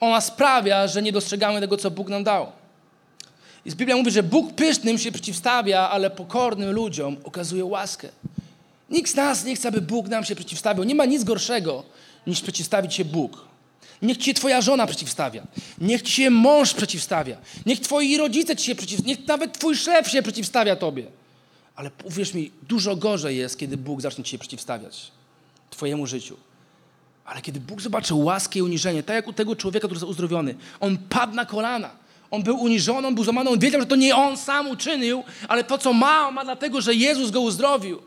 ona 0.00 0.20
sprawia, 0.20 0.88
że 0.88 1.02
nie 1.02 1.12
dostrzegamy 1.12 1.60
tego, 1.60 1.76
co 1.76 1.90
Bóg 1.90 2.08
nam 2.08 2.24
dał. 2.24 2.46
I 3.64 3.70
Biblia 3.70 3.96
mówi, 3.96 4.10
że 4.10 4.22
Bóg 4.22 4.52
pysznym 4.52 4.98
się 4.98 5.12
przeciwstawia, 5.12 5.90
ale 5.90 6.10
pokornym 6.10 6.70
ludziom 6.70 7.16
okazuje 7.24 7.64
łaskę. 7.64 8.08
Nikt 8.90 9.10
z 9.10 9.14
nas 9.14 9.44
nie 9.44 9.56
chce, 9.56 9.68
aby 9.68 9.80
Bóg 9.80 10.08
nam 10.08 10.24
się 10.24 10.34
przeciwstawiał. 10.34 10.84
Nie 10.84 10.94
ma 10.94 11.04
nic 11.04 11.24
gorszego, 11.24 11.82
niż 12.26 12.40
przeciwstawić 12.40 12.94
się 12.94 13.04
Bóg. 13.04 13.49
Niech 14.02 14.16
ci 14.16 14.24
się 14.24 14.34
twoja 14.34 14.60
żona 14.60 14.86
przeciwstawia. 14.86 15.42
Niech 15.78 16.02
ci 16.02 16.12
się 16.12 16.30
mąż 16.30 16.74
przeciwstawia. 16.74 17.36
Niech 17.66 17.80
twoi 17.80 18.16
rodzice 18.16 18.56
ci 18.56 18.66
się 18.66 18.74
przeciwstawiają. 18.74 19.18
Niech 19.18 19.28
nawet 19.28 19.58
twój 19.58 19.76
szef 19.76 20.08
się 20.08 20.22
przeciwstawia 20.22 20.76
tobie. 20.76 21.06
Ale 21.76 21.90
uwierz 22.04 22.34
mi, 22.34 22.50
dużo 22.68 22.96
gorzej 22.96 23.36
jest, 23.36 23.58
kiedy 23.58 23.76
Bóg 23.76 24.00
zacznie 24.00 24.24
ci 24.24 24.30
się 24.30 24.38
przeciwstawiać. 24.38 25.10
Twojemu 25.70 26.06
życiu. 26.06 26.36
Ale 27.24 27.42
kiedy 27.42 27.60
Bóg 27.60 27.80
zobaczył 27.80 28.24
łaskę 28.24 28.58
i 28.58 28.62
uniżenie, 28.62 29.02
tak 29.02 29.16
jak 29.16 29.28
u 29.28 29.32
tego 29.32 29.56
człowieka, 29.56 29.88
który 29.88 30.00
został 30.00 30.10
uzdrowiony, 30.10 30.54
on 30.80 30.98
padł 30.98 31.34
na 31.34 31.46
kolana. 31.46 31.90
On 32.30 32.42
był 32.42 32.56
uniżony, 32.56 33.08
on 33.08 33.14
był 33.14 33.24
złamany, 33.24 33.50
on 33.50 33.58
wiedział, 33.58 33.80
że 33.80 33.86
to 33.86 33.96
nie 33.96 34.16
on 34.16 34.36
sam 34.36 34.68
uczynił, 34.68 35.24
ale 35.48 35.64
to, 35.64 35.78
co 35.78 35.92
ma, 35.92 36.28
on 36.28 36.34
ma 36.34 36.44
dlatego, 36.44 36.80
że 36.80 36.94
Jezus 36.94 37.30
go 37.30 37.40
uzdrowił. 37.40 38.02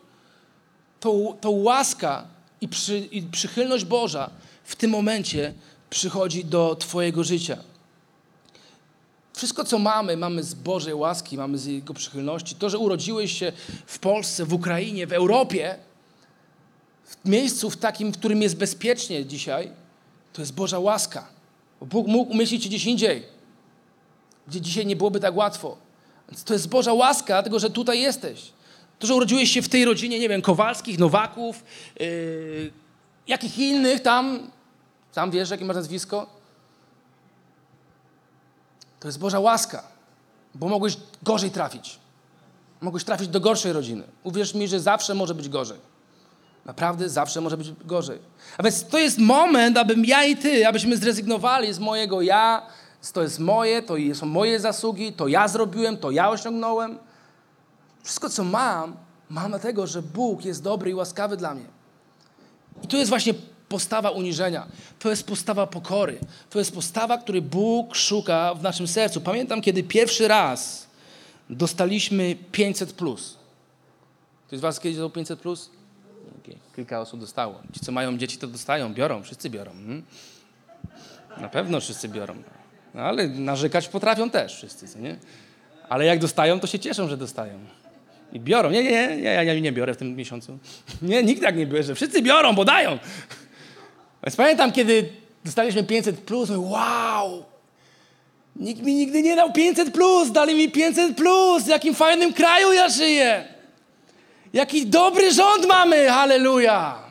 To, 1.00 1.38
to 1.42 1.52
łaska 1.52 2.28
i, 2.62 2.68
przy, 2.68 3.00
i 3.00 3.22
przychylność 3.22 3.86
Boża 3.86 4.30
w 4.64 4.76
tym 4.76 4.92
momencie 4.92 5.54
przychodzi 5.94 6.46
do 6.46 6.76
Twojego 6.76 7.24
życia. 7.24 7.58
Wszystko, 9.34 9.64
co 9.64 9.80
mamy, 9.80 10.18
mamy 10.18 10.44
z 10.44 10.54
Bożej 10.54 10.94
łaski, 10.94 11.38
mamy 11.38 11.58
z 11.58 11.66
Jego 11.66 11.94
przychylności. 11.94 12.56
To, 12.56 12.70
że 12.70 12.78
urodziłeś 12.78 13.40
się 13.40 13.52
w 13.86 14.00
Polsce, 14.00 14.46
w 14.46 14.54
Ukrainie, 14.54 15.08
w 15.08 15.14
Europie, 15.14 15.76
w 17.06 17.30
miejscu 17.30 17.70
w 17.70 17.78
takim, 17.78 18.12
w 18.12 18.18
którym 18.18 18.42
jest 18.42 18.58
bezpiecznie 18.58 19.26
dzisiaj, 19.26 19.72
to 20.34 20.42
jest 20.42 20.54
Boża 20.54 20.80
łaska. 20.80 21.28
Bóg 21.82 22.08
mógł 22.08 22.32
umieścić 22.32 22.64
cię 22.64 22.70
gdzieś 22.70 22.86
indziej, 22.86 23.24
gdzie 24.48 24.62
dzisiaj 24.62 24.86
nie 24.86 24.96
byłoby 24.96 25.20
tak 25.20 25.36
łatwo. 25.36 25.78
To 26.46 26.54
jest 26.54 26.70
Boża 26.70 26.94
łaska, 26.94 27.34
dlatego 27.34 27.60
że 27.60 27.70
tutaj 27.70 28.02
jesteś. 28.02 28.52
To, 29.00 29.08
że 29.08 29.16
urodziłeś 29.16 29.52
się 29.52 29.62
w 29.62 29.70
tej 29.70 29.86
rodzinie, 29.86 30.20
nie 30.20 30.30
wiem, 30.30 30.42
Kowalskich, 30.42 31.00
Nowaków, 31.00 31.64
yy, 32.00 32.72
jakich 33.28 33.58
innych 33.58 34.02
tam, 34.02 34.52
sam 35.14 35.32
wiesz, 35.32 35.50
jakie 35.50 35.66
masz 35.66 35.76
nazwisko? 35.76 36.28
To 39.00 39.08
jest 39.08 39.20
Boża 39.20 39.40
łaska, 39.40 39.84
bo 40.56 40.68
mogłeś 40.68 40.98
gorzej 41.24 41.52
trafić. 41.52 42.00
Mogłeś 42.82 43.04
trafić 43.04 43.28
do 43.28 43.40
gorszej 43.40 43.74
rodziny. 43.74 44.04
Uwierz 44.24 44.54
mi, 44.54 44.68
że 44.68 44.80
zawsze 44.80 45.14
może 45.14 45.36
być 45.36 45.50
gorzej. 45.50 45.80
Naprawdę 46.66 47.10
zawsze 47.10 47.42
może 47.42 47.58
być 47.58 47.72
gorzej. 47.86 48.20
A 48.58 48.64
więc 48.64 48.88
to 48.88 48.98
jest 48.98 49.18
moment, 49.18 49.78
abym 49.78 50.06
ja 50.06 50.24
i 50.26 50.38
ty, 50.38 50.68
abyśmy 50.68 50.98
zrezygnowali 50.98 51.74
z 51.74 51.80
mojego 51.80 52.22
ja, 52.22 52.68
to 53.14 53.22
jest 53.22 53.40
moje, 53.40 53.82
to 53.82 53.96
są 54.14 54.26
moje 54.26 54.60
zasługi, 54.60 55.14
to 55.14 55.28
ja 55.28 55.48
zrobiłem, 55.48 55.98
to 55.98 56.12
ja 56.12 56.30
osiągnąłem. 56.30 56.98
Wszystko, 58.04 58.30
co 58.30 58.44
mam, 58.44 58.96
mam 59.30 59.50
dlatego, 59.50 59.88
że 59.88 60.02
Bóg 60.02 60.46
jest 60.46 60.64
dobry 60.64 60.92
i 60.92 60.94
łaskawy 60.94 61.38
dla 61.38 61.56
mnie. 61.56 61.66
I 62.84 62.88
to 62.88 62.98
jest 62.98 63.10
właśnie 63.10 63.34
postawa 63.74 64.10
uniżenia. 64.10 64.68
To 65.00 65.10
jest 65.10 65.28
postawa 65.28 65.68
pokory. 65.68 66.20
To 66.50 66.60
jest 66.60 66.74
postawa, 66.74 67.18
której 67.18 67.42
Bóg 67.42 67.96
szuka 67.96 68.54
w 68.54 68.64
naszym 68.64 68.88
sercu. 68.88 69.22
Pamiętam, 69.22 69.62
kiedy 69.62 69.84
pierwszy 69.84 70.28
raz 70.28 70.88
dostaliśmy 71.50 72.36
500. 72.52 72.94
Plus. 72.94 73.38
Ktoś 74.48 74.60
z 74.60 74.62
Was 74.62 74.80
kiedyś 74.80 74.98
dostał 74.98 75.10
500? 75.10 75.40
Plus? 75.40 75.70
Okay. 76.44 76.56
Kilka 76.76 77.02
osób 77.02 77.20
dostało. 77.20 77.62
Ci, 77.74 77.80
co 77.80 77.92
mają 77.92 78.18
dzieci, 78.18 78.38
to 78.38 78.48
dostają, 78.48 78.94
biorą, 78.94 79.24
wszyscy 79.24 79.50
biorą. 79.50 79.72
Hmm? 79.72 80.04
Na 81.42 81.50
pewno 81.50 81.80
wszyscy 81.80 82.10
biorą. 82.10 82.36
No, 82.94 83.02
ale 83.02 83.28
narzekać 83.28 83.88
potrafią 83.88 84.30
też 84.30 84.56
wszyscy, 84.56 85.00
nie? 85.00 85.18
Ale 85.90 86.06
jak 86.06 86.20
dostają, 86.20 86.60
to 86.60 86.68
się 86.68 86.80
cieszą, 86.80 87.08
że 87.08 87.18
dostają. 87.18 87.60
I 88.34 88.40
biorą. 88.40 88.70
Nie, 88.72 88.84
nie, 88.84 89.18
nie, 89.18 89.24
ja, 89.24 89.44
ja 89.44 89.60
nie 89.60 89.72
biorę 89.72 89.94
w 89.94 89.98
tym 89.98 90.16
miesiącu. 90.16 90.58
Nie, 91.02 91.24
nikt 91.24 91.42
tak 91.42 91.58
nie 91.58 91.68
bierze. 91.68 91.96
Wszyscy 91.96 92.22
biorą, 92.22 92.54
bo 92.54 92.66
dają. 92.66 93.00
Więc 94.24 94.36
pamiętam, 94.36 94.72
kiedy 94.72 95.10
dostaliśmy 95.46 95.84
500 95.84 96.20
plus, 96.20 96.50
mówię, 96.50 96.70
wow, 96.70 97.44
nikt 98.56 98.82
mi 98.82 98.96
nigdy 98.96 99.22
nie 99.22 99.36
dał 99.36 99.54
500 99.54 99.94
plus, 99.94 100.32
dali 100.32 100.56
mi 100.56 100.72
500 100.72 101.18
plus, 101.18 101.64
w 101.64 101.68
jakim 101.68 101.96
fajnym 101.96 102.34
kraju 102.34 102.74
ja 102.74 102.90
żyję. 102.90 103.48
Jaki 104.54 104.86
dobry 104.86 105.34
rząd 105.34 105.66
mamy, 105.68 106.08
halleluja. 106.10 107.04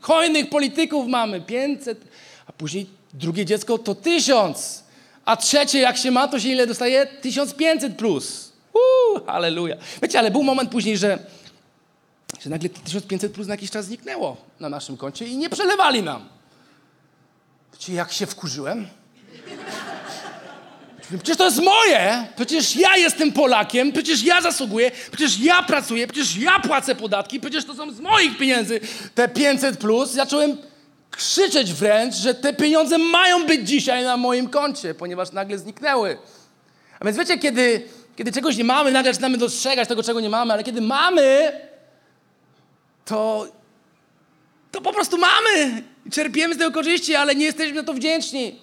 Hojnych 0.00 0.50
polityków 0.50 1.06
mamy 1.06 1.40
500, 1.40 2.00
a 2.46 2.52
później 2.52 2.86
drugie 3.14 3.44
dziecko 3.44 3.78
to 3.78 3.94
1000, 3.94 4.84
a 5.24 5.36
trzecie 5.36 5.78
jak 5.78 5.96
się 5.96 6.10
ma, 6.10 6.28
to 6.28 6.40
się 6.40 6.48
ile 6.48 6.66
dostaje? 6.66 7.06
1500 7.06 7.96
plus. 7.96 8.52
Uuu, 8.74 9.24
halleluja. 9.26 9.76
Wiecie, 10.02 10.18
ale 10.18 10.30
był 10.30 10.42
moment 10.42 10.70
później, 10.70 10.96
że, 10.96 11.18
że 12.40 12.50
nagle 12.50 12.68
te 12.68 12.80
1500 12.80 13.32
plus 13.32 13.46
na 13.46 13.54
jakiś 13.54 13.70
czas 13.70 13.84
zniknęło 13.84 14.36
na 14.60 14.68
naszym 14.68 14.96
koncie 14.96 15.26
i 15.26 15.36
nie 15.36 15.50
przelewali 15.50 16.02
nam. 16.02 16.39
Wiecie, 17.80 17.92
jak 17.92 18.12
się 18.12 18.26
wkurzyłem? 18.26 18.86
Przecież 21.08 21.36
to 21.36 21.44
jest 21.44 21.62
moje! 21.62 22.26
Przecież 22.36 22.76
ja 22.76 22.96
jestem 22.96 23.32
Polakiem, 23.32 23.92
przecież 23.92 24.22
ja 24.22 24.40
zasługuję, 24.40 24.90
przecież 25.12 25.38
ja 25.38 25.62
pracuję, 25.62 26.06
przecież 26.06 26.36
ja 26.36 26.60
płacę 26.60 26.94
podatki, 26.94 27.40
przecież 27.40 27.64
to 27.64 27.74
są 27.74 27.92
z 27.92 28.00
moich 28.00 28.38
pieniędzy 28.38 28.80
te 29.14 29.28
500 29.28 29.78
plus. 29.78 30.10
Zacząłem 30.10 30.56
krzyczeć 31.10 31.72
wręcz, 31.72 32.14
że 32.14 32.34
te 32.34 32.52
pieniądze 32.52 32.98
mają 32.98 33.46
być 33.46 33.68
dzisiaj 33.68 34.04
na 34.04 34.16
moim 34.16 34.48
koncie, 34.48 34.94
ponieważ 34.94 35.32
nagle 35.32 35.58
zniknęły. 35.58 36.18
A 37.00 37.04
więc 37.04 37.18
wiecie, 37.18 37.38
kiedy, 37.38 37.88
kiedy 38.16 38.32
czegoś 38.32 38.56
nie 38.56 38.64
mamy, 38.64 38.92
nagle 38.92 39.12
zaczynamy 39.12 39.38
dostrzegać 39.38 39.88
tego, 39.88 40.02
czego 40.02 40.20
nie 40.20 40.30
mamy, 40.30 40.52
ale 40.52 40.64
kiedy 40.64 40.80
mamy, 40.80 41.52
to, 43.04 43.46
to 44.72 44.80
po 44.80 44.92
prostu 44.92 45.18
mamy. 45.18 45.82
Czerpiemy 46.12 46.54
z 46.54 46.58
tego 46.58 46.70
korzyści, 46.70 47.14
ale 47.14 47.34
nie 47.34 47.44
jesteśmy 47.44 47.74
na 47.74 47.82
to 47.82 47.94
wdzięczni. 47.94 48.54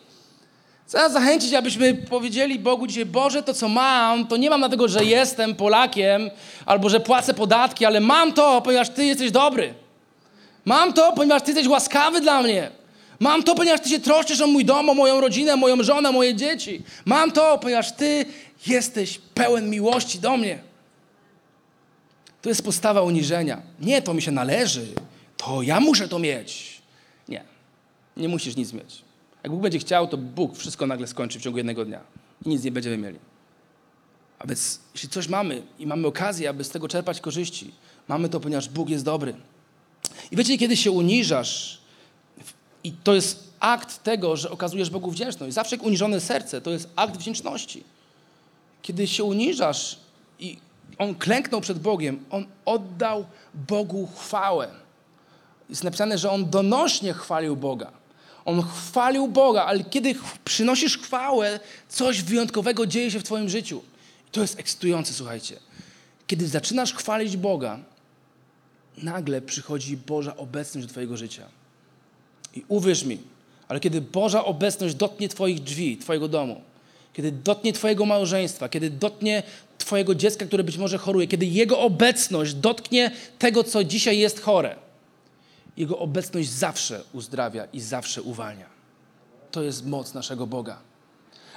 Chcę 0.87 1.09
zachęcić, 1.09 1.53
abyśmy 1.53 1.93
powiedzieli 1.93 2.59
Bogu 2.59 2.87
dzisiaj, 2.87 3.05
Boże, 3.05 3.43
to 3.43 3.53
co 3.53 3.69
mam, 3.69 4.27
to 4.27 4.37
nie 4.37 4.49
mam 4.49 4.59
dlatego, 4.59 4.87
że 4.87 5.05
jestem 5.05 5.55
Polakiem 5.55 6.29
albo 6.65 6.89
że 6.89 6.99
płacę 6.99 7.33
podatki, 7.33 7.85
ale 7.85 7.99
mam 7.99 8.33
to, 8.33 8.61
ponieważ 8.61 8.89
Ty 8.89 9.05
jesteś 9.05 9.31
dobry. 9.31 9.73
Mam 10.65 10.93
to, 10.93 11.13
ponieważ 11.13 11.41
Ty 11.41 11.51
jesteś 11.51 11.67
łaskawy 11.67 12.21
dla 12.21 12.41
mnie. 12.41 12.71
Mam 13.19 13.43
to, 13.43 13.55
ponieważ 13.55 13.81
Ty 13.81 13.89
się 13.89 13.99
troszczysz 13.99 14.41
o 14.41 14.47
mój 14.47 14.65
dom, 14.65 14.89
o 14.89 14.93
moją 14.93 15.21
rodzinę, 15.21 15.55
moją 15.55 15.83
żonę, 15.83 16.11
moje 16.11 16.35
dzieci. 16.35 16.81
Mam 17.05 17.31
to, 17.31 17.57
ponieważ 17.57 17.91
Ty 17.91 18.25
jesteś 18.67 19.19
pełen 19.33 19.69
miłości 19.69 20.19
do 20.19 20.37
mnie. 20.37 20.59
To 22.41 22.49
jest 22.49 22.63
postawa 22.63 23.01
uniżenia. 23.01 23.61
Nie, 23.79 24.01
to 24.01 24.13
mi 24.13 24.21
się 24.21 24.31
należy. 24.31 24.87
To 25.37 25.61
ja 25.61 25.79
muszę 25.79 26.07
to 26.07 26.19
mieć. 26.19 26.76
Nie, 28.17 28.29
musisz 28.29 28.55
nic 28.55 28.73
mieć. 28.73 29.01
Jak 29.43 29.51
Bóg 29.51 29.61
będzie 29.61 29.79
chciał, 29.79 30.07
to 30.07 30.17
Bóg 30.17 30.57
wszystko 30.57 30.87
nagle 30.87 31.07
skończy 31.07 31.39
w 31.39 31.41
ciągu 31.41 31.57
jednego 31.57 31.85
dnia 31.85 32.01
i 32.45 32.49
nic 32.49 32.63
nie 32.63 32.71
będziemy 32.71 32.97
mieli. 32.97 33.19
A 34.39 34.47
więc 34.47 34.79
jeśli 34.93 35.09
coś 35.09 35.27
mamy 35.27 35.63
i 35.79 35.87
mamy 35.87 36.07
okazję, 36.07 36.49
aby 36.49 36.63
z 36.63 36.69
tego 36.69 36.87
czerpać 36.87 37.21
korzyści, 37.21 37.71
mamy 38.07 38.29
to, 38.29 38.39
ponieważ 38.39 38.69
Bóg 38.69 38.89
jest 38.89 39.05
dobry. 39.05 39.35
I 40.31 40.35
wiecie, 40.35 40.57
kiedy 40.57 40.77
się 40.77 40.91
uniżasz, 40.91 41.81
i 42.83 42.91
to 42.91 43.15
jest 43.15 43.53
akt 43.59 44.03
tego, 44.03 44.35
że 44.35 44.51
okazujesz 44.51 44.89
Bogu 44.89 45.11
wdzięczność. 45.11 45.53
Zawsze 45.53 45.75
jak 45.75 45.85
uniżone 45.85 46.21
serce, 46.21 46.61
to 46.61 46.71
jest 46.71 46.89
akt 46.95 47.17
wdzięczności. 47.17 47.83
Kiedy 48.81 49.07
się 49.07 49.23
uniżasz 49.23 49.99
i 50.39 50.57
on 50.97 51.15
klęknął 51.15 51.61
przed 51.61 51.79
Bogiem, 51.79 52.25
on 52.29 52.45
oddał 52.65 53.25
Bogu 53.53 54.07
chwałę. 54.15 54.67
Jest 55.69 55.83
napisane, 55.83 56.17
że 56.17 56.31
on 56.31 56.49
donośnie 56.49 57.13
chwalił 57.13 57.55
Boga. 57.55 57.91
On 58.47 58.63
chwalił 58.63 59.27
Boga, 59.27 59.65
ale 59.65 59.83
kiedy 59.83 60.15
przynosisz 60.45 60.97
chwałę, 60.97 61.59
coś 61.89 62.21
wyjątkowego 62.21 62.87
dzieje 62.87 63.11
się 63.11 63.19
w 63.19 63.23
Twoim 63.23 63.49
życiu. 63.49 63.81
To 64.31 64.41
jest 64.41 64.59
ekscytujące, 64.59 65.13
słuchajcie. 65.13 65.59
Kiedy 66.27 66.47
zaczynasz 66.47 66.93
chwalić 66.93 67.37
Boga, 67.37 67.79
nagle 68.97 69.41
przychodzi 69.41 69.97
Boża 69.97 70.37
obecność 70.37 70.87
do 70.87 70.93
Twojego 70.93 71.17
życia. 71.17 71.45
I 72.55 72.63
uwierz 72.67 73.03
mi, 73.03 73.17
ale 73.67 73.79
kiedy 73.79 74.01
Boża 74.01 74.45
obecność 74.45 74.95
dotknie 74.95 75.29
Twoich 75.29 75.59
drzwi, 75.59 75.97
Twojego 75.97 76.27
domu, 76.27 76.61
kiedy 77.13 77.31
dotknie 77.31 77.73
Twojego 77.73 78.05
małżeństwa, 78.05 78.69
kiedy 78.69 78.89
dotknie 78.89 79.43
Twojego 79.77 80.15
dziecka, 80.15 80.45
które 80.45 80.63
być 80.63 80.77
może 80.77 80.97
choruje, 80.97 81.27
kiedy 81.27 81.45
Jego 81.45 81.79
obecność 81.79 82.53
dotknie 82.53 83.11
tego, 83.39 83.63
co 83.63 83.83
dzisiaj 83.83 84.17
jest 84.17 84.41
chore, 84.41 84.75
jego 85.77 85.99
obecność 85.99 86.49
zawsze 86.49 87.03
uzdrawia 87.13 87.65
i 87.73 87.79
zawsze 87.79 88.21
uwalnia. 88.21 88.65
To 89.51 89.63
jest 89.63 89.85
moc 89.85 90.13
naszego 90.13 90.47
Boga. 90.47 90.79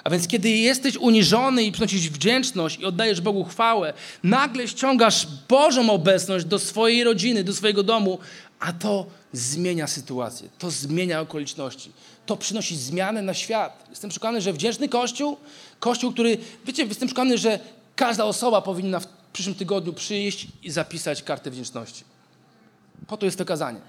A 0.05 0.11
więc 0.11 0.29
kiedy 0.29 0.51
jesteś 0.51 0.97
uniżony 0.97 1.63
i 1.63 1.73
przynosisz 1.73 2.11
wdzięczność 2.11 2.81
i 2.81 2.85
oddajesz 2.85 3.21
Bogu 3.21 3.45
chwałę, 3.45 3.93
nagle 4.23 4.69
ściągasz 4.69 5.27
Bożą 5.49 5.91
obecność 5.91 6.45
do 6.45 6.59
swojej 6.59 7.05
rodziny, 7.05 7.45
do 7.45 7.53
swojego 7.53 7.83
domu, 7.83 8.19
a 8.61 8.73
to 8.73 9.07
zmienia 9.33 9.87
sytuację, 9.87 10.49
to 10.59 10.71
zmienia 10.71 11.21
okoliczności, 11.21 11.93
to 12.27 12.37
przynosi 12.37 12.77
zmianę 12.77 13.23
na 13.23 13.35
świat. 13.35 13.87
Jestem 13.91 14.11
przekonany, 14.11 14.41
że 14.41 14.53
wdzięczny 14.53 14.89
Kościół, 14.89 15.37
Kościół, 15.81 16.13
który, 16.13 16.39
wiecie, 16.65 16.85
jestem 16.85 17.09
przekonany, 17.09 17.39
że 17.39 17.59
każda 17.97 18.25
osoba 18.25 18.63
powinna 18.63 19.01
w 19.01 19.07
przyszłym 19.33 19.55
tygodniu 19.55 19.93
przyjść 19.93 20.47
i 20.63 20.71
zapisać 20.71 21.23
kartę 21.23 21.51
wdzięczności. 21.51 22.05
Po 23.07 23.17
to 23.17 23.27
jest 23.27 23.39
to 23.39 23.45
kazanie. 23.45 23.81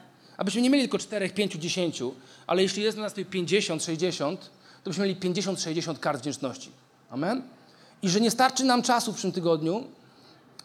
Abyśmy 0.42 0.62
nie 0.62 0.70
mieli 0.70 0.84
tylko 0.84 0.98
4, 0.98 1.30
5, 1.30 1.54
10, 1.54 2.04
ale 2.48 2.62
jeśli 2.62 2.84
jest 2.84 2.98
na 2.98 3.04
nas 3.04 3.14
50, 3.30 3.84
60, 3.84 4.50
to 4.84 4.90
byśmy 4.90 5.04
mieli 5.04 5.16
50, 5.16 5.62
60 5.62 6.00
kart 6.00 6.22
wdzięczności. 6.22 6.70
Amen? 7.10 7.42
I 8.02 8.10
że 8.10 8.22
nie 8.22 8.32
starczy 8.32 8.64
nam 8.64 8.82
czasu 8.82 9.12
w 9.12 9.16
przyszłym 9.16 9.34
tygodniu, 9.34 9.84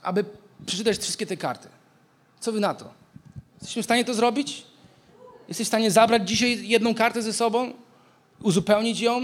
aby 0.02 0.24
przeczytać 0.66 0.98
wszystkie 0.98 1.26
te 1.26 1.36
karty. 1.36 1.68
Co 2.40 2.52
wy 2.52 2.60
na 2.60 2.74
to? 2.74 2.90
Jesteśmy 3.60 3.82
w 3.82 3.84
stanie 3.84 4.04
to 4.04 4.14
zrobić? 4.14 4.62
Jesteś 5.48 5.66
w 5.66 5.68
stanie 5.68 5.90
zabrać 5.90 6.28
dzisiaj 6.28 6.68
jedną 6.68 6.94
kartę 6.94 7.22
ze 7.22 7.32
sobą, 7.32 7.72
uzupełnić 8.42 9.00
ją 9.00 9.20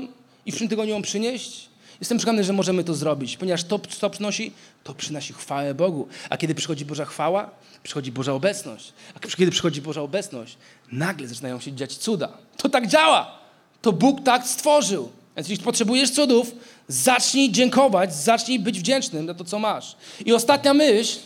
i 0.46 0.52
w 0.52 0.54
przyszłym 0.54 0.70
tygodniu 0.70 0.94
ją 0.94 1.02
przynieść? 1.02 1.68
Jestem 2.00 2.18
przekonany, 2.18 2.44
że 2.44 2.52
możemy 2.52 2.84
to 2.84 2.94
zrobić, 2.94 3.36
ponieważ 3.36 3.64
to, 3.64 3.78
co 3.78 4.10
przynosi, 4.10 4.52
to 4.84 4.94
przynosi 4.94 5.32
chwałę 5.32 5.74
Bogu. 5.74 6.08
A 6.30 6.36
kiedy 6.36 6.54
przychodzi 6.54 6.84
Boża 6.84 7.04
chwała, 7.04 7.50
przychodzi 7.82 8.12
Boża 8.12 8.32
obecność. 8.32 8.92
A 9.14 9.18
kiedy 9.36 9.50
przychodzi 9.50 9.82
Boża 9.82 10.00
obecność, 10.00 10.56
nagle 10.92 11.28
zaczynają 11.28 11.60
się 11.60 11.72
dziać 11.72 11.96
cuda. 11.96 12.28
To 12.56 12.68
tak 12.68 12.86
działa. 12.86 13.38
To 13.82 13.92
Bóg 13.92 14.24
tak 14.24 14.46
stworzył. 14.46 15.10
Więc 15.36 15.48
jeśli 15.48 15.64
potrzebujesz 15.64 16.10
cudów, 16.10 16.54
zacznij 16.88 17.52
dziękować, 17.52 18.14
zacznij 18.14 18.58
być 18.58 18.78
wdzięcznym 18.78 19.26
za 19.26 19.34
to, 19.34 19.44
co 19.44 19.58
masz. 19.58 19.96
I 20.24 20.32
ostatnia 20.32 20.74
myśl. 20.74 21.18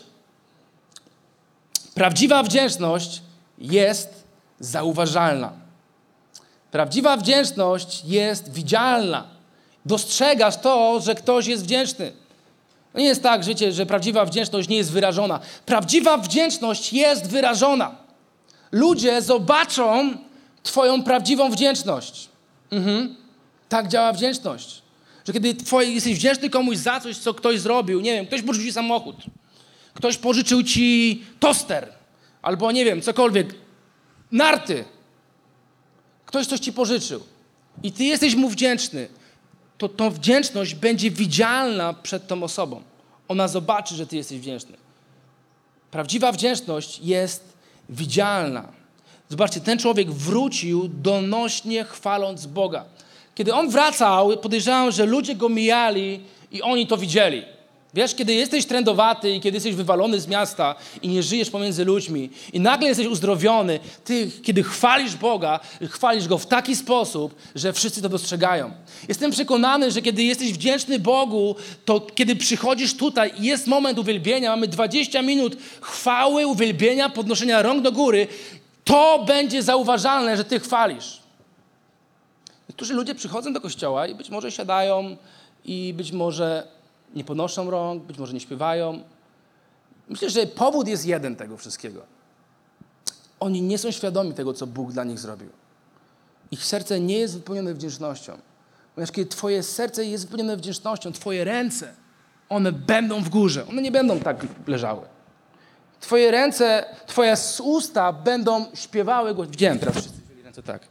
Prawdziwa 1.94 2.42
wdzięczność 2.42 3.22
jest 3.58 4.24
zauważalna. 4.60 5.52
Prawdziwa 6.70 7.16
wdzięczność 7.16 8.04
jest 8.04 8.52
widzialna. 8.52 9.35
Dostrzegasz 9.86 10.56
to, 10.56 11.00
że 11.00 11.14
ktoś 11.14 11.46
jest 11.46 11.64
wdzięczny. 11.64 12.12
No 12.94 13.00
nie 13.00 13.06
jest 13.06 13.22
tak, 13.22 13.44
życie, 13.44 13.72
że 13.72 13.86
prawdziwa 13.86 14.24
wdzięczność 14.24 14.68
nie 14.68 14.76
jest 14.76 14.92
wyrażona. 14.92 15.40
Prawdziwa 15.66 16.18
wdzięczność 16.18 16.92
jest 16.92 17.30
wyrażona. 17.30 17.96
Ludzie 18.72 19.22
zobaczą 19.22 20.14
Twoją 20.66 21.02
prawdziwą 21.02 21.50
wdzięczność. 21.50 22.28
Mhm. 22.70 23.16
Tak 23.68 23.88
działa 23.88 24.12
wdzięczność. 24.12 24.82
Że 25.26 25.32
kiedy 25.32 25.54
twoje, 25.54 25.92
jesteś 25.92 26.14
wdzięczny 26.14 26.50
komuś 26.50 26.76
za 26.76 27.00
coś, 27.00 27.16
co 27.16 27.34
ktoś 27.34 27.60
zrobił, 27.60 28.00
nie 28.00 28.12
wiem, 28.12 28.26
ktoś 28.26 28.42
pożyczył 28.42 28.66
ci 28.66 28.72
samochód, 28.72 29.16
ktoś 29.94 30.16
pożyczył 30.16 30.62
ci 30.62 31.24
toster, 31.40 31.92
albo 32.42 32.72
nie 32.72 32.84
wiem, 32.84 33.02
cokolwiek, 33.02 33.54
narty, 34.32 34.84
ktoś 36.26 36.46
coś 36.46 36.60
ci 36.60 36.72
pożyczył 36.72 37.20
i 37.82 37.92
ty 37.92 38.04
jesteś 38.04 38.34
mu 38.34 38.48
wdzięczny, 38.48 39.08
to 39.78 39.88
tą 39.88 40.10
wdzięczność 40.10 40.74
będzie 40.74 41.10
widzialna 41.10 41.92
przed 41.92 42.26
tą 42.26 42.42
osobą. 42.42 42.82
Ona 43.28 43.48
zobaczy, 43.48 43.94
że 43.94 44.06
ty 44.06 44.16
jesteś 44.16 44.38
wdzięczny. 44.38 44.76
Prawdziwa 45.90 46.32
wdzięczność 46.32 46.98
jest 47.02 47.52
widzialna. 47.88 48.68
Zobaczcie, 49.28 49.60
ten 49.60 49.78
człowiek 49.78 50.10
wrócił 50.10 50.88
donośnie 50.88 51.84
chwaląc 51.84 52.46
Boga. 52.46 52.84
Kiedy 53.34 53.54
on 53.54 53.70
wracał, 53.70 54.36
podejrzewam, 54.36 54.92
że 54.92 55.06
ludzie 55.06 55.34
go 55.34 55.48
mijali 55.48 56.20
i 56.52 56.62
oni 56.62 56.86
to 56.86 56.96
widzieli. 56.96 57.55
Wiesz, 57.96 58.14
kiedy 58.14 58.34
jesteś 58.34 58.66
trendowaty 58.66 59.30
i 59.30 59.40
kiedy 59.40 59.56
jesteś 59.56 59.74
wywalony 59.74 60.20
z 60.20 60.26
miasta 60.28 60.74
i 61.02 61.08
nie 61.08 61.22
żyjesz 61.22 61.50
pomiędzy 61.50 61.84
ludźmi 61.84 62.30
i 62.52 62.60
nagle 62.60 62.88
jesteś 62.88 63.06
uzdrowiony, 63.06 63.80
ty, 64.04 64.30
kiedy 64.42 64.62
chwalisz 64.62 65.16
Boga, 65.16 65.60
chwalisz 65.90 66.28
Go 66.28 66.38
w 66.38 66.46
taki 66.46 66.76
sposób, 66.76 67.34
że 67.54 67.72
wszyscy 67.72 68.02
to 68.02 68.08
dostrzegają. 68.08 68.70
Jestem 69.08 69.30
przekonany, 69.30 69.90
że 69.90 70.02
kiedy 70.02 70.22
jesteś 70.22 70.52
wdzięczny 70.52 70.98
Bogu, 70.98 71.56
to 71.84 72.00
kiedy 72.00 72.36
przychodzisz 72.36 72.96
tutaj 72.96 73.32
i 73.38 73.44
jest 73.44 73.66
moment 73.66 73.98
uwielbienia, 73.98 74.50
mamy 74.50 74.68
20 74.68 75.22
minut 75.22 75.56
chwały, 75.80 76.46
uwielbienia, 76.46 77.08
podnoszenia 77.08 77.62
rąk 77.62 77.82
do 77.82 77.92
góry, 77.92 78.26
to 78.84 79.24
będzie 79.26 79.62
zauważalne, 79.62 80.36
że 80.36 80.44
ty 80.44 80.60
chwalisz. 80.60 81.20
Niektórzy 82.68 82.94
ludzie 82.94 83.14
przychodzą 83.14 83.52
do 83.52 83.60
kościoła 83.60 84.06
i 84.06 84.14
być 84.14 84.30
może 84.30 84.52
siadają 84.52 85.16
i 85.64 85.94
być 85.96 86.12
może 86.12 86.75
nie 87.14 87.24
podnoszą 87.24 87.70
rąk, 87.70 88.02
być 88.02 88.18
może 88.18 88.32
nie 88.32 88.40
śpiewają. 88.40 89.02
Myślę, 90.08 90.30
że 90.30 90.46
powód 90.46 90.88
jest 90.88 91.06
jeden 91.06 91.36
tego 91.36 91.56
wszystkiego. 91.56 92.02
Oni 93.40 93.62
nie 93.62 93.78
są 93.78 93.90
świadomi 93.90 94.34
tego, 94.34 94.54
co 94.54 94.66
Bóg 94.66 94.92
dla 94.92 95.04
nich 95.04 95.18
zrobił. 95.18 95.48
Ich 96.50 96.64
serce 96.64 97.00
nie 97.00 97.18
jest 97.18 97.34
wypełnione 97.34 97.74
wdzięcznością. 97.74 98.38
Ponieważ 98.94 99.12
kiedy 99.12 99.30
Twoje 99.30 99.62
serce 99.62 100.04
jest 100.04 100.24
wypełnione 100.24 100.56
wdzięcznością, 100.56 101.12
Twoje 101.12 101.44
ręce, 101.44 101.94
one 102.48 102.72
będą 102.72 103.22
w 103.22 103.28
górze. 103.28 103.66
One 103.66 103.82
nie 103.82 103.92
będą 103.92 104.20
tak 104.20 104.46
leżały. 104.66 105.02
Twoje 106.00 106.30
ręce, 106.30 106.84
Twoje 107.06 107.34
usta 107.62 108.12
będą 108.12 108.66
śpiewały 108.74 109.34
głos. 109.34 109.48
Widziałem 109.48 109.78
teraz 109.78 109.94
wszyscy 109.96 110.20
wzięli 110.26 110.42
ręce 110.42 110.62
tak. 110.62 110.88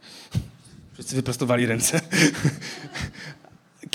Wszyscy 0.92 1.16
wyprostowali 1.16 1.66
ręce. 1.66 2.00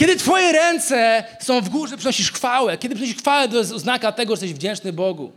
Kiedy 0.01 0.15
Twoje 0.15 0.51
ręce 0.51 1.23
są 1.39 1.61
w 1.61 1.69
górze, 1.69 1.97
przynosisz 1.97 2.31
chwałę. 2.31 2.77
Kiedy 2.77 2.95
przynosisz 2.95 3.17
chwałę, 3.17 3.49
to 3.49 3.57
jest 3.57 3.71
oznaka 3.71 4.11
tego, 4.11 4.35
że 4.35 4.45
jesteś 4.45 4.53
wdzięczny 4.53 4.93
Bogu. 4.93 5.31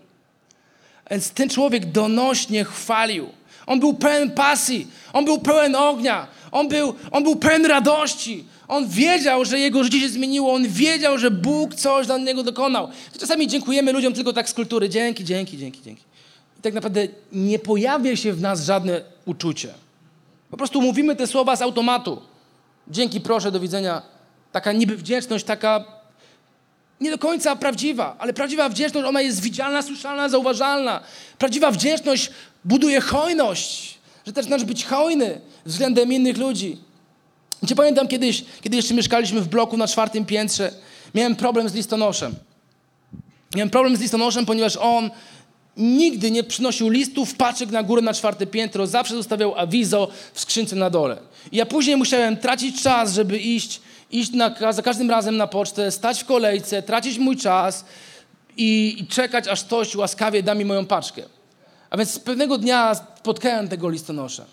Więc 1.10 1.30
ten 1.30 1.48
człowiek 1.48 1.86
donośnie 1.86 2.64
chwalił. 2.64 3.28
On 3.66 3.80
był 3.80 3.94
pełen 3.94 4.30
pasji, 4.30 4.86
on 5.12 5.24
był 5.24 5.38
pełen 5.38 5.76
ognia, 5.76 6.26
on 6.52 6.68
był, 6.68 6.94
on 7.10 7.22
był 7.22 7.36
pełen 7.36 7.66
radości. 7.66 8.44
On 8.68 8.88
wiedział, 8.88 9.44
że 9.44 9.58
jego 9.58 9.84
życie 9.84 10.00
się 10.00 10.08
zmieniło, 10.08 10.54
on 10.54 10.68
wiedział, 10.68 11.18
że 11.18 11.30
Bóg 11.30 11.74
coś 11.74 12.06
dla 12.06 12.18
niego 12.18 12.42
dokonał. 12.42 12.88
Czasami 13.20 13.48
dziękujemy 13.48 13.92
ludziom 13.92 14.12
tylko 14.12 14.32
tak 14.32 14.48
z 14.48 14.54
kultury. 14.54 14.88
Dzięki, 14.88 15.24
dzięki, 15.24 15.58
dzięki, 15.58 15.82
dzięki. 15.82 16.02
I 16.58 16.62
tak 16.62 16.74
naprawdę 16.74 17.08
nie 17.32 17.58
pojawia 17.58 18.16
się 18.16 18.32
w 18.32 18.40
nas 18.40 18.64
żadne 18.64 19.00
uczucie. 19.24 19.74
Po 20.50 20.56
prostu 20.56 20.82
mówimy 20.82 21.16
te 21.16 21.26
słowa 21.26 21.56
z 21.56 21.62
automatu. 21.62 22.22
Dzięki, 22.88 23.20
proszę, 23.20 23.52
do 23.52 23.60
widzenia. 23.60 24.13
Taka 24.54 24.72
niby 24.72 24.96
wdzięczność, 24.96 25.44
taka 25.44 25.84
nie 27.00 27.10
do 27.10 27.18
końca 27.18 27.56
prawdziwa, 27.56 28.16
ale 28.18 28.32
prawdziwa 28.32 28.68
wdzięczność, 28.68 29.08
ona 29.08 29.20
jest 29.20 29.40
widzialna, 29.40 29.82
słyszalna, 29.82 30.28
zauważalna. 30.28 31.00
Prawdziwa 31.38 31.70
wdzięczność 31.70 32.30
buduje 32.64 33.00
hojność, 33.00 33.98
że 34.26 34.32
też 34.32 34.46
należy 34.46 34.66
być 34.66 34.84
hojny 34.84 35.40
względem 35.64 36.12
innych 36.12 36.36
ludzi. 36.36 36.78
Cię 37.66 37.74
pamiętam 37.74 38.08
kiedyś, 38.08 38.44
kiedy 38.60 38.76
jeszcze 38.76 38.94
mieszkaliśmy 38.94 39.40
w 39.40 39.48
bloku 39.48 39.76
na 39.76 39.88
czwartym 39.88 40.26
piętrze, 40.26 40.72
miałem 41.14 41.36
problem 41.36 41.68
z 41.68 41.74
listonoszem. 41.74 42.34
Miałem 43.54 43.70
problem 43.70 43.96
z 43.96 44.00
listonoszem, 44.00 44.46
ponieważ 44.46 44.76
on 44.76 45.10
nigdy 45.76 46.30
nie 46.30 46.44
przynosił 46.44 46.88
listów, 46.88 47.34
paczek 47.34 47.70
na 47.70 47.82
górę 47.82 48.02
na 48.02 48.14
czwarte 48.14 48.46
piętro, 48.46 48.86
zawsze 48.86 49.14
zostawiał 49.14 49.58
awizo 49.58 50.08
w 50.32 50.40
skrzynce 50.40 50.76
na 50.76 50.90
dole. 50.90 51.18
I 51.52 51.56
ja 51.56 51.66
później 51.66 51.96
musiałem 51.96 52.36
tracić 52.36 52.82
czas, 52.82 53.12
żeby 53.12 53.38
iść, 53.38 53.80
iść 54.10 54.32
na, 54.32 54.72
za 54.72 54.82
każdym 54.82 55.10
razem 55.10 55.36
na 55.36 55.46
pocztę, 55.46 55.90
stać 55.90 56.22
w 56.22 56.26
kolejce, 56.26 56.82
tracić 56.82 57.18
mój 57.18 57.36
czas 57.36 57.84
i, 58.56 58.96
i 58.98 59.06
czekać, 59.06 59.48
aż 59.48 59.64
ktoś 59.64 59.96
łaskawie 59.96 60.42
da 60.42 60.54
mi 60.54 60.64
moją 60.64 60.86
paczkę. 60.86 61.22
A 61.90 61.96
więc 61.96 62.18
pewnego 62.18 62.58
dnia 62.58 62.94
spotkałem 62.94 63.68
tego 63.68 63.88
listonosza. 63.88 64.44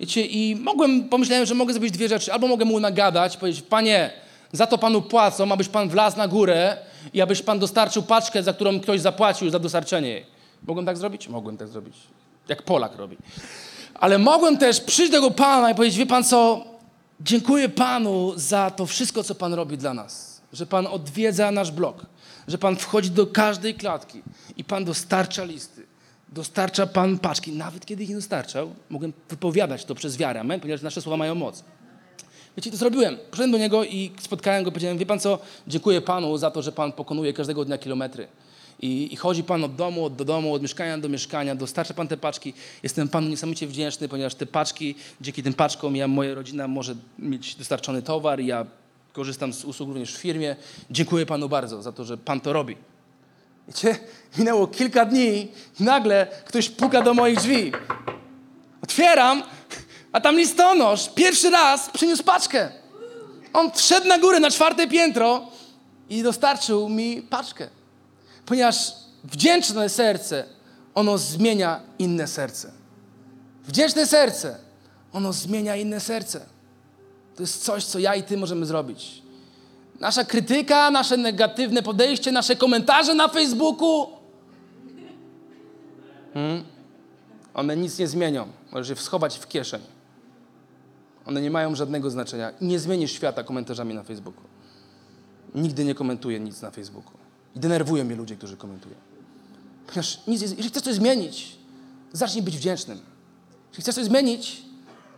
Wiecie, 0.00 0.26
i 0.26 0.56
mogłem, 0.56 1.08
pomyślałem, 1.08 1.46
że 1.46 1.54
mogę 1.54 1.72
zrobić 1.72 1.90
dwie 1.90 2.08
rzeczy. 2.08 2.32
Albo 2.32 2.48
mogę 2.48 2.64
mu 2.64 2.80
nagadać, 2.80 3.36
powiedzieć, 3.36 3.62
panie, 3.62 4.10
za 4.52 4.66
to 4.66 4.78
panu 4.78 5.02
płacą, 5.02 5.52
abyś 5.52 5.68
pan 5.68 5.88
wlazł 5.88 6.18
na 6.18 6.28
górę 6.28 6.76
i 7.12 7.20
abyś 7.20 7.42
pan 7.42 7.58
dostarczył 7.58 8.02
paczkę, 8.02 8.42
za 8.42 8.52
którą 8.52 8.80
ktoś 8.80 9.00
zapłacił 9.00 9.50
za 9.50 9.58
dostarczenie. 9.58 10.22
Mogłem 10.66 10.86
tak 10.86 10.96
zrobić? 10.96 11.28
Mogłem 11.28 11.56
tak 11.56 11.68
zrobić. 11.68 11.94
Jak 12.48 12.62
Polak 12.62 12.96
robi. 12.96 13.16
Ale 13.94 14.18
mogłem 14.18 14.58
też 14.58 14.80
przyjść 14.80 15.12
do 15.12 15.18
tego 15.18 15.30
pana 15.30 15.70
i 15.70 15.74
powiedzieć, 15.74 15.98
wie 15.98 16.06
pan 16.06 16.24
co, 16.24 16.64
dziękuję 17.20 17.68
panu 17.68 18.32
za 18.36 18.70
to 18.70 18.86
wszystko, 18.86 19.24
co 19.24 19.34
pan 19.34 19.54
robi 19.54 19.78
dla 19.78 19.94
nas. 19.94 20.40
Że 20.52 20.66
pan 20.66 20.86
odwiedza 20.86 21.50
nasz 21.50 21.70
blok, 21.70 22.06
że 22.48 22.58
pan 22.58 22.76
wchodzi 22.76 23.10
do 23.10 23.26
każdej 23.26 23.74
klatki 23.74 24.22
i 24.56 24.64
pan 24.64 24.84
dostarcza 24.84 25.44
listy 25.44 25.88
dostarcza 26.32 26.86
Pan 26.86 27.18
paczki. 27.18 27.52
Nawet 27.52 27.86
kiedy 27.86 28.02
ich 28.02 28.08
nie 28.08 28.14
dostarczał, 28.14 28.74
mogłem 28.90 29.12
wypowiadać 29.28 29.84
to 29.84 29.94
przez 29.94 30.16
wiarę, 30.16 30.40
amen, 30.40 30.60
ponieważ 30.60 30.82
nasze 30.82 31.02
słowa 31.02 31.16
mają 31.16 31.34
moc. 31.34 31.64
Wiecie, 32.56 32.70
to 32.70 32.76
zrobiłem. 32.76 33.16
Poszedłem 33.30 33.50
do 33.50 33.58
niego 33.58 33.84
i 33.84 34.12
spotkałem 34.20 34.64
go, 34.64 34.70
powiedziałem, 34.70 34.98
wie 34.98 35.06
Pan 35.06 35.20
co, 35.20 35.38
dziękuję 35.66 36.00
Panu 36.00 36.38
za 36.38 36.50
to, 36.50 36.62
że 36.62 36.72
Pan 36.72 36.92
pokonuje 36.92 37.32
każdego 37.32 37.64
dnia 37.64 37.78
kilometry. 37.78 38.28
I, 38.80 39.12
I, 39.12 39.16
chodzi 39.16 39.44
Pan 39.44 39.64
od 39.64 39.74
domu 39.74 40.04
od 40.04 40.16
do 40.16 40.24
domu, 40.24 40.54
od 40.54 40.62
mieszkania 40.62 40.98
do 40.98 41.08
mieszkania, 41.08 41.54
dostarcza 41.54 41.94
Pan 41.94 42.08
te 42.08 42.16
paczki. 42.16 42.54
Jestem 42.82 43.08
Panu 43.08 43.28
niesamowicie 43.28 43.66
wdzięczny, 43.66 44.08
ponieważ 44.08 44.34
te 44.34 44.46
paczki, 44.46 44.94
dzięki 45.20 45.42
tym 45.42 45.54
paczkom 45.54 45.96
ja, 45.96 46.08
moja 46.08 46.34
rodzina 46.34 46.68
może 46.68 46.94
mieć 47.18 47.54
dostarczony 47.54 48.02
towar, 48.02 48.40
ja 48.40 48.66
korzystam 49.12 49.52
z 49.52 49.64
usług 49.64 49.88
również 49.88 50.14
w 50.14 50.18
firmie. 50.18 50.56
Dziękuję 50.90 51.26
Panu 51.26 51.48
bardzo 51.48 51.82
za 51.82 51.92
to, 51.92 52.04
że 52.04 52.16
Pan 52.16 52.40
to 52.40 52.52
robi. 52.52 52.76
Wiecie, 53.68 53.98
minęło 54.38 54.66
kilka 54.66 55.04
dni 55.04 55.48
i 55.80 55.84
nagle 55.84 56.26
ktoś 56.44 56.68
puka 56.68 57.02
do 57.02 57.14
moich 57.14 57.38
drzwi. 57.38 57.72
Otwieram, 58.82 59.42
a 60.12 60.20
tam 60.20 60.36
listonosz 60.36 61.10
pierwszy 61.14 61.50
raz 61.50 61.90
przyniósł 61.90 62.24
paczkę. 62.24 62.72
On 63.52 63.70
wszedł 63.70 64.08
na 64.08 64.18
górę, 64.18 64.40
na 64.40 64.50
czwarte 64.50 64.88
piętro 64.88 65.46
i 66.10 66.22
dostarczył 66.22 66.88
mi 66.88 67.22
paczkę. 67.22 67.77
Ponieważ 68.48 68.92
wdzięczne 69.24 69.88
serce, 69.88 70.44
ono 70.94 71.18
zmienia 71.18 71.80
inne 71.98 72.26
serce. 72.26 72.72
Wdzięczne 73.64 74.06
serce, 74.06 74.56
ono 75.12 75.32
zmienia 75.32 75.76
inne 75.76 76.00
serce. 76.00 76.40
To 77.36 77.42
jest 77.42 77.64
coś, 77.64 77.84
co 77.84 77.98
ja 77.98 78.14
i 78.14 78.22
ty 78.22 78.36
możemy 78.36 78.66
zrobić. 78.66 79.22
Nasza 80.00 80.24
krytyka, 80.24 80.90
nasze 80.90 81.16
negatywne 81.16 81.82
podejście, 81.82 82.32
nasze 82.32 82.56
komentarze 82.56 83.14
na 83.14 83.28
Facebooku. 83.28 84.06
Hmm? 86.34 86.64
One 87.54 87.76
nic 87.76 87.98
nie 87.98 88.08
zmienią. 88.08 88.46
Możesz 88.72 88.88
je 88.88 88.96
schować 88.96 89.38
w 89.38 89.48
kieszeń. 89.48 89.80
One 91.26 91.40
nie 91.40 91.50
mają 91.50 91.74
żadnego 91.74 92.10
znaczenia. 92.10 92.52
Nie 92.60 92.78
zmienisz 92.78 93.12
świata 93.12 93.44
komentarzami 93.44 93.94
na 93.94 94.02
Facebooku. 94.02 94.42
Nigdy 95.54 95.84
nie 95.84 95.94
komentuję 95.94 96.40
nic 96.40 96.62
na 96.62 96.70
Facebooku. 96.70 97.17
I 97.58 97.60
denerwują 97.60 98.04
mnie 98.04 98.16
ludzie, 98.16 98.36
którzy 98.36 98.56
komentują. 98.56 98.94
Ponieważ 99.86 100.18
nic, 100.26 100.40
jeżeli 100.40 100.68
chcesz 100.68 100.82
coś 100.82 100.94
zmienić, 100.94 101.56
zacznij 102.12 102.42
być 102.42 102.56
wdzięcznym. 102.56 103.00
Jeśli 103.68 103.82
chcesz 103.82 103.94
coś 103.94 104.04
zmienić, 104.04 104.62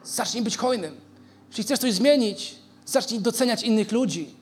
zacznij 0.05 0.43
być 0.43 0.57
hojnym. 0.57 0.95
Jeśli 1.49 1.65
chcesz 1.65 1.79
coś 1.79 1.93
zmienić, 1.93 2.55
zacznij 2.87 3.21
doceniać 3.21 3.63
innych 3.63 3.93
ludzi 3.93 4.35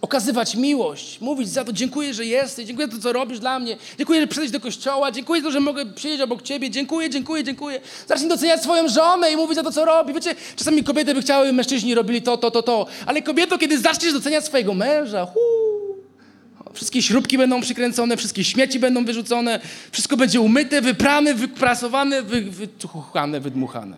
okazywać 0.00 0.54
miłość, 0.54 1.20
mówić 1.20 1.48
za 1.48 1.64
to, 1.64 1.72
dziękuję, 1.72 2.14
że 2.14 2.24
jesteś, 2.24 2.66
dziękuję 2.66 2.88
za 2.88 2.92
to, 2.96 3.02
co 3.02 3.12
robisz 3.12 3.38
dla 3.38 3.58
mnie, 3.58 3.76
dziękuję, 3.98 4.20
że 4.20 4.26
przyjdziesz 4.26 4.50
do 4.52 4.60
kościoła, 4.60 5.12
dziękuję 5.12 5.40
za 5.40 5.48
to, 5.48 5.52
że 5.52 5.60
mogę 5.60 5.86
przyjść 5.86 6.20
obok 6.20 6.42
ciebie, 6.42 6.70
dziękuję, 6.70 7.10
dziękuję, 7.10 7.44
dziękuję. 7.44 7.80
Zacznij 8.08 8.28
doceniać 8.28 8.62
swoją 8.62 8.88
żonę 8.88 9.32
i 9.32 9.36
mówić 9.36 9.56
za 9.56 9.62
to, 9.62 9.72
co 9.72 9.84
robi. 9.84 10.14
Wiecie, 10.14 10.34
czasami 10.56 10.84
kobiety 10.84 11.14
by 11.14 11.22
chciały, 11.22 11.52
mężczyźni 11.52 11.94
robili 11.94 12.22
to, 12.22 12.36
to, 12.36 12.50
to, 12.50 12.62
to, 12.62 12.86
ale 13.06 13.22
kobieto, 13.22 13.58
kiedy 13.58 13.78
zaczniesz 13.78 14.12
doceniać 14.12 14.44
swojego 14.44 14.74
męża, 14.74 15.26
huu, 15.26 15.73
wszystkie 16.74 17.02
śrubki 17.02 17.38
będą 17.38 17.60
przykręcone, 17.60 18.16
wszystkie 18.16 18.44
śmieci 18.44 18.78
będą 18.78 19.04
wyrzucone, 19.04 19.60
wszystko 19.92 20.16
będzie 20.16 20.40
umyte, 20.40 20.82
wyprane, 20.82 21.34
wyprasowane, 21.34 22.22
wy, 22.22 22.42
wytłuchane, 22.42 23.40
wydmuchane. 23.40 23.96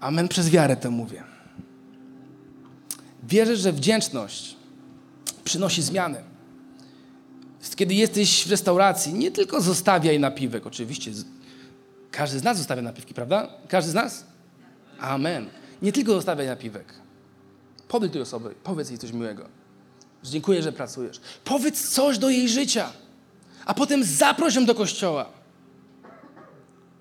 Amen, 0.00 0.28
przez 0.28 0.50
wiarę 0.50 0.76
to 0.76 0.90
mówię. 0.90 1.22
Wierzę, 3.22 3.56
że 3.56 3.72
wdzięczność 3.72 4.56
przynosi 5.44 5.82
zmiany. 5.82 6.22
Kiedy 7.76 7.94
jesteś 7.94 8.46
w 8.46 8.50
restauracji, 8.50 9.14
nie 9.14 9.30
tylko 9.30 9.60
zostawiaj 9.60 10.20
napiwek, 10.20 10.66
oczywiście. 10.66 11.10
Każdy 12.10 12.38
z 12.38 12.42
nas 12.42 12.58
zostawia 12.58 12.82
napiwki, 12.82 13.14
prawda? 13.14 13.48
Każdy 13.68 13.90
z 13.90 13.94
nas? 13.94 14.26
Amen. 14.98 15.46
Nie 15.82 15.92
tylko 15.92 16.12
zostawiaj 16.12 16.46
napiwek. 16.46 16.94
Podejdź 17.88 18.12
tej 18.12 18.22
osoby, 18.22 18.54
powiedz 18.64 18.90
jej 18.90 18.98
coś 18.98 19.12
miłego. 19.12 19.61
Dziękuję, 20.24 20.62
że 20.62 20.72
pracujesz. 20.72 21.20
Powiedz 21.44 21.88
coś 21.88 22.18
do 22.18 22.30
jej 22.30 22.48
życia, 22.48 22.92
a 23.64 23.74
potem 23.74 24.04
zaproś 24.04 24.54
ją 24.54 24.64
do 24.64 24.74
kościoła. 24.74 25.26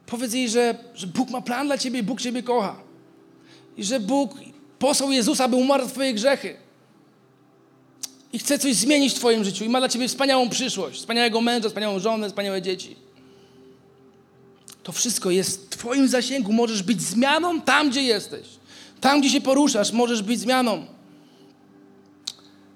Powiedz 0.05 0.33
jej, 0.33 0.49
że, 0.49 0.75
że 0.95 1.07
Bóg 1.07 1.29
ma 1.29 1.41
plan 1.41 1.67
dla 1.67 1.77
ciebie 1.77 1.99
i 1.99 2.03
Bóg 2.03 2.21
ciebie 2.21 2.43
kocha. 2.43 2.75
I 3.77 3.83
że 3.83 3.99
Bóg 3.99 4.33
posłał 4.79 5.11
Jezusa, 5.11 5.47
by 5.47 5.55
umarł 5.55 5.83
za 5.83 5.89
twoje 5.89 6.13
grzechy. 6.13 6.57
I 8.33 8.39
chce 8.39 8.59
coś 8.59 8.75
zmienić 8.75 9.13
w 9.13 9.15
twoim 9.15 9.43
życiu. 9.43 9.63
I 9.65 9.69
ma 9.69 9.79
dla 9.79 9.89
ciebie 9.89 10.07
wspaniałą 10.07 10.49
przyszłość. 10.49 10.99
Wspaniałego 10.99 11.41
męża, 11.41 11.69
wspaniałą 11.69 11.99
żonę, 11.99 12.29
wspaniałe 12.29 12.61
dzieci. 12.61 12.95
To 14.83 14.91
wszystko 14.91 15.31
jest 15.31 15.65
w 15.65 15.69
twoim 15.69 16.07
zasięgu. 16.07 16.53
Możesz 16.53 16.83
być 16.83 17.01
zmianą 17.01 17.61
tam, 17.61 17.89
gdzie 17.89 18.03
jesteś. 18.03 18.47
Tam, 19.01 19.21
gdzie 19.21 19.29
się 19.29 19.41
poruszasz, 19.41 19.91
możesz 19.91 20.21
być 20.21 20.39
zmianą. 20.39 20.85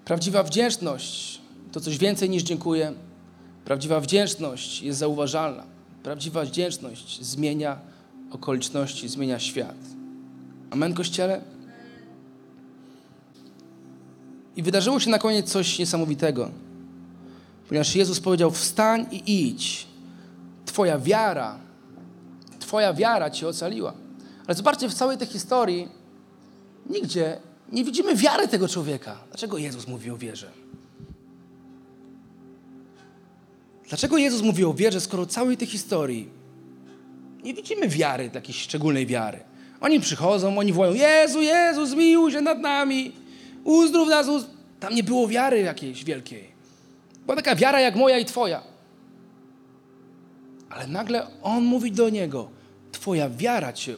Prawdziwa 0.05 0.43
wdzięczność 0.43 1.41
to 1.71 1.79
coś 1.79 1.97
więcej 1.97 2.29
niż 2.29 2.43
dziękuję. 2.43 2.93
Prawdziwa 3.65 3.99
wdzięczność 3.99 4.81
jest 4.81 4.99
zauważalna. 4.99 5.63
Prawdziwa 6.03 6.45
wdzięczność 6.45 7.21
zmienia 7.21 7.79
okoliczności, 8.31 9.09
zmienia 9.09 9.39
świat. 9.39 9.75
Amen, 10.71 10.93
Kościele? 10.93 11.41
I 14.55 14.63
wydarzyło 14.63 14.99
się 14.99 15.09
na 15.09 15.19
koniec 15.19 15.51
coś 15.51 15.79
niesamowitego. 15.79 16.51
Ponieważ 17.67 17.95
Jezus 17.95 18.19
powiedział: 18.19 18.51
Wstań 18.51 19.05
i 19.11 19.47
idź. 19.47 19.87
Twoja 20.65 20.99
wiara, 20.99 21.59
Twoja 22.59 22.93
wiara 22.93 23.29
Cię 23.29 23.47
ocaliła. 23.47 23.93
Ale 24.47 24.55
zobaczcie, 24.55 24.89
w 24.89 24.93
całej 24.93 25.17
tej 25.17 25.27
historii 25.27 25.89
nigdzie 26.89 27.37
nie 27.71 27.83
widzimy 27.83 28.15
wiary 28.15 28.47
tego 28.47 28.67
człowieka. 28.67 29.17
Dlaczego 29.27 29.57
Jezus 29.57 29.87
mówi 29.87 30.11
o 30.11 30.17
wierze? 30.17 30.51
Dlaczego 33.89 34.17
Jezus 34.17 34.41
mówi 34.41 34.65
o 34.65 34.73
wierze, 34.73 35.01
skoro 35.01 35.25
całej 35.25 35.57
tej 35.57 35.67
historii 35.67 36.29
nie 37.43 37.53
widzimy 37.53 37.87
wiary, 37.87 38.29
takiej 38.29 38.53
szczególnej 38.53 39.05
wiary? 39.05 39.39
Oni 39.81 39.99
przychodzą, 39.99 40.57
oni 40.57 40.73
wołają, 40.73 40.93
Jezu, 40.93 41.41
Jezu, 41.41 41.85
zmiłuj 41.85 42.31
się 42.31 42.41
nad 42.41 42.59
nami, 42.59 43.11
uzdrów 43.63 44.09
nas. 44.09 44.27
Uz... 44.27 44.45
Tam 44.79 44.95
nie 44.95 45.03
było 45.03 45.27
wiary 45.27 45.59
jakiejś 45.59 46.03
wielkiej. 46.03 46.47
Była 47.25 47.35
taka 47.35 47.55
wiara 47.55 47.79
jak 47.79 47.95
moja 47.95 48.19
i 48.19 48.25
twoja. 48.25 48.61
Ale 50.69 50.87
nagle 50.87 51.27
On 51.41 51.63
mówi 51.63 51.91
do 51.91 52.09
niego, 52.09 52.49
twoja 52.91 53.29
wiara 53.29 53.73
cię 53.73 53.95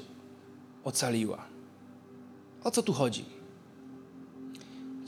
ocaliła. 0.83 1.45
O 2.63 2.71
co 2.71 2.83
tu 2.83 2.93
chodzi? 2.93 3.36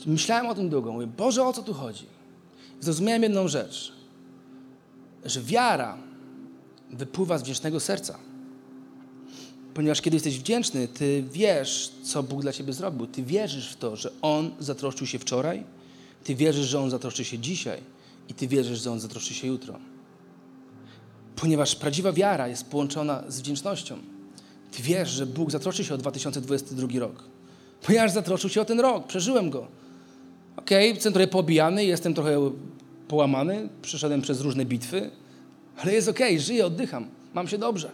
Myślałem 0.06 0.46
o 0.46 0.54
tym 0.54 0.68
długo. 0.68 0.92
Mówię, 0.92 1.06
Boże, 1.06 1.44
o 1.44 1.52
co 1.52 1.62
tu 1.62 1.74
chodzi? 1.74 2.06
Zrozumiałem 2.80 3.22
jedną 3.22 3.48
rzecz, 3.48 3.92
że 5.24 5.42
wiara 5.42 5.98
wypływa 6.90 7.38
z 7.38 7.42
wdzięcznego 7.42 7.80
serca. 7.80 8.18
Ponieważ 9.74 10.00
kiedy 10.00 10.16
jesteś 10.16 10.38
wdzięczny, 10.38 10.88
ty 10.88 11.24
wiesz, 11.32 11.92
co 12.02 12.22
Bóg 12.22 12.42
dla 12.42 12.52
ciebie 12.52 12.72
zrobił. 12.72 13.06
Ty 13.06 13.22
wierzysz 13.22 13.72
w 13.72 13.76
to, 13.76 13.96
że 13.96 14.10
On 14.22 14.50
zatroszczył 14.58 15.06
się 15.06 15.18
wczoraj, 15.18 15.64
ty 16.24 16.34
wierzysz, 16.34 16.66
że 16.66 16.80
On 16.80 16.90
zatroszczy 16.90 17.24
się 17.24 17.38
dzisiaj 17.38 17.80
i 18.28 18.34
ty 18.34 18.48
wierzysz, 18.48 18.82
że 18.82 18.92
On 18.92 19.00
zatroszczy 19.00 19.34
się 19.34 19.46
jutro. 19.46 19.78
Ponieważ 21.36 21.76
prawdziwa 21.76 22.12
wiara 22.12 22.48
jest 22.48 22.66
połączona 22.66 23.24
z 23.28 23.40
wdzięcznością. 23.40 23.98
Ty 24.72 24.82
wiesz, 24.82 25.10
że 25.10 25.26
Bóg 25.26 25.50
zatroszczy 25.50 25.84
się 25.84 25.94
o 25.94 25.98
2022 25.98 26.88
rok. 27.00 27.24
Ponieważ 27.82 28.10
zatroszczył 28.10 28.50
się 28.50 28.60
o 28.60 28.64
ten 28.64 28.80
rok, 28.80 29.06
przeżyłem 29.06 29.50
go. 29.50 29.66
Okej, 30.60 30.78
okay, 30.78 30.94
jestem 30.94 31.12
trochę 31.12 31.28
pobijany, 31.28 31.84
jestem 31.84 32.14
trochę 32.14 32.50
połamany, 33.08 33.68
przeszedłem 33.82 34.22
przez 34.22 34.40
różne 34.40 34.64
bitwy, 34.64 35.10
ale 35.76 35.92
jest 35.92 36.08
okej, 36.08 36.34
okay, 36.34 36.40
żyję, 36.40 36.66
oddycham, 36.66 37.06
mam 37.34 37.48
się 37.48 37.58
dobrze. 37.58 37.90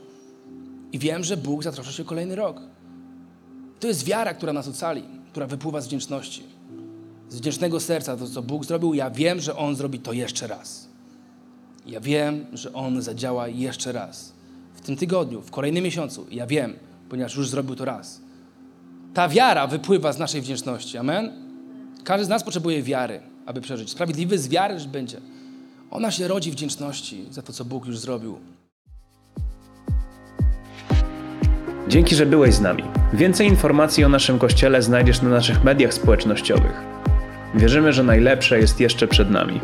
I 0.92 0.98
wiem, 0.98 1.24
że 1.24 1.36
Bóg 1.36 1.62
zatroszczy 1.62 1.92
się 1.92 2.04
kolejny 2.04 2.36
rok. 2.36 2.60
To 3.80 3.88
jest 3.88 4.04
wiara, 4.04 4.34
która 4.34 4.52
nas 4.52 4.68
ocali, 4.68 5.02
która 5.30 5.46
wypływa 5.46 5.80
z 5.80 5.86
wdzięczności. 5.86 6.42
Z 7.28 7.36
wdzięcznego 7.36 7.80
serca, 7.80 8.16
to 8.16 8.28
co 8.28 8.42
Bóg 8.42 8.64
zrobił, 8.64 8.94
ja 8.94 9.10
wiem, 9.10 9.40
że 9.40 9.56
On 9.56 9.76
zrobi 9.76 9.98
to 9.98 10.12
jeszcze 10.12 10.46
raz. 10.46 10.88
Ja 11.86 12.00
wiem, 12.00 12.46
że 12.52 12.72
On 12.72 13.02
zadziała 13.02 13.48
jeszcze 13.48 13.92
raz. 13.92 14.32
W 14.74 14.80
tym 14.80 14.96
tygodniu, 14.96 15.42
w 15.42 15.50
kolejnym 15.50 15.84
miesiącu. 15.84 16.26
Ja 16.30 16.46
wiem, 16.46 16.76
ponieważ 17.08 17.36
już 17.36 17.48
zrobił 17.48 17.76
to 17.76 17.84
raz. 17.84 18.20
Ta 19.14 19.28
wiara 19.28 19.66
wypływa 19.66 20.12
z 20.12 20.18
naszej 20.18 20.40
wdzięczności. 20.40 20.98
Amen? 20.98 21.45
Każdy 22.06 22.24
z 22.24 22.28
nas 22.28 22.44
potrzebuje 22.44 22.82
wiary, 22.82 23.20
aby 23.46 23.60
przeżyć. 23.60 23.90
Sprawiedliwy 23.90 24.38
z 24.38 24.48
wiary 24.48 24.76
będzie. 24.88 25.20
Ona 25.90 26.10
się 26.10 26.28
rodzi 26.28 26.50
wdzięczności 26.50 27.24
za 27.30 27.42
to, 27.42 27.52
co 27.52 27.64
Bóg 27.64 27.86
już 27.86 27.98
zrobił. 27.98 28.38
Dzięki, 31.88 32.14
że 32.14 32.26
byłeś 32.26 32.54
z 32.54 32.60
nami. 32.60 32.82
Więcej 33.12 33.48
informacji 33.48 34.04
o 34.04 34.08
naszym 34.08 34.38
kościele 34.38 34.82
znajdziesz 34.82 35.22
na 35.22 35.28
naszych 35.28 35.64
mediach 35.64 35.94
społecznościowych. 35.94 36.82
Wierzymy, 37.54 37.92
że 37.92 38.02
najlepsze 38.02 38.58
jest 38.58 38.80
jeszcze 38.80 39.08
przed 39.08 39.30
nami. 39.30 39.60